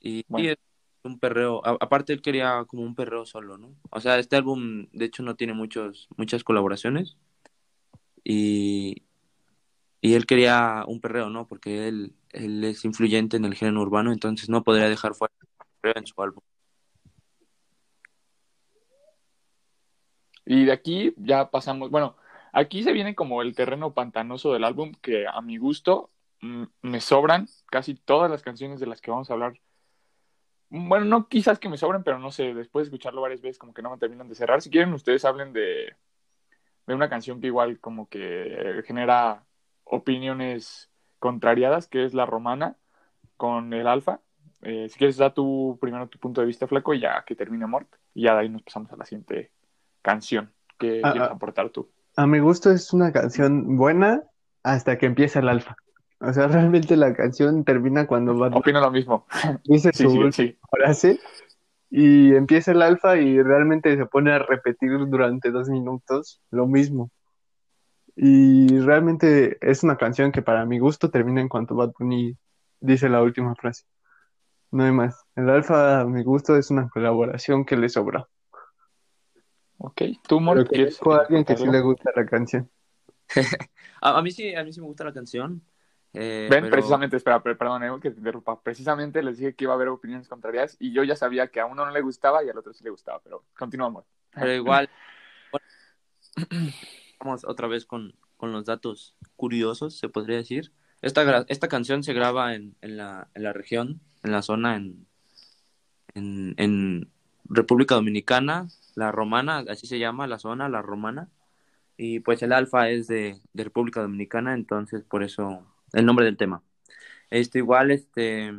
Y, 0.00 0.24
es 0.46 0.56
un 1.02 1.18
perreo. 1.18 1.64
aparte, 1.64 2.12
él 2.12 2.22
quería 2.22 2.64
como 2.66 2.82
un 2.82 2.94
perreo 2.94 3.26
solo, 3.26 3.58
¿no? 3.58 3.74
O 3.90 4.00
sea, 4.00 4.18
este 4.18 4.36
álbum, 4.36 4.86
de 4.92 5.06
hecho, 5.06 5.22
no 5.22 5.36
tiene 5.36 5.52
muchos, 5.54 6.08
muchas 6.16 6.44
colaboraciones. 6.44 7.16
Y, 8.22 9.03
y 10.04 10.12
él 10.12 10.26
quería 10.26 10.84
un 10.86 11.00
perreo, 11.00 11.30
¿no? 11.30 11.46
Porque 11.46 11.88
él, 11.88 12.12
él 12.32 12.62
es 12.62 12.84
influyente 12.84 13.38
en 13.38 13.46
el 13.46 13.54
género 13.54 13.80
urbano, 13.80 14.12
entonces 14.12 14.50
no 14.50 14.62
podría 14.62 14.86
dejar 14.90 15.14
fuera 15.14 15.32
el 15.40 15.48
perreo 15.80 15.98
en 15.98 16.06
su 16.06 16.22
álbum. 16.22 16.42
Y 20.44 20.66
de 20.66 20.72
aquí 20.72 21.14
ya 21.16 21.50
pasamos, 21.50 21.90
bueno, 21.90 22.18
aquí 22.52 22.82
se 22.82 22.92
viene 22.92 23.14
como 23.14 23.40
el 23.40 23.54
terreno 23.54 23.94
pantanoso 23.94 24.52
del 24.52 24.64
álbum 24.64 24.92
que 25.00 25.26
a 25.26 25.40
mi 25.40 25.56
gusto 25.56 26.10
mm, 26.42 26.64
me 26.82 27.00
sobran 27.00 27.48
casi 27.70 27.94
todas 27.94 28.30
las 28.30 28.42
canciones 28.42 28.80
de 28.80 28.86
las 28.86 29.00
que 29.00 29.10
vamos 29.10 29.30
a 29.30 29.32
hablar. 29.32 29.54
Bueno, 30.68 31.06
no 31.06 31.28
quizás 31.28 31.58
que 31.58 31.70
me 31.70 31.78
sobren, 31.78 32.04
pero 32.04 32.18
no 32.18 32.30
sé, 32.30 32.52
después 32.52 32.84
de 32.84 32.88
escucharlo 32.88 33.22
varias 33.22 33.40
veces 33.40 33.56
como 33.56 33.72
que 33.72 33.80
no 33.80 33.90
me 33.90 33.96
terminan 33.96 34.28
de 34.28 34.34
cerrar. 34.34 34.60
Si 34.60 34.68
quieren 34.68 34.92
ustedes 34.92 35.24
hablen 35.24 35.54
de, 35.54 35.96
de 36.86 36.94
una 36.94 37.08
canción 37.08 37.40
que 37.40 37.46
igual 37.46 37.80
como 37.80 38.06
que 38.06 38.82
genera 38.86 39.46
opiniones 39.84 40.90
contrariadas, 41.18 41.88
que 41.88 42.04
es 42.04 42.14
La 42.14 42.26
Romana 42.26 42.76
con 43.36 43.72
el 43.72 43.86
Alfa. 43.86 44.20
Eh, 44.62 44.88
si 44.88 44.98
quieres, 44.98 45.16
da 45.16 45.32
tu 45.32 45.78
primero 45.80 46.08
tu 46.08 46.18
punto 46.18 46.40
de 46.40 46.46
vista, 46.46 46.66
Flaco, 46.66 46.94
y 46.94 47.00
ya 47.00 47.24
que 47.26 47.36
termine 47.36 47.66
Mort. 47.66 47.88
Y 48.14 48.24
ya 48.24 48.34
de 48.34 48.40
ahí 48.40 48.48
nos 48.48 48.62
pasamos 48.62 48.92
a 48.92 48.96
la 48.96 49.04
siguiente 49.04 49.52
canción 50.02 50.52
que 50.78 51.00
ah, 51.02 51.12
quieres 51.12 51.30
ah. 51.30 51.34
aportar 51.34 51.70
tú? 51.70 51.90
A 52.16 52.26
mi 52.26 52.38
gusto 52.38 52.70
es 52.70 52.92
una 52.92 53.12
canción 53.12 53.76
buena 53.76 54.22
hasta 54.62 54.98
que 54.98 55.06
empieza 55.06 55.40
el 55.40 55.48
alfa. 55.48 55.76
O 56.20 56.32
sea, 56.32 56.46
realmente 56.48 56.96
la 56.96 57.14
canción 57.14 57.64
termina 57.64 58.06
cuando 58.06 58.34
Bunny 58.34 58.56
Opino 58.56 58.80
lo 58.80 58.90
mismo. 58.90 59.26
dice 59.64 59.90
Sí, 59.92 60.04
su 60.04 60.32
sí, 60.32 60.58
sí. 60.94 61.20
y 61.90 62.34
empieza 62.34 62.72
el 62.72 62.82
alfa 62.82 63.16
y 63.16 63.42
realmente 63.42 63.96
se 63.96 64.06
pone 64.06 64.32
a 64.32 64.38
repetir 64.38 64.90
durante 65.08 65.50
dos 65.50 65.68
minutos 65.68 66.40
lo 66.50 66.66
mismo. 66.66 67.10
Y 68.16 68.78
realmente 68.80 69.58
es 69.60 69.82
una 69.82 69.96
canción 69.96 70.30
que 70.30 70.42
para 70.42 70.64
mi 70.66 70.78
gusto 70.78 71.10
termina 71.10 71.40
en 71.40 71.48
cuanto 71.48 71.74
Bad 71.74 71.92
Bunny 71.98 72.36
dice 72.80 73.08
la 73.08 73.22
última 73.22 73.54
frase. 73.56 73.84
No 74.70 74.84
hay 74.84 74.92
más. 74.92 75.24
El 75.36 75.50
alfa, 75.50 76.00
a 76.00 76.04
mi 76.04 76.22
gusto, 76.22 76.56
es 76.56 76.70
una 76.70 76.88
colaboración 76.88 77.64
que 77.64 77.76
le 77.76 77.88
sobra. 77.88 78.28
Ok, 79.78 80.02
tú, 80.26 80.40
Mort, 80.40 80.60
Pero 80.60 80.70
¿quieres 80.70 81.00
a 81.02 81.16
alguien 81.18 81.44
que 81.44 81.56
sí 81.56 81.66
le 81.66 81.80
gusta 81.80 82.10
la 82.14 82.24
canción. 82.26 82.70
A, 84.00 84.18
a 84.18 84.22
mí 84.22 84.30
sí, 84.30 84.54
a 84.54 84.62
mí 84.62 84.72
sí 84.72 84.80
me 84.80 84.86
gusta 84.86 85.02
la 85.04 85.12
canción. 85.12 85.62
eh, 86.12 86.46
Ven, 86.50 86.60
pero- 86.64 86.72
precisamente, 86.72 87.16
espera, 87.16 87.42
per- 87.42 87.56
perdón, 87.56 87.82
eh, 87.84 87.90
que 88.00 88.10
te 88.10 88.18
interrumpa. 88.18 88.60
Precisamente 88.60 89.22
les 89.22 89.38
dije 89.38 89.54
que 89.54 89.64
iba 89.64 89.72
a 89.72 89.76
haber 89.76 89.88
opiniones 89.88 90.28
contrarias 90.28 90.76
y 90.78 90.92
yo 90.92 91.02
ya 91.04 91.16
sabía 91.16 91.48
que 91.48 91.58
a 91.60 91.66
uno 91.66 91.84
no 91.86 91.90
le 91.90 92.02
gustaba 92.02 92.44
y 92.44 92.50
al 92.50 92.58
otro 92.58 92.72
sí 92.74 92.84
le 92.84 92.90
gustaba, 92.90 93.20
pero 93.24 93.44
continuamos. 93.56 94.04
Pero 94.32 94.52
igual, 94.52 94.90
otra 97.24 97.68
vez 97.68 97.86
con, 97.86 98.14
con 98.36 98.52
los 98.52 98.64
datos 98.64 99.16
curiosos, 99.36 99.98
se 99.98 100.08
podría 100.08 100.36
decir. 100.36 100.72
Esta, 101.02 101.44
esta 101.48 101.68
canción 101.68 102.02
se 102.02 102.14
graba 102.14 102.54
en, 102.54 102.76
en, 102.80 102.96
la, 102.96 103.28
en 103.34 103.42
la 103.42 103.52
región, 103.52 104.00
en 104.22 104.32
la 104.32 104.42
zona, 104.42 104.76
en, 104.76 105.06
en, 106.14 107.10
República 107.46 107.94
Dominicana, 107.94 108.68
la 108.94 109.12
Romana, 109.12 109.64
así 109.68 109.86
se 109.86 109.98
llama 109.98 110.26
la 110.26 110.38
zona, 110.38 110.70
la 110.70 110.80
Romana. 110.80 111.28
Y 111.98 112.20
pues 112.20 112.42
el 112.42 112.52
Alfa 112.52 112.88
es 112.88 113.06
de, 113.06 113.38
República 113.52 114.00
Dominicana, 114.00 114.54
entonces 114.54 115.04
por 115.04 115.22
eso 115.22 115.66
el 115.92 116.06
nombre 116.06 116.24
del 116.24 116.38
tema. 116.38 116.62
Este, 117.30 117.58
igual, 117.58 117.90
este, 117.90 118.52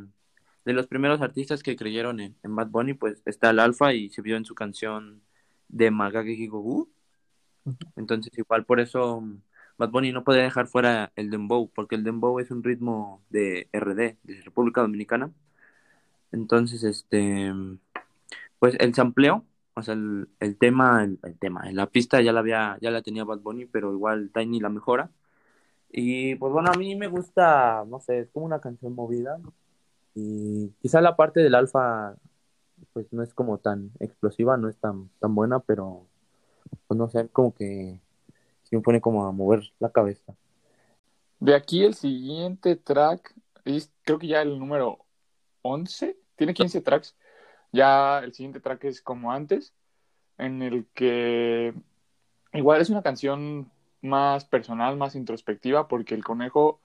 de 0.66 0.74
los 0.74 0.88
primeros 0.88 1.22
artistas 1.22 1.64
que 1.64 1.76
creyeron 1.76 2.20
en, 2.20 2.36
en 2.44 2.56
Bad 2.56 2.68
Bunny, 2.68 2.94
pues 2.94 3.24
está 3.26 3.50
el 3.50 3.60
Alfa 3.60 3.94
y 3.94 4.10
se 4.10 4.22
vio 4.22 4.38
en 4.38 4.46
su 4.46 4.54
canción 4.54 5.24
de 5.68 5.92
Magagi 5.92 6.48
Gogu. 6.48 6.95
Entonces, 7.96 8.38
igual 8.38 8.66
por 8.66 8.80
eso 8.80 9.22
mm, 9.22 9.42
Bad 9.78 9.90
Bunny 9.92 10.12
no 10.12 10.24
puede 10.24 10.42
dejar 10.44 10.68
fuera 10.68 11.12
el 11.16 11.30
dembow, 11.32 11.70
porque 11.74 11.96
el 11.96 12.04
dembow 12.04 12.40
es 12.40 12.52
un 12.52 12.64
ritmo 12.64 13.22
de 13.30 13.70
RD, 13.74 14.18
de 14.24 14.42
República 14.44 14.82
Dominicana. 14.82 15.32
Entonces, 16.32 16.84
este, 16.84 17.52
pues 18.60 18.76
el 18.80 18.94
sampleo, 18.94 19.46
o 19.76 19.82
sea, 19.84 19.94
el, 19.96 20.30
el 20.40 20.58
tema, 20.58 21.04
el, 21.04 21.20
el 21.24 21.38
tema, 21.38 21.70
la 21.72 21.88
pista 21.88 22.22
ya 22.22 22.34
la 22.34 22.40
había, 22.42 22.78
ya 22.82 22.92
la 22.92 23.02
tenía 23.02 23.24
Bad 23.24 23.40
Bunny, 23.40 23.66
pero 23.66 23.94
igual 23.94 24.32
Tiny 24.34 24.60
la 24.60 24.70
mejora. 24.70 25.12
Y 25.92 26.36
pues 26.36 26.52
bueno, 26.54 26.72
a 26.74 26.78
mí 26.78 26.96
me 26.96 27.08
gusta, 27.08 27.86
no 27.88 28.00
sé, 28.00 28.20
es 28.22 28.30
como 28.32 28.46
una 28.46 28.60
canción 28.62 28.96
movida. 28.96 29.40
Y 30.16 30.70
quizá 30.82 31.02
la 31.02 31.16
parte 31.16 31.42
del 31.42 31.56
alfa, 31.56 32.16
pues 32.94 33.12
no 33.14 33.24
es 33.24 33.34
como 33.34 33.60
tan 33.60 33.92
explosiva, 34.00 34.58
no 34.58 34.70
es 34.70 34.78
tan, 34.78 35.10
tan 35.20 35.36
buena, 35.36 35.60
pero 35.60 36.08
pues 36.88 36.98
no 36.98 37.08
sé, 37.10 37.28
como 37.30 37.54
que 37.54 38.00
sí 38.64 38.76
me 38.76 38.82
pone 38.82 39.02
como 39.02 39.26
a 39.26 39.32
mover 39.32 39.64
la 39.80 39.90
cabeza. 39.90 40.36
De 41.40 41.54
aquí 41.54 41.84
el 41.84 41.96
siguiente 41.96 42.76
track 42.76 43.36
es 43.66 43.92
creo 44.04 44.20
que 44.20 44.28
ya 44.28 44.42
el 44.42 44.58
número 44.58 45.00
11, 45.62 46.18
tiene 46.36 46.54
15 46.54 46.82
tracks. 46.82 47.16
Ya 47.72 48.20
el 48.20 48.34
siguiente 48.34 48.60
track 48.60 48.86
es 48.86 49.02
como 49.02 49.32
antes, 49.32 49.74
en 50.38 50.62
el 50.62 50.86
que 50.94 51.74
igual 52.54 52.82
es 52.82 52.90
una 52.90 53.02
canción 53.02 53.70
más 54.02 54.46
personal, 54.46 54.96
más 54.98 55.16
introspectiva, 55.16 55.88
porque 55.88 56.16
el 56.16 56.24
conejo, 56.24 56.80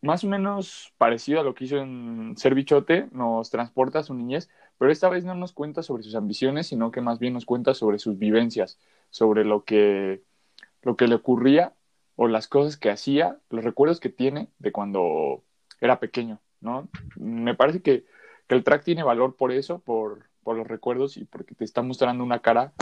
más 0.00 0.24
o 0.24 0.28
menos 0.28 0.92
parecido 0.96 1.40
a 1.40 1.44
lo 1.44 1.54
que 1.54 1.64
hizo 1.64 1.76
en 1.76 2.34
Ser 2.36 2.54
Bichote, 2.54 3.08
nos 3.12 3.50
transporta 3.50 3.98
a 3.98 4.02
su 4.02 4.14
niñez, 4.14 4.48
pero 4.78 4.90
esta 4.90 5.08
vez 5.08 5.24
no 5.24 5.34
nos 5.34 5.52
cuenta 5.52 5.82
sobre 5.82 6.04
sus 6.04 6.14
ambiciones, 6.14 6.68
sino 6.68 6.90
que 6.90 7.00
más 7.00 7.18
bien 7.18 7.34
nos 7.34 7.44
cuenta 7.44 7.74
sobre 7.74 7.98
sus 7.98 8.18
vivencias, 8.18 8.78
sobre 9.14 9.44
lo 9.44 9.64
que, 9.64 10.24
lo 10.82 10.96
que 10.96 11.06
le 11.06 11.14
ocurría 11.14 11.72
o 12.16 12.26
las 12.26 12.48
cosas 12.48 12.76
que 12.76 12.90
hacía, 12.90 13.38
los 13.48 13.62
recuerdos 13.62 14.00
que 14.00 14.08
tiene 14.08 14.48
de 14.58 14.72
cuando 14.72 15.44
era 15.80 16.00
pequeño, 16.00 16.40
¿no? 16.60 16.88
Me 17.14 17.54
parece 17.54 17.80
que, 17.80 18.06
que 18.48 18.56
el 18.56 18.64
track 18.64 18.82
tiene 18.82 19.04
valor 19.04 19.36
por 19.36 19.52
eso, 19.52 19.78
por, 19.78 20.30
por 20.42 20.56
los 20.56 20.66
recuerdos 20.66 21.16
y 21.16 21.26
porque 21.26 21.54
te 21.54 21.64
está 21.64 21.80
mostrando 21.80 22.24
una 22.24 22.42
cara 22.42 22.72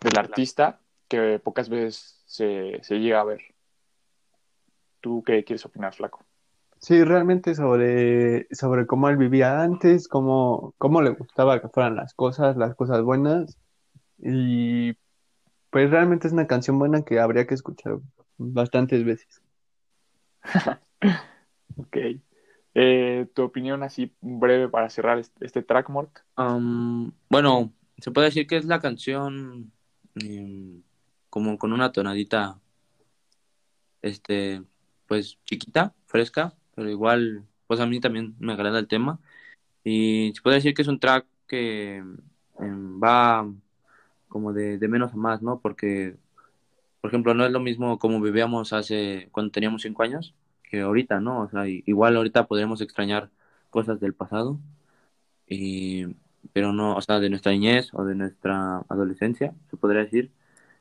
del 0.00 0.16
artista 0.16 0.78
que 1.08 1.40
pocas 1.40 1.68
veces 1.68 2.22
se, 2.24 2.78
se 2.84 3.00
llega 3.00 3.20
a 3.20 3.24
ver. 3.24 3.40
¿Tú 5.00 5.24
qué 5.26 5.42
quieres 5.42 5.66
opinar, 5.66 5.92
Flaco? 5.92 6.24
Sí, 6.78 7.02
realmente 7.02 7.56
sobre, 7.56 8.46
sobre 8.54 8.86
cómo 8.86 9.08
él 9.08 9.16
vivía 9.16 9.60
antes, 9.60 10.06
cómo, 10.06 10.72
cómo 10.78 11.02
le 11.02 11.10
gustaba 11.10 11.60
que 11.60 11.68
fueran 11.68 11.96
las 11.96 12.14
cosas, 12.14 12.56
las 12.56 12.76
cosas 12.76 13.02
buenas. 13.02 13.58
Y 14.18 14.94
pues 15.70 15.90
realmente 15.90 16.26
es 16.26 16.32
una 16.32 16.46
canción 16.46 16.78
buena 16.78 17.02
que 17.02 17.20
habría 17.20 17.46
que 17.46 17.54
escuchar 17.54 17.98
bastantes 18.38 19.04
veces. 19.04 19.42
Ok. 21.76 21.96
Eh, 22.74 23.26
¿Tu 23.34 23.42
opinión 23.42 23.82
así 23.82 24.12
breve 24.20 24.68
para 24.68 24.90
cerrar 24.90 25.18
este, 25.18 25.44
este 25.44 25.62
track, 25.62 25.88
Mort? 25.88 26.18
Um, 26.36 27.10
bueno, 27.28 27.72
se 27.98 28.10
puede 28.10 28.26
decir 28.26 28.46
que 28.46 28.56
es 28.56 28.64
la 28.64 28.80
canción 28.80 29.72
em, 30.16 30.82
como 31.30 31.58
con 31.58 31.72
una 31.72 31.92
tonadita, 31.92 32.60
este, 34.02 34.62
pues 35.06 35.38
chiquita, 35.44 35.94
fresca, 36.06 36.54
pero 36.74 36.90
igual, 36.90 37.44
pues 37.66 37.80
a 37.80 37.86
mí 37.86 38.00
también 38.00 38.34
me 38.38 38.52
agrada 38.52 38.78
el 38.78 38.88
tema. 38.88 39.20
Y 39.82 40.32
se 40.34 40.42
puede 40.42 40.56
decir 40.56 40.74
que 40.74 40.82
es 40.82 40.88
un 40.88 41.00
track 41.00 41.26
que 41.46 41.96
em, 42.58 43.00
va 43.02 43.50
como 44.30 44.54
de, 44.54 44.78
de 44.78 44.88
menos 44.88 45.12
a 45.14 45.16
más, 45.16 45.42
¿no? 45.42 45.60
Porque, 45.60 46.16
por 47.02 47.10
ejemplo, 47.10 47.34
no 47.34 47.46
es 47.46 47.52
lo 47.52 47.60
mismo 47.60 47.98
como 47.98 48.20
vivíamos 48.22 48.72
hace, 48.74 49.28
cuando 49.32 49.52
teníamos 49.52 49.82
cinco 49.82 50.04
años, 50.04 50.34
que 50.64 50.82
ahorita, 50.82 51.20
¿no? 51.20 51.42
O 51.42 51.50
sea, 51.50 51.68
igual 51.68 52.16
ahorita 52.16 52.46
podríamos 52.48 52.82
extrañar 52.82 53.30
cosas 53.70 54.00
del 54.00 54.14
pasado, 54.14 54.60
y, 55.48 56.06
pero 56.52 56.72
no, 56.72 56.96
o 56.96 57.02
sea, 57.02 57.20
de 57.20 57.30
nuestra 57.30 57.52
niñez 57.52 57.90
o 57.94 58.04
de 58.04 58.14
nuestra 58.14 58.78
adolescencia, 58.88 59.54
se 59.70 59.76
podría 59.78 60.02
decir. 60.02 60.30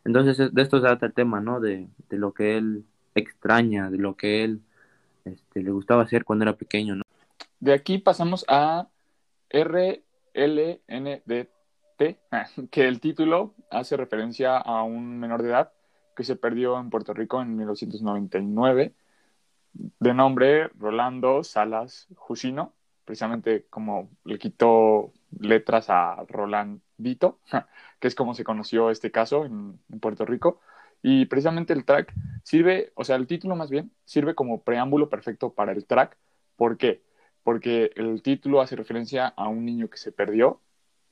Entonces, 0.06 0.40
es- 0.40 0.54
de 0.54 0.62
esto 0.62 0.78
se 0.78 0.84
trata 0.84 1.08
el 1.08 1.14
tema, 1.14 1.42
¿no? 1.42 1.60
De, 1.60 1.88
de 2.10 2.18
lo 2.18 2.34
que 2.34 2.58
él 2.58 2.86
extraña, 3.16 3.90
de 3.92 3.98
lo 3.98 4.16
que 4.16 4.44
él 4.44 4.62
este, 5.26 5.64
le 5.64 5.72
gustaba 5.72 6.04
hacer 6.04 6.24
cuando 6.26 6.44
era 6.44 6.58
pequeño, 6.58 6.96
¿no? 6.96 7.04
De 7.60 7.74
aquí 7.74 7.98
pasamos 7.98 8.46
a 8.48 8.88
Que 12.72 12.88
el 12.88 13.00
título 13.00 13.56
hace 13.70 13.98
referencia 13.98 14.58
a 14.58 14.84
un 14.84 15.20
menor 15.20 15.44
de 15.44 15.50
edad 15.50 15.74
que 16.16 16.24
se 16.24 16.36
perdió 16.36 16.80
en 16.80 16.90
Puerto 16.90 17.14
Rico 17.14 17.42
en 17.42 17.56
1999, 17.56 18.94
de 19.74 20.14
nombre 20.14 20.68
Rolando 20.78 21.44
Salas 21.44 22.08
Jusino, 22.16 22.74
precisamente 23.06 23.66
como 23.70 24.10
le 24.26 24.38
quitó 24.38 25.14
letras 25.40 25.90
a 25.90 26.26
Rolandito, 26.28 27.40
que 28.00 28.08
es 28.08 28.16
como 28.16 28.34
se 28.34 28.44
conoció 28.44 28.90
este 28.90 29.12
caso 29.12 29.46
en, 29.46 29.80
en 29.90 30.00
Puerto 30.00 30.26
Rico. 30.26 30.60
Y 31.02 31.26
precisamente 31.28 31.72
el 31.72 31.86
track 31.86 32.14
sirve, 32.44 32.92
o 32.96 33.06
sea, 33.06 33.16
el 33.16 33.28
título 33.28 33.56
más 33.56 33.70
bien, 33.70 33.92
sirve 34.04 34.36
como 34.36 34.64
preámbulo 34.64 35.10
perfecto 35.10 35.54
para 35.54 35.72
el 35.72 35.86
track. 35.86 36.18
¿Por 36.58 36.78
qué? 36.78 37.02
Porque 37.44 37.92
el 37.96 38.22
título 38.22 38.60
hace 38.60 38.76
referencia 38.76 39.28
a 39.28 39.48
un 39.48 39.64
niño 39.64 39.90
que 39.90 39.98
se 39.98 40.12
perdió 40.12 40.62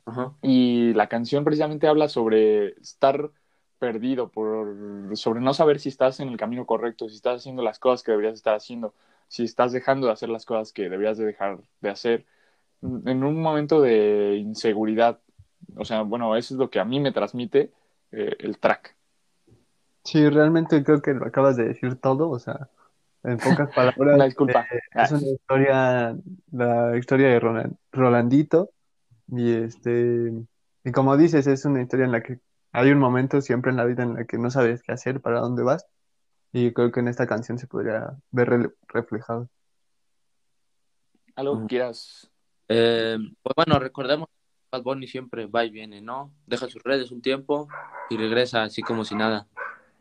Ajá. 0.08 0.34
y 0.42 0.94
la 0.94 1.08
canción 1.10 1.44
precisamente 1.44 1.88
habla 1.88 2.10
sobre 2.10 2.70
estar 2.82 3.32
perdido, 3.80 4.30
por, 4.32 5.16
sobre 5.18 5.42
no 5.42 5.54
saber 5.54 5.80
si 5.80 5.90
estás 5.90 6.20
en 6.20 6.30
el 6.30 6.38
camino 6.38 6.66
correcto, 6.66 7.10
si 7.10 7.16
estás 7.16 7.38
haciendo 7.42 7.64
las 7.64 7.80
cosas 7.80 8.04
que 8.04 8.12
deberías 8.12 8.36
estar 8.36 8.56
haciendo, 8.56 8.94
si 9.28 9.44
estás 9.44 9.72
dejando 9.74 10.08
de 10.08 10.14
hacer 10.14 10.30
las 10.30 10.46
cosas 10.46 10.74
que 10.74 10.84
deberías 10.90 11.18
de 11.18 11.26
dejar 11.26 11.60
de 11.82 11.90
hacer, 11.90 12.26
en 12.82 13.24
un 13.24 13.42
momento 13.42 13.82
de 13.82 14.38
inseguridad. 14.38 15.20
O 15.78 15.86
sea, 15.86 16.04
bueno, 16.04 16.36
eso 16.36 16.54
es 16.56 16.60
lo 16.60 16.70
que 16.70 16.80
a 16.80 16.86
mí 16.86 17.00
me 17.00 17.12
transmite 17.12 17.72
eh, 18.12 18.36
el 18.40 18.60
track. 18.60 18.96
Sí, 20.04 20.30
realmente 20.30 20.84
creo 20.84 21.02
que 21.02 21.14
lo 21.14 21.26
acabas 21.26 21.58
de 21.58 21.66
decir 21.66 21.96
todo, 22.00 22.30
o 22.30 22.40
sea, 22.40 22.70
en 23.24 23.38
pocas 23.38 23.70
palabras, 23.76 24.16
Una 24.16 24.26
disculpa. 24.26 24.68
eh, 24.72 24.80
es 24.96 25.12
una 25.12 25.28
historia, 25.28 26.18
la 26.52 26.98
historia 26.98 27.28
de 27.30 27.40
Roland- 27.42 27.78
Rolandito, 27.92 28.72
y 29.28 29.54
este, 29.54 30.32
y 30.84 30.92
como 30.92 31.18
dices, 31.18 31.48
es 31.48 31.66
una 31.66 31.82
historia 31.82 32.06
en 32.06 32.12
la 32.12 32.24
que 32.24 32.40
hay 32.72 32.92
un 32.92 33.00
momento 33.00 33.42
siempre 33.42 33.72
en 33.72 33.78
la 33.78 33.86
vida 33.86 34.04
en 34.04 34.16
la 34.16 34.26
que 34.26 34.38
no 34.38 34.50
sabes 34.52 34.84
qué 34.84 34.92
hacer, 34.92 35.22
para 35.22 35.40
dónde 35.40 35.64
vas, 35.64 35.86
y 36.54 36.74
creo 36.74 36.92
que 36.92 37.00
en 37.00 37.08
esta 37.08 37.28
canción 37.28 37.58
se 37.58 37.68
podría 37.68 38.18
ver 38.32 38.50
re- 38.50 38.74
reflejado. 38.88 39.50
¿Algo 41.36 41.62
que 41.62 41.68
quieras? 41.68 42.32
Eh, 42.68 43.18
pues 43.44 43.54
bueno, 43.56 43.80
recordemos 43.80 44.28
que 44.28 44.34
Bad 44.72 44.84
Bunny 44.84 45.08
siempre 45.08 45.46
va 45.46 45.66
y 45.66 45.70
viene, 45.70 46.02
¿no? 46.02 46.34
Deja 46.46 46.68
sus 46.68 46.84
redes 46.84 47.12
un 47.12 47.22
tiempo 47.22 47.68
y 48.10 48.18
regresa 48.18 48.64
así 48.64 48.82
como 48.82 49.06
si 49.06 49.16
nada. 49.16 49.48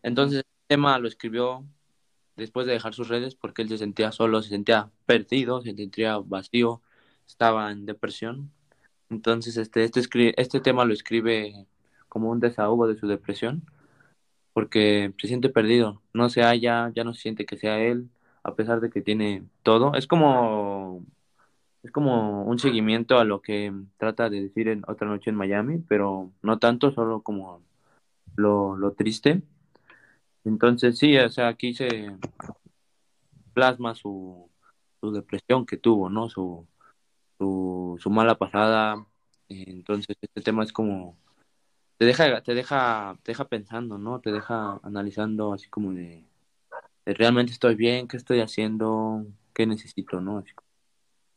Entonces, 0.02 0.38
el 0.38 0.66
tema 0.68 0.98
lo 0.98 1.08
escribió 1.08 1.64
después 2.36 2.66
de 2.66 2.72
dejar 2.74 2.94
sus 2.94 3.08
redes 3.08 3.34
porque 3.34 3.62
él 3.62 3.68
se 3.68 3.78
sentía 3.78 4.12
solo, 4.12 4.42
se 4.42 4.50
sentía 4.50 4.90
perdido, 5.04 5.60
se 5.60 5.74
sentía 5.74 6.18
vacío, 6.18 6.80
estaba 7.26 7.70
en 7.70 7.86
depresión. 7.86 8.50
Entonces, 9.10 9.56
este, 9.56 9.84
este, 9.84 10.40
este 10.40 10.60
tema 10.60 10.84
lo 10.84 10.92
escribe 10.92 11.66
como 12.08 12.30
un 12.30 12.40
desahogo 12.40 12.88
de 12.88 12.96
su 12.96 13.06
depresión 13.06 13.62
porque 14.56 15.12
se 15.20 15.28
siente 15.28 15.50
perdido, 15.50 16.00
no 16.14 16.30
se 16.30 16.42
halla, 16.42 16.90
ya 16.94 17.04
no 17.04 17.12
se 17.12 17.20
siente 17.20 17.44
que 17.44 17.58
sea 17.58 17.78
él, 17.78 18.08
a 18.42 18.54
pesar 18.54 18.80
de 18.80 18.88
que 18.88 19.02
tiene 19.02 19.44
todo. 19.62 19.94
Es 19.94 20.06
como 20.06 21.04
es 21.82 21.92
como 21.92 22.42
un 22.44 22.58
seguimiento 22.58 23.18
a 23.18 23.24
lo 23.24 23.42
que 23.42 23.72
trata 23.98 24.30
de 24.30 24.42
decir 24.42 24.68
en 24.68 24.82
Otra 24.88 25.06
Noche 25.08 25.30
en 25.30 25.36
Miami, 25.36 25.78
pero 25.86 26.32
no 26.42 26.58
tanto, 26.58 26.90
solo 26.90 27.20
como 27.22 27.60
lo, 28.36 28.76
lo 28.76 28.92
triste. 28.92 29.42
Entonces 30.44 30.98
sí, 30.98 31.18
o 31.18 31.28
sea, 31.28 31.48
aquí 31.48 31.74
se 31.74 32.16
plasma 33.52 33.94
su, 33.94 34.48
su 35.00 35.12
depresión 35.12 35.66
que 35.66 35.76
tuvo, 35.76 36.08
¿no? 36.08 36.30
Su, 36.30 36.66
su, 37.38 37.96
su 38.00 38.10
mala 38.10 38.36
pasada. 38.36 39.06
Entonces 39.48 40.16
este 40.20 40.40
tema 40.40 40.64
es 40.64 40.72
como 40.72 41.16
te 41.98 42.04
deja, 42.04 42.42
te 42.42 42.54
deja, 42.54 43.16
te 43.22 43.32
deja 43.32 43.48
pensando, 43.48 43.98
¿no? 43.98 44.20
Te 44.20 44.32
deja 44.32 44.78
analizando 44.82 45.52
así 45.52 45.68
como 45.68 45.92
de, 45.92 46.24
realmente 47.06 47.52
estoy 47.52 47.74
bien, 47.74 48.06
qué 48.08 48.16
estoy 48.16 48.40
haciendo, 48.40 49.24
qué 49.54 49.66
necesito, 49.66 50.20
¿no? 50.20 50.42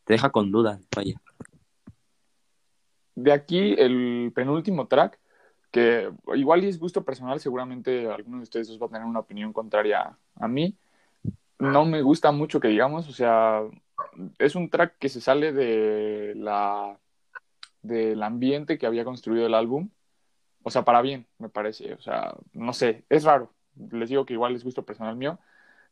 Te 0.04 0.14
deja 0.14 0.30
con 0.30 0.50
dudas, 0.50 0.80
vaya. 0.94 1.20
De 3.14 3.32
aquí 3.32 3.74
el 3.78 4.32
penúltimo 4.34 4.86
track, 4.86 5.18
que 5.70 6.10
igual 6.34 6.64
es 6.64 6.78
gusto 6.78 7.04
personal, 7.04 7.40
seguramente 7.40 8.10
alguno 8.10 8.38
de 8.38 8.42
ustedes 8.42 8.78
va 8.80 8.86
a 8.86 8.90
tener 8.90 9.06
una 9.06 9.20
opinión 9.20 9.52
contraria 9.52 10.16
a 10.34 10.48
mí. 10.48 10.76
No 11.58 11.84
me 11.84 12.02
gusta 12.02 12.32
mucho 12.32 12.60
que 12.60 12.68
digamos, 12.68 13.08
o 13.08 13.12
sea, 13.12 13.62
es 14.38 14.54
un 14.54 14.70
track 14.70 14.98
que 14.98 15.08
se 15.08 15.20
sale 15.20 15.52
de 15.52 16.34
la 16.36 16.98
del 17.82 18.22
ambiente 18.22 18.78
que 18.78 18.86
había 18.86 19.04
construido 19.04 19.46
el 19.46 19.54
álbum. 19.54 19.90
O 20.62 20.70
sea, 20.70 20.84
para 20.84 21.02
bien, 21.02 21.26
me 21.38 21.48
parece. 21.48 21.94
O 21.94 22.00
sea, 22.00 22.34
no 22.52 22.72
sé, 22.72 23.04
es 23.08 23.24
raro. 23.24 23.52
Les 23.90 24.10
digo 24.10 24.26
que 24.26 24.34
igual 24.34 24.54
es 24.54 24.64
gusto 24.64 24.84
personal 24.84 25.16
mío, 25.16 25.38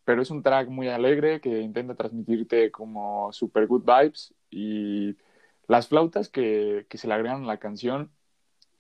pero 0.05 0.23
es 0.23 0.31
un 0.31 0.43
track 0.43 0.69
muy 0.69 0.89
alegre 0.89 1.41
que 1.41 1.61
intenta 1.61 1.95
transmitirte 1.95 2.71
como 2.71 3.33
super 3.33 3.67
good 3.67 3.85
vibes 3.85 4.35
y 4.51 5.17
las 5.67 5.89
flautas 5.89 6.29
que, 6.29 6.87
que 6.89 6.99
se 6.99 7.09
le 7.09 7.15
agregan 7.15 7.45
a 7.45 7.47
la 7.47 7.59
canción 7.59 8.11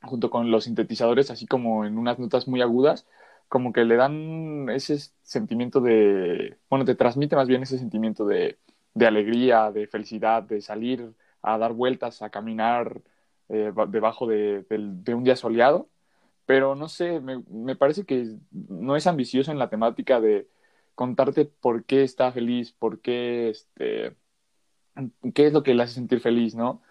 junto 0.03 0.31
con 0.31 0.51
los 0.51 0.65
sintetizadores 0.65 1.31
así 1.31 1.47
como 1.47 1.85
en 1.85 1.99
unas 1.99 2.19
notas 2.19 2.49
muy 2.49 2.63
agudas 2.63 3.07
como 3.49 3.73
que 3.73 3.85
le 3.85 3.97
dan 3.97 4.69
ese 4.71 4.99
sentimiento 5.23 5.81
de, 5.81 6.59
bueno, 6.71 6.85
te 6.85 6.95
transmite 6.95 7.37
más 7.37 7.49
bien 7.49 7.63
ese 7.63 7.79
sentimiento 7.79 8.27
de, 8.27 8.59
de 8.99 9.07
alegría, 9.07 9.71
de 9.73 9.87
felicidad, 9.87 10.43
de 10.43 10.61
salir 10.61 11.15
a 11.43 11.59
dar 11.59 11.73
vueltas, 11.73 12.23
a 12.23 12.31
caminar 12.31 13.01
eh, 13.49 13.73
debajo 13.89 14.27
de, 14.27 14.65
un 15.15 15.25
día 15.25 15.37
soleado, 15.37 15.89
pero 16.47 16.75
no 16.75 16.89
sé, 16.89 17.21
me, 17.21 17.77
parece 17.77 18.05
que 18.05 18.37
no 18.51 18.97
es 18.97 19.07
ambicioso 19.07 19.53
en 19.53 19.59
la 19.59 19.71
temática 19.71 20.21
de, 20.21 20.49
contarte 20.95 21.45
por 21.47 21.85
qué 21.85 22.03
está 22.03 22.33
feliz, 22.33 22.73
por 22.73 23.01
qué, 23.01 23.51
este, 23.51 24.17
qué 25.35 25.47
es 25.47 25.53
lo 25.53 25.63
que 25.63 25.75
le 25.75 25.85
hace 25.85 25.95
sentir 25.95 26.21
feliz, 26.21 26.55
¿no? 26.57 26.83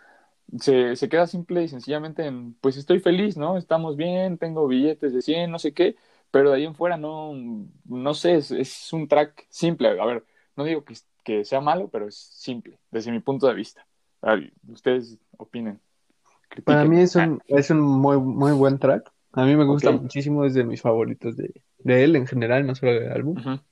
Se, 0.60 0.96
se, 0.96 1.10
queda 1.10 1.28
simple 1.28 1.64
y 1.64 1.68
sencillamente 1.68 2.26
en, 2.26 2.54
pues 2.62 2.78
estoy 2.78 3.00
feliz, 3.02 3.38
¿no? 3.38 3.58
Estamos 3.58 3.98
bien, 3.98 4.38
tengo 4.38 4.68
billetes 4.68 5.14
de 5.14 5.22
100, 5.22 5.52
no 5.52 5.60
sé 5.60 5.74
qué, 5.74 5.98
pero 6.32 6.52
de 6.52 6.58
ahí 6.58 6.66
en 6.66 6.76
fuera 6.76 6.98
no, 6.98 7.34
no 7.86 8.14
sé, 8.14 8.36
es, 8.38 8.52
es 8.52 8.94
un 8.94 9.08
track 9.10 9.46
simple. 9.50 9.90
A 10.00 10.06
ver, 10.06 10.26
no 10.56 10.64
digo 10.64 10.86
que, 10.86 10.96
que, 11.28 11.44
sea 11.44 11.60
malo, 11.60 11.90
pero 11.90 12.08
es 12.08 12.16
simple, 12.16 12.80
desde 12.90 13.12
mi 13.12 13.20
punto 13.20 13.48
de 13.48 13.54
vista. 13.54 13.86
Ver, 14.22 14.54
ustedes 14.70 15.18
opinen. 15.38 15.82
Critiquen. 16.48 16.64
Para 16.64 16.86
mí 16.86 17.02
es 17.02 17.16
un, 17.18 17.44
es 17.48 17.70
un 17.70 17.82
muy, 17.82 18.18
muy 18.18 18.54
buen 18.54 18.80
track. 18.80 19.12
A 19.34 19.44
mí 19.44 19.56
me 19.58 19.66
gusta 19.66 19.90
okay. 19.90 20.00
muchísimo, 20.00 20.46
es 20.46 20.54
de 20.54 20.64
mis 20.64 20.82
favoritos 20.82 21.36
de, 21.36 21.62
de, 21.80 22.04
él 22.06 22.16
en 22.16 22.28
general, 22.28 22.66
no 22.66 22.76
solo 22.76 22.94
del 22.94 23.12
álbum. 23.12 23.38
Uh 23.38 23.42
-huh. 23.42 23.64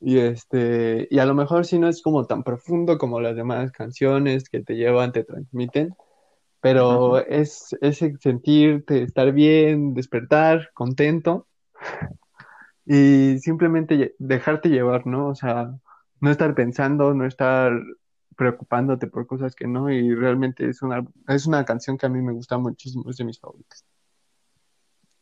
Y 0.00 0.18
este, 0.18 1.06
y 1.08 1.20
a 1.20 1.24
lo 1.24 1.34
mejor 1.34 1.64
sí 1.64 1.78
no 1.78 1.88
es 1.88 2.02
como 2.02 2.26
tan 2.26 2.42
profundo 2.42 2.98
como 2.98 3.20
las 3.20 3.36
demás 3.36 3.70
canciones 3.70 4.48
que 4.48 4.60
te 4.60 4.74
llevan, 4.74 5.12
te 5.12 5.22
transmiten, 5.22 5.94
pero 6.60 7.12
uh 7.12 7.12
-huh. 7.18 7.26
es 7.28 7.76
ese 7.80 8.16
sentirte, 8.18 9.04
estar 9.04 9.32
bien, 9.32 9.94
despertar, 9.94 10.70
contento 10.74 11.46
y 12.84 13.38
simplemente 13.38 14.14
dejarte 14.18 14.68
llevar, 14.68 15.06
¿no? 15.06 15.28
O 15.28 15.34
sea, 15.34 15.78
no 16.24 16.30
estar 16.30 16.54
pensando, 16.54 17.14
no 17.14 17.26
estar 17.26 17.72
preocupándote 18.36 19.06
por 19.06 19.26
cosas 19.26 19.54
que 19.54 19.66
no, 19.66 19.90
y 19.90 20.14
realmente 20.14 20.68
es 20.68 20.82
una, 20.82 21.06
es 21.28 21.46
una 21.46 21.64
canción 21.64 21.98
que 21.98 22.06
a 22.06 22.08
mí 22.08 22.20
me 22.20 22.32
gusta 22.32 22.58
muchísimo, 22.58 23.08
es 23.10 23.16
de 23.16 23.24
mis 23.24 23.38
favoritas. 23.38 23.84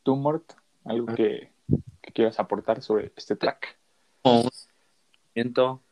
¿Tú, 0.03 0.17
Mort? 0.17 0.53
¿Algo 0.85 1.07
que, 1.15 1.53
que 2.01 2.13
quieras 2.13 2.41
aportar 2.41 2.83
sobre 2.83 3.13
este 3.17 3.37
track? 3.37 3.79
Oh 4.23 4.49
siento 5.35 5.83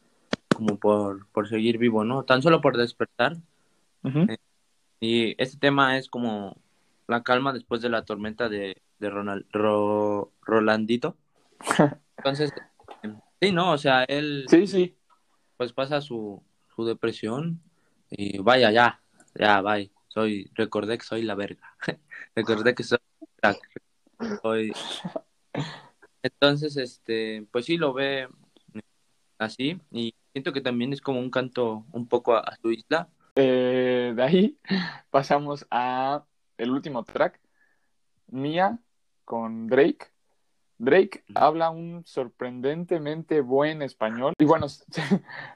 como 0.55 0.79
por, 0.79 1.27
por 1.29 1.49
seguir 1.49 1.79
vivo, 1.79 2.05
¿no? 2.05 2.25
Tan 2.25 2.43
solo 2.43 2.61
por 2.61 2.77
despertar. 2.77 3.37
Uh 4.03 4.09
-huh. 4.09 4.33
eh, 4.33 4.39
y 5.01 5.43
este 5.43 5.59
tema 5.59 5.97
es 5.99 6.09
como 6.09 6.57
la 7.07 7.23
calma 7.23 7.53
después 7.53 7.81
de 7.81 7.89
la 7.89 8.05
tormenta 8.05 8.49
de, 8.49 8.81
de 8.99 9.11
Ronald, 9.11 9.47
Ro, 9.51 10.33
Rolandito. 10.43 11.17
Entonces, 12.19 12.53
sí, 13.41 13.53
¿no? 13.53 13.73
O 13.73 13.79
sea, 13.79 14.05
él 14.05 14.45
sí, 14.49 14.67
sí. 14.67 14.97
Pues 15.61 15.75
pasa 15.75 16.01
su, 16.01 16.43
su 16.75 16.87
depresión 16.87 17.61
y 18.09 18.39
vaya, 18.39 18.71
ya, 18.71 19.03
ya, 19.35 19.61
bye. 19.61 19.91
Soy, 20.09 20.51
recordé 20.55 20.97
que 20.97 21.05
soy 21.05 21.21
la 21.21 21.35
verga. 21.35 21.77
recordé 22.35 22.75
que 22.75 22.83
soy 22.83 22.99
soy... 24.41 24.73
Entonces, 26.23 26.79
este, 26.79 27.47
pues 27.53 27.67
sí 27.67 27.77
lo 27.77 27.93
ve 27.93 28.27
así 29.37 29.79
y 29.91 30.15
siento 30.33 30.55
que 30.55 30.63
también 30.63 30.95
es 30.95 31.03
como 31.03 31.21
un 31.21 31.31
canto 31.31 31.85
un 31.93 32.09
poco 32.09 32.37
a, 32.37 32.39
a 32.41 32.57
su 32.57 32.73
isla. 32.73 33.11
Eh, 33.35 34.15
de 34.17 34.23
ahí 34.23 34.59
pasamos 35.11 35.67
a 35.71 36.25
el 36.57 36.71
último 36.71 37.05
track, 37.05 37.39
Mia 38.29 38.79
con 39.27 39.67
Drake. 39.67 40.11
Drake 40.81 41.24
habla 41.35 41.68
un 41.68 42.07
sorprendentemente 42.07 43.43
buen 43.43 43.83
español. 43.83 44.33
Y 44.39 44.47
bueno, 44.47 44.68
se, 44.68 44.83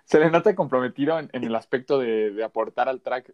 se 0.05 0.21
le 0.21 0.31
nota 0.31 0.55
comprometido 0.55 1.19
en, 1.19 1.31
en 1.33 1.45
el 1.45 1.57
aspecto 1.57 1.99
de, 1.99 2.31
de, 2.31 2.45
aportar 2.45 2.89
al 2.91 3.01
track 3.01 3.33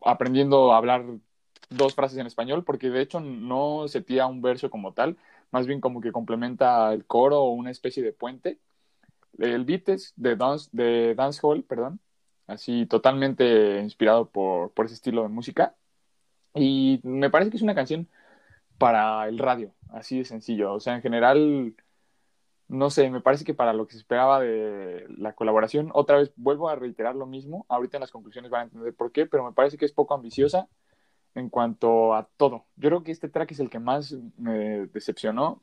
aprendiendo 0.00 0.72
a 0.72 0.78
hablar 0.78 1.04
dos 1.68 1.94
frases 1.94 2.18
en 2.18 2.26
español 2.26 2.64
porque 2.64 2.90
de 2.90 3.02
hecho 3.02 3.20
no 3.20 3.86
se 3.88 4.00
tira 4.00 4.26
un 4.26 4.40
verso 4.40 4.70
como 4.70 4.94
tal, 4.94 5.18
más 5.50 5.66
bien 5.66 5.80
como 5.80 6.00
que 6.00 6.12
complementa 6.12 6.92
el 6.92 7.04
coro 7.04 7.42
o 7.42 7.50
una 7.50 7.70
especie 7.70 8.02
de 8.02 8.12
puente. 8.12 8.58
El 9.38 9.66
beat 9.66 9.90
es 9.90 10.14
de, 10.16 10.36
dance, 10.36 10.70
de 10.72 11.14
dancehall, 11.14 11.64
perdón, 11.64 12.00
así 12.46 12.86
totalmente 12.86 13.80
inspirado 13.80 14.30
por, 14.30 14.72
por 14.72 14.86
ese 14.86 14.94
estilo 14.94 15.22
de 15.22 15.28
música. 15.28 15.74
Y 16.54 17.00
me 17.02 17.28
parece 17.28 17.50
que 17.50 17.58
es 17.58 17.62
una 17.62 17.74
canción 17.74 18.08
para 18.78 19.28
el 19.28 19.38
radio, 19.38 19.74
así 19.90 20.18
de 20.18 20.24
sencillo. 20.24 20.72
O 20.72 20.80
sea, 20.80 20.94
en 20.96 21.02
general, 21.02 21.74
no 22.68 22.90
sé, 22.90 23.10
me 23.10 23.20
parece 23.20 23.44
que 23.44 23.54
para 23.54 23.72
lo 23.72 23.86
que 23.86 23.92
se 23.92 23.98
esperaba 23.98 24.40
de 24.40 25.06
la 25.16 25.34
colaboración, 25.34 25.90
otra 25.94 26.18
vez 26.18 26.32
vuelvo 26.36 26.68
a 26.68 26.76
reiterar 26.76 27.14
lo 27.16 27.26
mismo. 27.26 27.66
Ahorita 27.68 27.96
en 27.96 28.02
las 28.02 28.10
conclusiones 28.10 28.50
van 28.50 28.62
a 28.62 28.64
entender 28.64 28.94
por 28.94 29.12
qué, 29.12 29.26
pero 29.26 29.44
me 29.44 29.52
parece 29.52 29.78
que 29.78 29.84
es 29.84 29.92
poco 29.92 30.14
ambiciosa 30.14 30.68
en 31.34 31.50
cuanto 31.50 32.14
a 32.14 32.28
todo. 32.36 32.66
Yo 32.76 32.88
creo 32.90 33.02
que 33.04 33.12
este 33.12 33.28
track 33.28 33.52
es 33.52 33.60
el 33.60 33.70
que 33.70 33.78
más 33.78 34.16
me 34.38 34.86
decepcionó. 34.88 35.62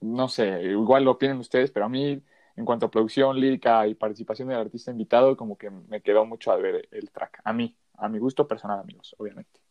No 0.00 0.28
sé, 0.28 0.62
igual 0.64 1.04
lo 1.04 1.12
opinan 1.12 1.38
ustedes, 1.38 1.70
pero 1.70 1.86
a 1.86 1.88
mí 1.88 2.22
en 2.56 2.64
cuanto 2.64 2.86
a 2.86 2.90
producción, 2.90 3.38
lírica 3.40 3.86
y 3.86 3.94
participación 3.94 4.48
del 4.48 4.58
artista 4.58 4.90
invitado, 4.90 5.36
como 5.36 5.56
que 5.56 5.70
me 5.70 6.02
quedó 6.02 6.24
mucho 6.26 6.52
a 6.52 6.56
ver 6.56 6.88
el 6.90 7.10
track. 7.10 7.40
A 7.44 7.52
mí, 7.52 7.76
a 7.94 8.08
mi 8.08 8.18
gusto 8.18 8.46
personal, 8.46 8.80
amigos, 8.80 9.14
obviamente. 9.18 9.61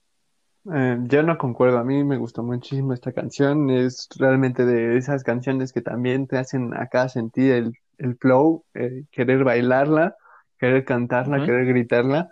Eh, 0.71 0.97
yo 1.03 1.23
no 1.23 1.37
concuerdo, 1.37 1.79
a 1.79 1.83
mí 1.83 2.03
me 2.03 2.17
gustó 2.17 2.43
muchísimo 2.43 2.93
esta 2.93 3.11
canción, 3.11 3.69
es 3.69 4.07
realmente 4.17 4.65
de 4.65 4.97
esas 4.97 5.23
canciones 5.23 5.73
que 5.73 5.81
también 5.81 6.27
te 6.27 6.37
hacen 6.37 6.75
acá 6.75 7.09
sentir 7.09 7.51
el, 7.53 7.73
el 7.97 8.15
flow, 8.15 8.63
eh, 8.75 9.05
querer 9.11 9.43
bailarla, 9.43 10.15
querer 10.59 10.85
cantarla, 10.85 11.37
uh 11.37 11.41
-huh. 11.41 11.45
querer 11.45 11.65
gritarla, 11.65 12.29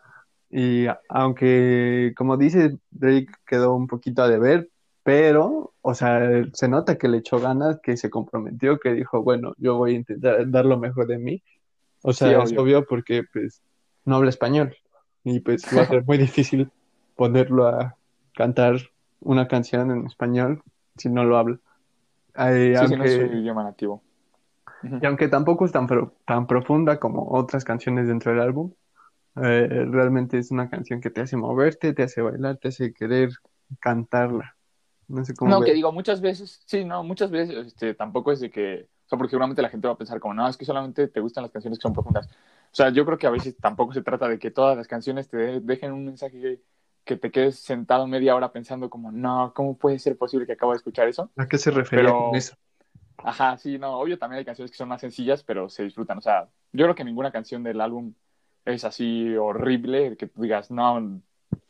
y 0.49 0.87
aunque, 1.09 2.13
como 2.15 2.37
dice, 2.37 2.77
Drake 2.91 3.27
quedó 3.45 3.75
un 3.75 3.87
poquito 3.87 4.23
a 4.23 4.27
deber, 4.27 4.69
pero, 5.03 5.73
o 5.81 5.93
sea, 5.93 6.43
se 6.53 6.67
nota 6.67 6.97
que 6.97 7.07
le 7.07 7.17
echó 7.17 7.39
ganas, 7.39 7.79
que 7.81 7.97
se 7.97 8.09
comprometió, 8.09 8.79
que 8.79 8.93
dijo, 8.93 9.23
bueno, 9.23 9.53
yo 9.57 9.77
voy 9.77 9.93
a 9.93 9.97
intentar 9.97 10.49
dar 10.49 10.65
lo 10.65 10.77
mejor 10.77 11.07
de 11.07 11.17
mí. 11.17 11.43
O 12.01 12.13
sea, 12.13 12.29
sí, 12.29 12.33
es 12.43 12.51
obvio. 12.51 12.61
obvio 12.61 12.85
porque, 12.85 13.23
pues, 13.31 13.61
no 14.05 14.15
habla 14.15 14.29
español 14.29 14.75
y, 15.23 15.39
pues, 15.39 15.65
va 15.75 15.83
a 15.83 15.87
ser 15.87 16.03
muy 16.05 16.17
difícil 16.17 16.69
ponerlo 17.15 17.67
a 17.67 17.95
cantar 18.39 18.77
una 19.19 19.49
canción 19.49 19.91
en 19.91 20.07
español 20.07 20.63
si 20.95 21.09
no 21.09 21.25
lo 21.25 21.37
habla. 21.37 21.59
Eh, 22.37 22.73
sí, 22.73 22.79
aunque, 22.79 22.87
si 22.87 22.95
no 22.95 23.03
es 23.03 23.31
su 23.31 23.35
idioma 23.35 23.63
nativo. 23.65 24.01
Y 24.81 25.05
aunque 25.05 25.27
tampoco 25.27 25.65
es 25.65 25.73
tan, 25.73 25.87
tan 26.25 26.47
profunda 26.47 27.01
como 27.01 27.27
otras 27.31 27.65
canciones 27.65 28.07
dentro 28.07 28.31
del 28.31 28.39
álbum, 28.39 28.71
eh, 29.35 29.85
realmente 29.89 30.37
es 30.37 30.51
una 30.51 30.69
canción 30.69 31.01
que 31.01 31.09
te 31.09 31.19
hace 31.19 31.35
moverte, 31.35 31.91
te 31.91 32.03
hace 32.03 32.21
bailar, 32.21 32.55
te 32.55 32.69
hace 32.69 32.93
querer 32.93 33.31
cantarla. 33.81 34.55
No 35.09 35.25
sé 35.25 35.33
cómo. 35.33 35.51
No, 35.51 35.59
que 35.59 35.73
digo, 35.73 35.91
muchas 35.91 36.21
veces, 36.21 36.61
sí, 36.65 36.85
no, 36.85 37.03
muchas 37.03 37.31
veces 37.31 37.67
este, 37.67 37.93
tampoco 37.93 38.31
es 38.31 38.39
de 38.39 38.49
que. 38.49 38.87
O 39.05 39.09
sea, 39.09 39.17
porque 39.17 39.31
seguramente 39.31 39.61
la 39.61 39.69
gente 39.69 39.85
va 39.85 39.95
a 39.95 39.97
pensar 39.97 40.21
como, 40.21 40.33
no, 40.33 40.47
es 40.47 40.55
que 40.55 40.63
solamente 40.63 41.09
te 41.09 41.19
gustan 41.19 41.41
las 41.41 41.51
canciones 41.51 41.77
que 41.77 41.83
son 41.83 41.93
profundas. 41.93 42.27
O 42.71 42.75
sea, 42.75 42.89
yo 42.89 43.05
creo 43.05 43.17
que 43.17 43.27
a 43.27 43.31
veces 43.31 43.57
tampoco 43.57 43.91
se 43.91 44.01
trata 44.01 44.29
de 44.29 44.39
que 44.39 44.49
todas 44.49 44.77
las 44.77 44.87
canciones 44.87 45.27
te 45.27 45.59
dejen 45.59 45.91
un 45.91 46.05
mensaje 46.05 46.61
que, 47.05 47.17
te 47.17 47.31
quedes 47.31 47.59
sentado 47.59 48.07
media 48.07 48.35
hora 48.35 48.51
pensando 48.51 48.89
como, 48.89 49.11
no, 49.11 49.51
¿cómo 49.55 49.77
puede 49.77 49.99
ser 49.99 50.17
posible 50.17 50.45
que 50.45 50.53
acabo 50.53 50.73
de 50.73 50.77
escuchar 50.77 51.07
eso? 51.07 51.31
¿A 51.37 51.47
qué 51.47 51.57
se 51.57 51.71
refiere 51.71 52.09
con 52.09 52.35
eso? 52.35 52.55
Ajá, 53.17 53.57
sí, 53.57 53.77
no, 53.77 53.99
obvio 53.99 54.17
también 54.17 54.39
hay 54.39 54.45
canciones 54.45 54.71
que 54.71 54.77
son 54.77 54.89
más 54.89 55.01
sencillas, 55.01 55.43
pero 55.43 55.69
se 55.69 55.83
disfrutan. 55.83 56.17
O 56.17 56.21
sea, 56.21 56.47
yo 56.71 56.85
creo 56.85 56.95
que 56.95 57.03
ninguna 57.03 57.31
canción 57.31 57.63
del 57.63 57.81
álbum 57.81 58.13
es 58.65 58.85
así 58.85 59.35
horrible, 59.35 60.15
que 60.17 60.27
tú 60.27 60.41
digas, 60.41 60.71
no, 60.71 61.21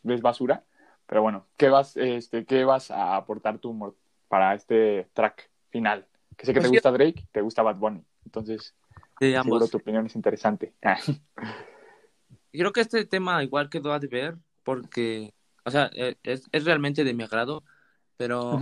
es 0.04 0.22
basura. 0.22 0.64
Pero 1.08 1.24
bueno, 1.24 1.48
¿qué 1.58 1.70
vas, 1.70 1.98
este, 1.98 2.46
¿qué 2.46 2.66
vas 2.66 2.92
a 2.92 3.16
aportar 3.16 3.58
tú 3.58 3.96
para 4.28 4.54
este 4.54 5.08
track 5.14 5.50
final? 5.70 6.06
Que 6.38 6.46
sé 6.46 6.54
que 6.54 6.60
te 6.60 6.68
pues 6.68 6.72
gusta 6.72 6.92
Drake, 6.92 7.28
te 7.32 7.42
gusta 7.42 7.64
Bad 7.64 7.78
Bunny. 7.78 8.04
Entonces, 8.26 8.76
seguro 9.20 9.68
tu 9.68 9.78
opinión 9.78 10.06
es 10.06 10.16
interesante. 10.16 10.74
Creo 12.52 12.72
que 12.72 12.82
este 12.82 13.06
tema 13.06 13.44
igual 13.44 13.70
quedó 13.70 13.92
a 13.94 14.00
ver 14.00 14.38
porque, 14.70 15.34
o 15.66 15.72
sea, 15.72 15.90
e, 15.96 16.16
es, 16.22 16.48
es 16.52 16.64
realmente 16.64 17.04
de 17.04 17.16
mi 17.16 17.24
agrado, 17.24 17.64
pero 18.18 18.60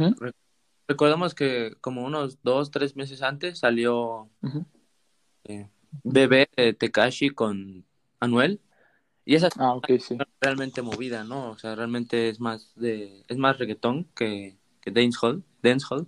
recordemos 0.88 1.36
que 1.36 1.74
como 1.82 2.06
unos 2.06 2.42
dos, 2.44 2.72
tres 2.72 2.96
meses 2.96 3.22
antes 3.22 3.60
salió 3.60 4.30
eh, 5.44 5.68
Bebé 6.06 6.48
de 6.56 6.74
Tekashi 6.74 7.32
con 7.32 7.84
Anuel. 8.22 8.62
Y 9.26 9.36
esa 9.36 9.50
ah, 9.58 9.78
es 9.90 10.08
realmente 10.40 10.82
movida, 10.82 11.26
¿no? 11.26 11.50
O 11.50 11.58
sea, 11.58 11.76
realmente 11.76 12.30
es 12.30 12.40
más 12.40 12.74
de 12.76 13.26
es 13.28 13.36
más 13.36 13.58
reggaetón 13.58 14.06
que, 14.16 14.56
que 14.80 14.92
dancehall, 14.92 15.44
dancehall. 15.62 16.08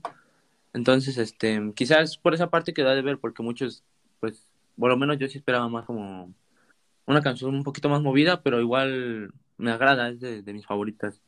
Entonces, 0.72 1.18
este, 1.18 1.74
quizás 1.76 2.18
por 2.18 2.34
esa 2.34 2.50
parte 2.50 2.74
queda 2.74 2.96
de 2.96 3.02
ver 3.02 3.18
porque 3.18 3.44
muchos 3.44 3.84
pues 4.22 4.50
por 4.78 4.92
lo 4.92 4.96
menos 4.96 5.18
yo 5.18 5.28
sí 5.28 5.40
esperaba 5.40 5.68
más 5.68 5.86
como 5.86 6.34
una 7.06 7.22
canción 7.22 7.54
un 7.54 7.66
poquito 7.66 7.90
más 7.90 8.02
movida, 8.02 8.42
pero 8.42 8.62
igual 8.62 9.34
me 9.60 9.72
agrada, 9.72 10.10
es 10.10 10.20
de, 10.20 10.54
mis 10.54 10.66
favoritas. 10.66 11.22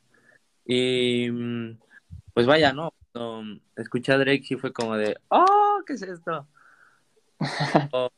Y 0.64 1.30
pues 2.34 2.46
vaya, 2.46 2.72
¿no? 2.72 2.94
Cuando 3.12 3.60
escuché 3.76 4.12
a 4.12 4.18
Drake 4.18 4.42
sí 4.42 4.56
fue 4.56 4.72
como 4.72 4.96
de, 4.96 5.16
¡oh! 5.28 5.82
¿Qué 5.86 5.92
es 5.92 6.02
esto? 6.02 6.48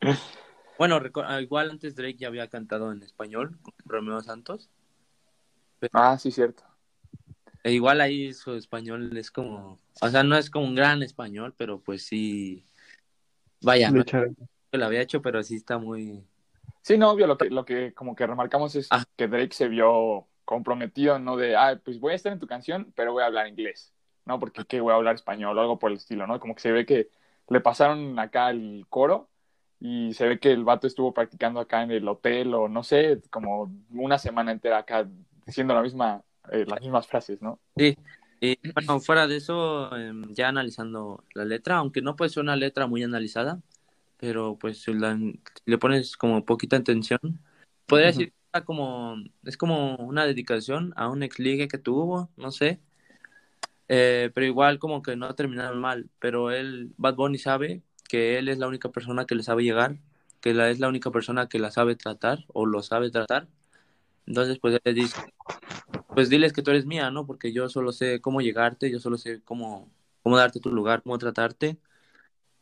bueno, 0.78 1.00
ah, 1.26 1.40
igual 1.40 1.70
antes 1.70 1.96
Drake 1.96 2.16
ya 2.16 2.28
había 2.28 2.48
cantado 2.48 2.92
en 2.92 3.02
español 3.02 3.58
con 3.62 3.74
Romeo 3.84 4.20
Santos. 4.22 4.70
ah, 5.92 6.16
sí, 6.18 6.30
cierto. 6.30 6.62
E 7.64 7.72
igual 7.72 8.00
ahí 8.00 8.32
su 8.34 8.54
español 8.54 9.16
es 9.16 9.30
como, 9.30 9.78
o 10.00 10.08
sea, 10.08 10.22
no 10.22 10.36
es 10.36 10.50
como 10.50 10.66
un 10.66 10.74
gran 10.74 11.02
español, 11.02 11.54
pero 11.56 11.80
pues 11.80 12.04
sí, 12.04 12.64
vaya, 13.62 13.90
no, 13.90 14.04
lo 14.70 14.84
había 14.84 15.00
hecho, 15.00 15.22
pero 15.22 15.42
sí 15.42 15.56
está 15.56 15.78
muy, 15.78 16.22
Sí, 16.84 16.98
no, 16.98 17.10
obvio, 17.10 17.26
lo 17.26 17.38
que, 17.38 17.48
lo 17.48 17.64
que 17.64 17.94
como 17.94 18.14
que 18.14 18.26
remarcamos 18.26 18.76
es 18.76 18.88
ah. 18.90 19.04
que 19.16 19.26
Drake 19.26 19.54
se 19.54 19.68
vio 19.68 20.28
comprometido, 20.44 21.18
¿no? 21.18 21.38
De, 21.38 21.56
ah, 21.56 21.80
pues 21.82 21.98
voy 21.98 22.12
a 22.12 22.16
estar 22.16 22.30
en 22.30 22.38
tu 22.38 22.46
canción, 22.46 22.92
pero 22.94 23.12
voy 23.12 23.22
a 23.22 23.26
hablar 23.26 23.48
inglés, 23.48 23.94
¿no? 24.26 24.38
Porque 24.38 24.66
¿qué 24.66 24.82
voy 24.82 24.92
a 24.92 24.96
hablar 24.96 25.14
español 25.14 25.56
o 25.56 25.62
algo 25.62 25.78
por 25.78 25.90
el 25.90 25.96
estilo, 25.96 26.26
¿no? 26.26 26.38
Como 26.38 26.54
que 26.54 26.60
se 26.60 26.72
ve 26.72 26.84
que 26.84 27.08
le 27.48 27.60
pasaron 27.62 28.18
acá 28.18 28.50
el 28.50 28.84
coro 28.90 29.30
y 29.80 30.12
se 30.12 30.28
ve 30.28 30.38
que 30.38 30.52
el 30.52 30.64
vato 30.64 30.86
estuvo 30.86 31.14
practicando 31.14 31.58
acá 31.58 31.82
en 31.82 31.90
el 31.90 32.06
hotel 32.06 32.52
o 32.52 32.68
no 32.68 32.82
sé, 32.82 33.22
como 33.30 33.74
una 33.90 34.18
semana 34.18 34.52
entera 34.52 34.76
acá 34.76 35.08
diciendo 35.46 35.72
la 35.72 35.80
misma, 35.80 36.22
eh, 36.52 36.66
las 36.68 36.82
mismas 36.82 37.06
frases, 37.06 37.40
¿no? 37.40 37.60
Sí, 37.78 37.96
y 38.40 38.58
bueno, 38.74 39.00
fuera 39.00 39.26
de 39.26 39.36
eso, 39.36 39.96
em, 39.96 40.34
ya 40.34 40.48
analizando 40.48 41.24
la 41.32 41.46
letra, 41.46 41.76
aunque 41.76 42.02
no 42.02 42.14
puede 42.14 42.28
ser 42.28 42.42
una 42.42 42.56
letra 42.56 42.86
muy 42.86 43.02
analizada, 43.02 43.62
pero 44.16 44.56
pues 44.58 44.82
si, 44.82 44.92
le 44.92 45.78
pones 45.78 46.16
como 46.16 46.44
poquita 46.44 46.76
atención, 46.76 47.20
podría 47.86 48.08
decir 48.08 48.32
que 48.52 48.64
como, 48.64 49.16
es 49.44 49.56
como 49.56 49.96
una 49.96 50.26
dedicación 50.26 50.92
a 50.96 51.08
un 51.08 51.22
ex 51.22 51.38
ligue 51.38 51.68
que 51.68 51.78
tuvo, 51.78 52.30
no 52.36 52.50
sé, 52.50 52.80
eh, 53.88 54.30
pero 54.34 54.46
igual 54.46 54.78
como 54.78 55.02
que 55.02 55.16
no 55.16 55.26
ha 55.26 55.36
terminado 55.36 55.74
mal, 55.76 56.08
pero 56.18 56.50
él, 56.50 56.92
Bad 56.96 57.16
Bunny 57.16 57.38
sabe 57.38 57.82
que 58.08 58.38
él 58.38 58.48
es 58.48 58.58
la 58.58 58.68
única 58.68 58.90
persona 58.90 59.26
que 59.26 59.34
le 59.34 59.42
sabe 59.42 59.64
llegar, 59.64 59.98
que 60.40 60.54
la, 60.54 60.70
es 60.70 60.78
la 60.78 60.88
única 60.88 61.10
persona 61.10 61.48
que 61.48 61.58
la 61.58 61.70
sabe 61.70 61.96
tratar 61.96 62.44
o 62.48 62.66
lo 62.66 62.82
sabe 62.82 63.10
tratar, 63.10 63.48
entonces 64.26 64.58
pues 64.58 64.74
él 64.74 64.80
le 64.84 64.94
dice, 64.94 65.20
pues 66.14 66.30
diles 66.30 66.52
que 66.52 66.62
tú 66.62 66.70
eres 66.70 66.86
mía, 66.86 67.10
¿no? 67.10 67.26
Porque 67.26 67.52
yo 67.52 67.68
solo 67.68 67.92
sé 67.92 68.20
cómo 68.20 68.40
llegarte, 68.40 68.90
yo 68.90 69.00
solo 69.00 69.18
sé 69.18 69.42
cómo, 69.42 69.90
cómo 70.22 70.36
darte 70.36 70.60
tu 70.60 70.70
lugar, 70.70 71.02
cómo 71.02 71.18
tratarte, 71.18 71.78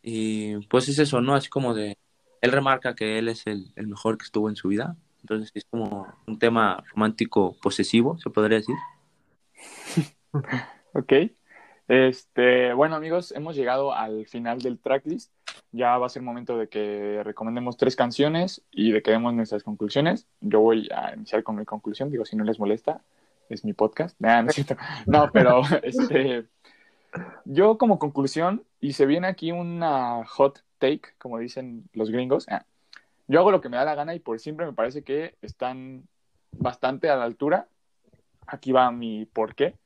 y 0.02 0.58
pues 0.66 0.88
es 0.88 0.98
eso, 0.98 1.20
¿no? 1.20 1.34
Así 1.34 1.48
como 1.48 1.74
de, 1.74 1.96
él 2.40 2.52
remarca 2.52 2.94
que 2.94 3.18
él 3.18 3.28
es 3.28 3.46
el, 3.46 3.72
el 3.76 3.86
mejor 3.86 4.18
que 4.18 4.24
estuvo 4.24 4.48
en 4.48 4.56
su 4.56 4.68
vida. 4.68 4.96
Entonces 5.20 5.50
es 5.54 5.64
como 5.64 6.06
un 6.26 6.38
tema 6.38 6.82
romántico 6.92 7.56
posesivo, 7.62 8.18
se 8.18 8.30
podría 8.30 8.58
decir. 8.58 8.74
ok. 10.92 11.12
Este, 11.88 12.72
bueno 12.72 12.96
amigos, 12.96 13.32
hemos 13.32 13.56
llegado 13.56 13.94
al 13.94 14.26
final 14.26 14.58
del 14.58 14.78
tracklist. 14.78 15.32
Ya 15.70 15.96
va 15.98 16.06
a 16.06 16.10
ser 16.10 16.22
momento 16.22 16.58
de 16.58 16.68
que 16.68 17.22
recomendemos 17.22 17.76
tres 17.76 17.96
canciones 17.96 18.62
y 18.70 18.92
de 18.92 19.02
que 19.02 19.12
demos 19.12 19.34
nuestras 19.34 19.62
conclusiones. 19.62 20.26
Yo 20.40 20.60
voy 20.60 20.88
a 20.94 21.14
iniciar 21.14 21.42
con 21.42 21.56
mi 21.56 21.64
conclusión, 21.64 22.10
digo, 22.10 22.24
si 22.24 22.36
no 22.36 22.44
les 22.44 22.58
molesta, 22.58 23.02
es 23.48 23.64
mi 23.64 23.72
podcast. 23.72 24.18
no, 24.20 24.46
no 25.06 25.30
pero 25.32 25.62
este, 25.82 26.46
yo 27.44 27.78
como 27.78 27.98
conclusión, 27.98 28.64
y 28.82 28.94
se 28.94 29.06
viene 29.06 29.28
aquí 29.28 29.52
una 29.52 30.24
hot 30.26 30.64
take, 30.78 31.14
como 31.18 31.38
dicen 31.38 31.88
los 31.92 32.10
gringos, 32.10 32.46
ah, 32.48 32.66
yo 33.28 33.38
hago 33.38 33.52
lo 33.52 33.60
que 33.60 33.68
me 33.68 33.76
da 33.76 33.84
la 33.84 33.94
gana 33.94 34.12
y 34.12 34.18
por 34.18 34.40
siempre 34.40 34.66
me 34.66 34.72
parece 34.72 35.04
que 35.04 35.36
están 35.40 36.08
bastante 36.50 37.08
a 37.08 37.14
la 37.14 37.22
altura. 37.22 37.68
Aquí 38.44 38.72
va 38.72 38.90
mi 38.90 39.24
por 39.24 39.54
qué. 39.54 39.76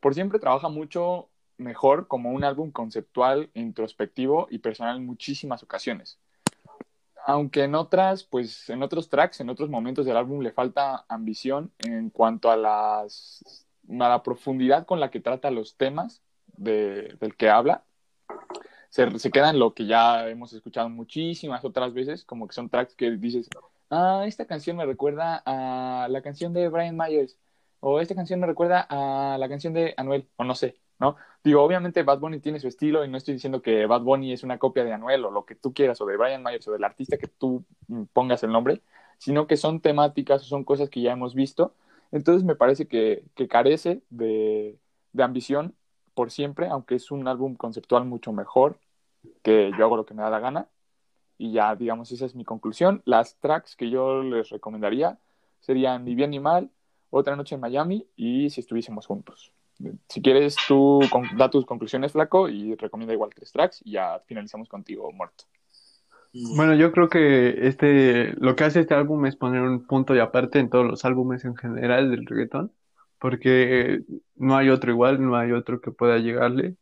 Por 0.00 0.14
siempre 0.14 0.40
trabaja 0.40 0.68
mucho 0.68 1.28
mejor 1.58 2.08
como 2.08 2.32
un 2.32 2.42
álbum 2.42 2.72
conceptual, 2.72 3.50
introspectivo 3.54 4.48
y 4.50 4.58
personal 4.58 4.96
en 4.96 5.06
muchísimas 5.06 5.62
ocasiones. 5.62 6.18
Aunque 7.24 7.62
en 7.62 7.76
otras, 7.76 8.24
pues 8.24 8.68
en 8.68 8.82
otros 8.82 9.08
tracks, 9.08 9.38
en 9.38 9.48
otros 9.48 9.70
momentos 9.70 10.06
del 10.06 10.16
álbum 10.16 10.40
le 10.40 10.50
falta 10.50 11.04
ambición 11.08 11.70
en 11.78 12.10
cuanto 12.10 12.50
a, 12.50 12.56
las, 12.56 13.64
a 13.88 14.08
la 14.08 14.24
profundidad 14.24 14.86
con 14.86 14.98
la 14.98 15.12
que 15.12 15.20
trata 15.20 15.52
los 15.52 15.76
temas 15.76 16.20
del 16.56 17.36
que 17.38 17.48
habla, 17.48 17.84
se, 18.90 19.18
se, 19.18 19.30
queda 19.30 19.50
en 19.50 19.58
lo 19.58 19.72
que 19.72 19.86
ya 19.86 20.28
hemos 20.28 20.52
escuchado 20.52 20.88
muchísimas 20.88 21.64
otras 21.64 21.94
veces, 21.94 22.24
como 22.24 22.46
que 22.46 22.54
son 22.54 22.68
tracks 22.68 22.94
que 22.94 23.12
dices, 23.12 23.48
ah, 23.90 24.24
esta 24.26 24.46
canción 24.46 24.76
me 24.76 24.84
recuerda 24.84 25.42
a 25.46 26.08
la 26.10 26.22
canción 26.22 26.52
de 26.52 26.68
Brian 26.68 26.96
Myers, 26.96 27.38
o 27.80 28.00
esta 28.00 28.14
canción 28.14 28.40
me 28.40 28.46
recuerda 28.46 28.86
a 28.90 29.38
la 29.38 29.48
canción 29.48 29.72
de 29.72 29.94
Anuel, 29.96 30.28
o 30.36 30.44
no 30.44 30.54
sé, 30.54 30.76
¿no? 30.98 31.16
Digo, 31.42 31.62
obviamente 31.62 32.02
Bad 32.02 32.18
Bunny 32.18 32.40
tiene 32.40 32.60
su 32.60 32.68
estilo 32.68 33.04
y 33.04 33.08
no 33.08 33.16
estoy 33.16 33.34
diciendo 33.34 33.62
que 33.62 33.86
Bad 33.86 34.02
Bunny 34.02 34.32
es 34.32 34.42
una 34.42 34.58
copia 34.58 34.84
de 34.84 34.92
Anuel 34.92 35.24
o 35.24 35.30
lo 35.30 35.46
que 35.46 35.54
tú 35.54 35.72
quieras, 35.72 36.00
o 36.00 36.06
de 36.06 36.16
Brian 36.16 36.42
Myers, 36.42 36.68
o 36.68 36.72
del 36.72 36.84
artista 36.84 37.16
que 37.16 37.28
tú 37.28 37.64
pongas 38.12 38.42
el 38.42 38.52
nombre, 38.52 38.82
sino 39.18 39.46
que 39.46 39.56
son 39.56 39.80
temáticas 39.80 40.42
o 40.42 40.44
son 40.44 40.64
cosas 40.64 40.90
que 40.90 41.00
ya 41.00 41.12
hemos 41.12 41.34
visto. 41.34 41.74
Entonces 42.12 42.44
me 42.44 42.56
parece 42.56 42.88
que, 42.88 43.24
que 43.34 43.48
carece 43.48 44.02
de, 44.10 44.78
de 45.12 45.22
ambición 45.22 45.74
por 46.20 46.30
siempre, 46.30 46.68
aunque 46.68 46.96
es 46.96 47.10
un 47.10 47.26
álbum 47.28 47.54
conceptual 47.54 48.04
mucho 48.04 48.30
mejor, 48.30 48.78
que 49.42 49.72
yo 49.78 49.86
hago 49.86 49.96
lo 49.96 50.04
que 50.04 50.12
me 50.12 50.20
da 50.22 50.28
la 50.28 50.38
gana. 50.38 50.68
Y 51.38 51.52
ya, 51.52 51.74
digamos, 51.74 52.12
esa 52.12 52.26
es 52.26 52.34
mi 52.34 52.44
conclusión. 52.44 53.00
Las 53.06 53.36
tracks 53.36 53.74
que 53.74 53.88
yo 53.88 54.22
les 54.22 54.50
recomendaría 54.50 55.16
serían 55.60 56.04
Ni 56.04 56.14
bien 56.14 56.28
ni 56.28 56.38
mal, 56.38 56.68
Otra 57.08 57.36
noche 57.36 57.54
en 57.54 57.62
Miami 57.62 58.06
y 58.16 58.50
Si 58.50 58.60
estuviésemos 58.60 59.06
juntos. 59.06 59.54
Si 60.10 60.20
quieres, 60.20 60.56
tú 60.68 61.00
da 61.38 61.48
tus 61.48 61.64
conclusiones, 61.64 62.12
Flaco, 62.12 62.50
y 62.50 62.74
recomienda 62.74 63.14
igual 63.14 63.30
tres 63.34 63.50
tracks 63.50 63.80
y 63.82 63.92
ya 63.92 64.20
finalizamos 64.26 64.68
contigo, 64.68 65.10
Muerto. 65.12 65.44
Bueno, 66.54 66.74
yo 66.74 66.92
creo 66.92 67.08
que 67.08 67.66
este, 67.66 68.34
lo 68.34 68.56
que 68.56 68.64
hace 68.64 68.80
este 68.80 68.92
álbum 68.92 69.24
es 69.24 69.36
poner 69.36 69.62
un 69.62 69.86
punto 69.86 70.12
de 70.12 70.20
aparte 70.20 70.58
en 70.58 70.68
todos 70.68 70.84
los 70.84 71.02
álbumes 71.06 71.46
en 71.46 71.56
general 71.56 72.10
del 72.10 72.26
reggaetón 72.26 72.72
porque 73.20 74.00
no 74.36 74.56
hay 74.56 74.70
otro 74.70 74.90
igual, 74.92 75.24
no 75.24 75.36
hay 75.36 75.52
otro 75.52 75.80
que 75.80 75.92
pueda 75.92 76.18
llegarle, 76.18 76.76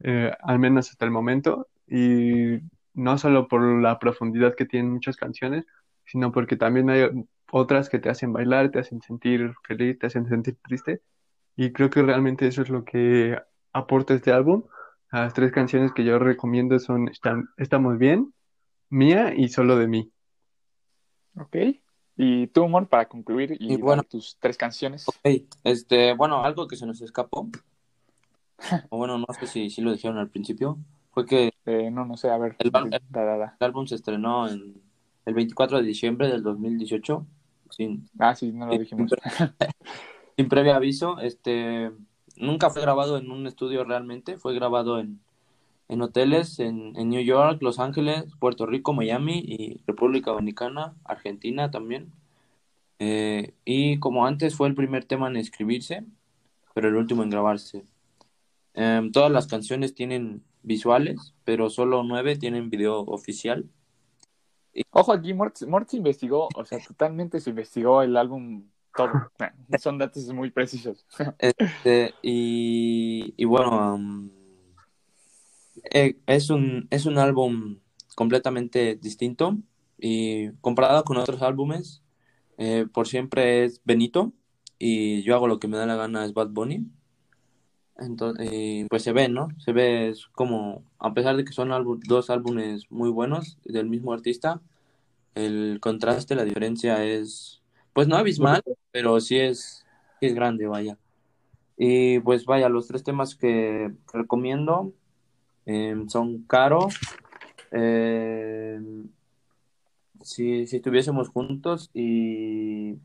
eh, 0.00 0.32
al 0.40 0.58
menos 0.58 0.90
hasta 0.90 1.04
el 1.04 1.10
momento, 1.10 1.68
y 1.86 2.60
no 2.94 3.18
solo 3.18 3.48
por 3.48 3.62
la 3.82 3.98
profundidad 3.98 4.54
que 4.54 4.66
tienen 4.66 4.92
muchas 4.92 5.16
canciones, 5.16 5.66
sino 6.06 6.32
porque 6.32 6.56
también 6.56 6.90
hay 6.90 7.10
otras 7.52 7.88
que 7.88 7.98
te 7.98 8.08
hacen 8.08 8.32
bailar, 8.32 8.70
te 8.70 8.78
hacen 8.78 9.02
sentir 9.02 9.52
feliz, 9.66 9.98
te 9.98 10.06
hacen 10.06 10.26
sentir 10.28 10.56
triste, 10.62 11.02
y 11.56 11.72
creo 11.72 11.90
que 11.90 12.02
realmente 12.02 12.46
eso 12.46 12.62
es 12.62 12.70
lo 12.70 12.84
que 12.84 13.36
aporta 13.72 14.14
este 14.14 14.32
álbum. 14.32 14.64
Las 15.12 15.34
tres 15.34 15.52
canciones 15.52 15.92
que 15.92 16.04
yo 16.04 16.18
recomiendo 16.18 16.78
son 16.78 17.10
Estamos 17.56 17.98
bien, 17.98 18.32
mía 18.88 19.34
y 19.36 19.48
solo 19.48 19.76
de 19.76 19.88
mí. 19.88 20.12
Ok. 21.36 21.56
Y 22.22 22.48
tú, 22.48 22.64
Amor, 22.64 22.86
para 22.86 23.08
concluir 23.08 23.56
y, 23.58 23.72
Y 23.72 23.76
bueno. 23.78 24.02
tus 24.02 24.36
tres 24.38 24.58
canciones. 24.58 25.06
Este, 25.64 26.12
bueno, 26.12 26.44
algo 26.44 26.68
que 26.68 26.76
se 26.76 26.84
nos 26.84 27.00
escapó, 27.00 27.48
o 28.90 28.96
bueno, 28.98 29.16
no 29.16 29.24
sé 29.38 29.46
si, 29.46 29.70
si 29.70 29.80
lo 29.80 29.90
dijeron 29.90 30.18
al 30.18 30.28
principio, 30.28 30.76
fue 31.12 31.24
que 31.24 31.50
Eh, 31.64 31.90
no, 31.90 32.04
no 32.04 32.18
sé, 32.18 32.28
a 32.28 32.36
ver. 32.36 32.56
El 32.58 32.70
ban- 32.70 32.90
da, 32.90 33.24
da, 33.24 33.36
da. 33.38 33.56
el 33.58 33.64
álbum 33.64 33.86
se 33.86 33.94
estrenó 33.94 34.46
en 34.48 34.82
el 35.24 35.34
24 35.34 35.78
de 35.78 35.84
diciembre 35.84 36.28
del 36.28 36.42
2018, 36.42 37.26
sin, 37.70 38.06
Ah, 38.18 38.34
sí, 38.34 38.52
no 38.52 38.66
lo 38.66 38.76
dijimos. 38.76 39.10
sin 40.36 40.48
previo 40.50 40.74
aviso. 40.74 41.18
Este, 41.20 41.90
nunca 42.36 42.68
fue 42.68 42.82
grabado 42.82 43.16
en 43.16 43.30
un 43.30 43.46
estudio 43.46 43.82
realmente, 43.84 44.36
fue 44.36 44.54
grabado 44.54 44.98
en, 44.98 45.20
en 45.90 46.02
hoteles 46.02 46.60
en, 46.60 46.96
en 46.96 47.08
New 47.08 47.20
York, 47.20 47.60
Los 47.60 47.80
Ángeles, 47.80 48.24
Puerto 48.38 48.64
Rico, 48.64 48.92
Miami 48.92 49.40
y 49.44 49.82
República 49.88 50.30
Dominicana, 50.30 50.94
Argentina 51.04 51.72
también. 51.72 52.12
Eh, 53.00 53.54
y 53.64 53.98
como 53.98 54.24
antes 54.24 54.54
fue 54.54 54.68
el 54.68 54.76
primer 54.76 55.04
tema 55.04 55.26
en 55.26 55.36
escribirse, 55.36 56.04
pero 56.74 56.88
el 56.88 56.94
último 56.94 57.24
en 57.24 57.30
grabarse. 57.30 57.82
Em, 58.74 59.10
todas 59.10 59.32
las 59.32 59.48
canciones 59.48 59.92
tienen 59.92 60.44
visuales, 60.62 61.34
pero 61.42 61.68
solo 61.70 62.04
nueve 62.04 62.36
tienen 62.36 62.70
video 62.70 63.00
oficial. 63.00 63.68
Ojo 64.92 65.12
aquí, 65.12 65.34
Mort, 65.34 65.60
Mort 65.66 65.88
se 65.88 65.96
investigó, 65.96 66.48
o 66.54 66.64
sea, 66.64 66.78
totalmente 66.78 67.40
se 67.40 67.50
investigó 67.50 68.02
el 68.02 68.16
álbum 68.16 68.62
todo. 68.94 69.10
Son 69.80 69.98
datos 69.98 70.32
muy 70.32 70.52
precisos. 70.52 71.04
Este, 71.38 72.14
y, 72.22 73.34
y 73.36 73.44
bueno, 73.44 73.98
eh, 75.92 76.18
es 76.26 76.50
un, 76.50 76.86
es 76.90 77.06
un 77.06 77.18
álbum 77.18 77.78
completamente 78.16 78.96
distinto 78.96 79.58
y 79.98 80.50
comparado 80.60 81.04
con 81.04 81.16
otros 81.16 81.42
álbumes, 81.42 82.02
eh, 82.58 82.86
por 82.92 83.08
siempre 83.08 83.64
es 83.64 83.80
Benito 83.84 84.32
y 84.78 85.22
yo 85.22 85.34
hago 85.34 85.48
lo 85.48 85.60
que 85.60 85.68
me 85.68 85.76
da 85.76 85.86
la 85.86 85.96
gana 85.96 86.24
es 86.24 86.34
Bad 86.34 86.48
Bunny. 86.50 86.86
Entonces, 87.98 88.86
pues 88.88 89.02
se 89.02 89.12
ve, 89.12 89.28
¿no? 89.28 89.48
Se 89.58 89.72
ve 89.72 90.08
es 90.08 90.26
como, 90.28 90.84
a 90.98 91.12
pesar 91.12 91.36
de 91.36 91.44
que 91.44 91.52
son 91.52 91.70
álbum- 91.70 92.00
dos 92.06 92.30
álbumes 92.30 92.90
muy 92.90 93.10
buenos 93.10 93.58
del 93.64 93.88
mismo 93.88 94.12
artista, 94.14 94.62
el 95.34 95.78
contraste, 95.80 96.34
la 96.34 96.44
diferencia 96.44 97.04
es, 97.04 97.62
pues 97.92 98.08
no 98.08 98.16
abismal, 98.16 98.62
pero 98.92 99.20
sí 99.20 99.38
es, 99.38 99.86
sí 100.20 100.26
es 100.26 100.34
grande, 100.34 100.66
vaya. 100.66 100.98
Y 101.76 102.20
pues 102.20 102.44
vaya, 102.46 102.68
los 102.68 102.88
tres 102.88 103.04
temas 103.04 103.34
que 103.36 103.92
recomiendo 104.12 104.92
em, 105.70 106.08
son 106.08 106.42
Caro, 106.48 106.88
em, 107.70 109.08
si, 110.20 110.66
si 110.66 110.76
estuviésemos 110.76 111.28
juntos 111.28 111.90
y 111.94 112.98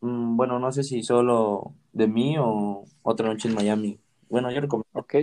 mm, 0.00 0.36
bueno, 0.36 0.60
no 0.60 0.70
sé 0.70 0.84
si 0.84 1.02
solo 1.02 1.74
de 1.92 2.06
mí 2.06 2.36
o 2.38 2.84
otra 3.02 3.28
noche 3.28 3.48
en 3.48 3.54
Miami. 3.56 3.98
Bueno, 4.28 4.50
yo 4.52 4.60
recomiendo. 4.60 4.88
Ok. 4.92 5.14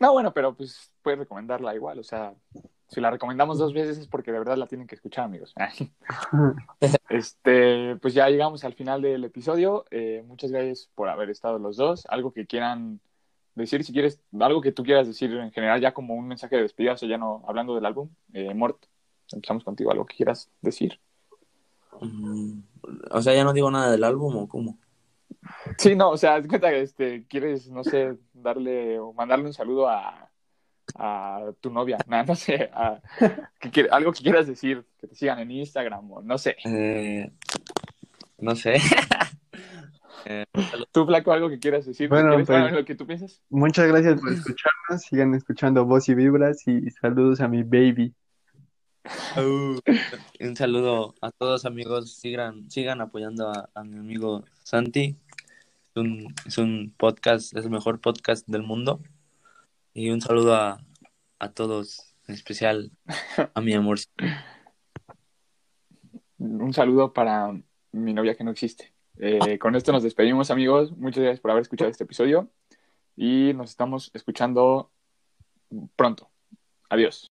No, 0.00 0.12
bueno, 0.12 0.32
pero 0.32 0.54
pues 0.54 0.90
puedes 1.02 1.18
recomendarla 1.20 1.74
igual, 1.74 1.98
o 1.98 2.02
sea, 2.02 2.34
si 2.88 3.00
la 3.00 3.10
recomendamos 3.10 3.58
dos 3.58 3.72
veces 3.72 3.98
es 3.98 4.06
porque 4.06 4.32
de 4.32 4.38
verdad 4.38 4.56
la 4.56 4.66
tienen 4.66 4.86
que 4.86 4.94
escuchar, 4.94 5.24
amigos. 5.24 5.54
Este, 7.08 7.96
pues 7.96 8.14
ya 8.14 8.28
llegamos 8.30 8.64
al 8.64 8.72
final 8.72 9.02
del 9.02 9.22
episodio. 9.24 9.84
Eh, 9.90 10.24
muchas 10.26 10.50
gracias 10.50 10.88
por 10.94 11.10
haber 11.10 11.28
estado 11.28 11.58
los 11.58 11.76
dos. 11.76 12.06
Algo 12.08 12.32
que 12.32 12.46
quieran 12.46 13.00
decir, 13.54 13.84
si 13.84 13.92
quieres, 13.92 14.20
algo 14.40 14.60
que 14.60 14.72
tú 14.72 14.82
quieras 14.82 15.06
decir 15.06 15.30
en 15.32 15.52
general, 15.52 15.80
ya 15.80 15.92
como 15.92 16.14
un 16.14 16.26
mensaje 16.28 16.56
de 16.56 16.62
despedida, 16.62 16.92
o 16.92 16.96
sea, 16.96 17.08
ya 17.08 17.18
no 17.18 17.44
hablando 17.46 17.74
del 17.74 17.84
álbum. 17.86 18.08
Eh, 18.32 18.54
Mort, 18.54 18.84
empezamos 19.32 19.64
contigo, 19.64 19.90
algo 19.90 20.06
que 20.06 20.16
quieras 20.16 20.50
decir. 20.60 20.98
Mm, 22.00 22.60
o 23.10 23.22
sea, 23.22 23.34
ya 23.34 23.44
no 23.44 23.52
digo 23.52 23.70
nada 23.70 23.90
del 23.90 24.04
álbum 24.04 24.36
o 24.36 24.48
cómo. 24.48 24.78
Sí, 25.78 25.94
no, 25.94 26.10
o 26.10 26.16
sea, 26.16 26.36
haz 26.36 26.46
cuenta 26.46 26.70
que 26.70 26.82
este, 26.82 27.24
quieres, 27.26 27.68
no 27.70 27.84
sé, 27.84 28.16
darle 28.32 28.98
o 28.98 29.12
mandarle 29.12 29.46
un 29.46 29.52
saludo 29.54 29.88
a, 29.88 30.30
a 30.96 31.52
tu 31.60 31.70
novia, 31.70 31.98
no, 32.06 32.24
no 32.24 32.34
sé, 32.34 32.70
a- 32.72 33.00
que 33.60 33.88
algo 33.90 34.12
que 34.12 34.22
quieras 34.22 34.46
decir, 34.46 34.84
que 34.98 35.06
te 35.08 35.14
sigan 35.14 35.38
en 35.40 35.50
Instagram 35.50 36.10
o 36.10 36.22
no 36.22 36.38
sé. 36.38 36.56
Eh, 36.64 37.30
no 38.38 38.54
sé. 38.56 38.74
Eh, 40.26 40.44
Tú, 40.92 41.06
Flaco, 41.06 41.32
algo 41.32 41.48
que 41.48 41.58
quieras 41.58 41.86
decir, 41.86 42.08
Bueno, 42.08 42.30
¿Quieres 42.30 42.46
pues- 42.46 42.72
lo 42.72 42.84
que 42.84 42.94
tú 42.94 43.06
piensas? 43.06 43.42
Muchas 43.50 43.88
gracias 43.88 44.20
por 44.20 44.32
escucharnos. 44.32 45.02
Sigan 45.08 45.34
escuchando 45.34 45.84
Voz 45.84 46.08
y 46.08 46.14
Vibras 46.14 46.66
y 46.68 46.90
saludos 46.90 47.40
a 47.40 47.48
mi 47.48 47.62
baby. 47.62 48.14
Un 49.36 50.56
saludo 50.56 51.14
a 51.20 51.30
todos 51.32 51.64
amigos, 51.64 52.14
sigan, 52.14 52.70
sigan 52.70 53.00
apoyando 53.00 53.48
a, 53.48 53.68
a 53.74 53.82
mi 53.84 53.96
amigo 53.98 54.44
Santi. 54.62 55.16
Es 55.94 55.96
un, 55.96 56.34
es 56.46 56.58
un 56.58 56.94
podcast, 56.96 57.56
es 57.56 57.64
el 57.64 57.70
mejor 57.70 58.00
podcast 58.00 58.46
del 58.46 58.62
mundo. 58.62 59.00
Y 59.94 60.10
un 60.10 60.20
saludo 60.20 60.54
a, 60.54 60.80
a 61.38 61.48
todos, 61.50 62.14
en 62.28 62.34
especial 62.34 62.92
a 63.54 63.60
mi 63.60 63.74
amor. 63.74 63.98
Un 66.38 66.72
saludo 66.72 67.12
para 67.12 67.52
mi 67.92 68.12
novia 68.14 68.34
que 68.34 68.42
no 68.42 68.50
existe. 68.50 68.91
Eh, 69.18 69.58
con 69.58 69.74
esto 69.74 69.92
nos 69.92 70.02
despedimos, 70.02 70.50
amigos. 70.50 70.92
Muchas 70.96 71.22
gracias 71.22 71.40
por 71.40 71.50
haber 71.50 71.62
escuchado 71.62 71.90
este 71.90 72.04
episodio 72.04 72.50
y 73.16 73.52
nos 73.54 73.70
estamos 73.70 74.10
escuchando 74.14 74.90
pronto. 75.96 76.30
Adiós. 76.88 77.31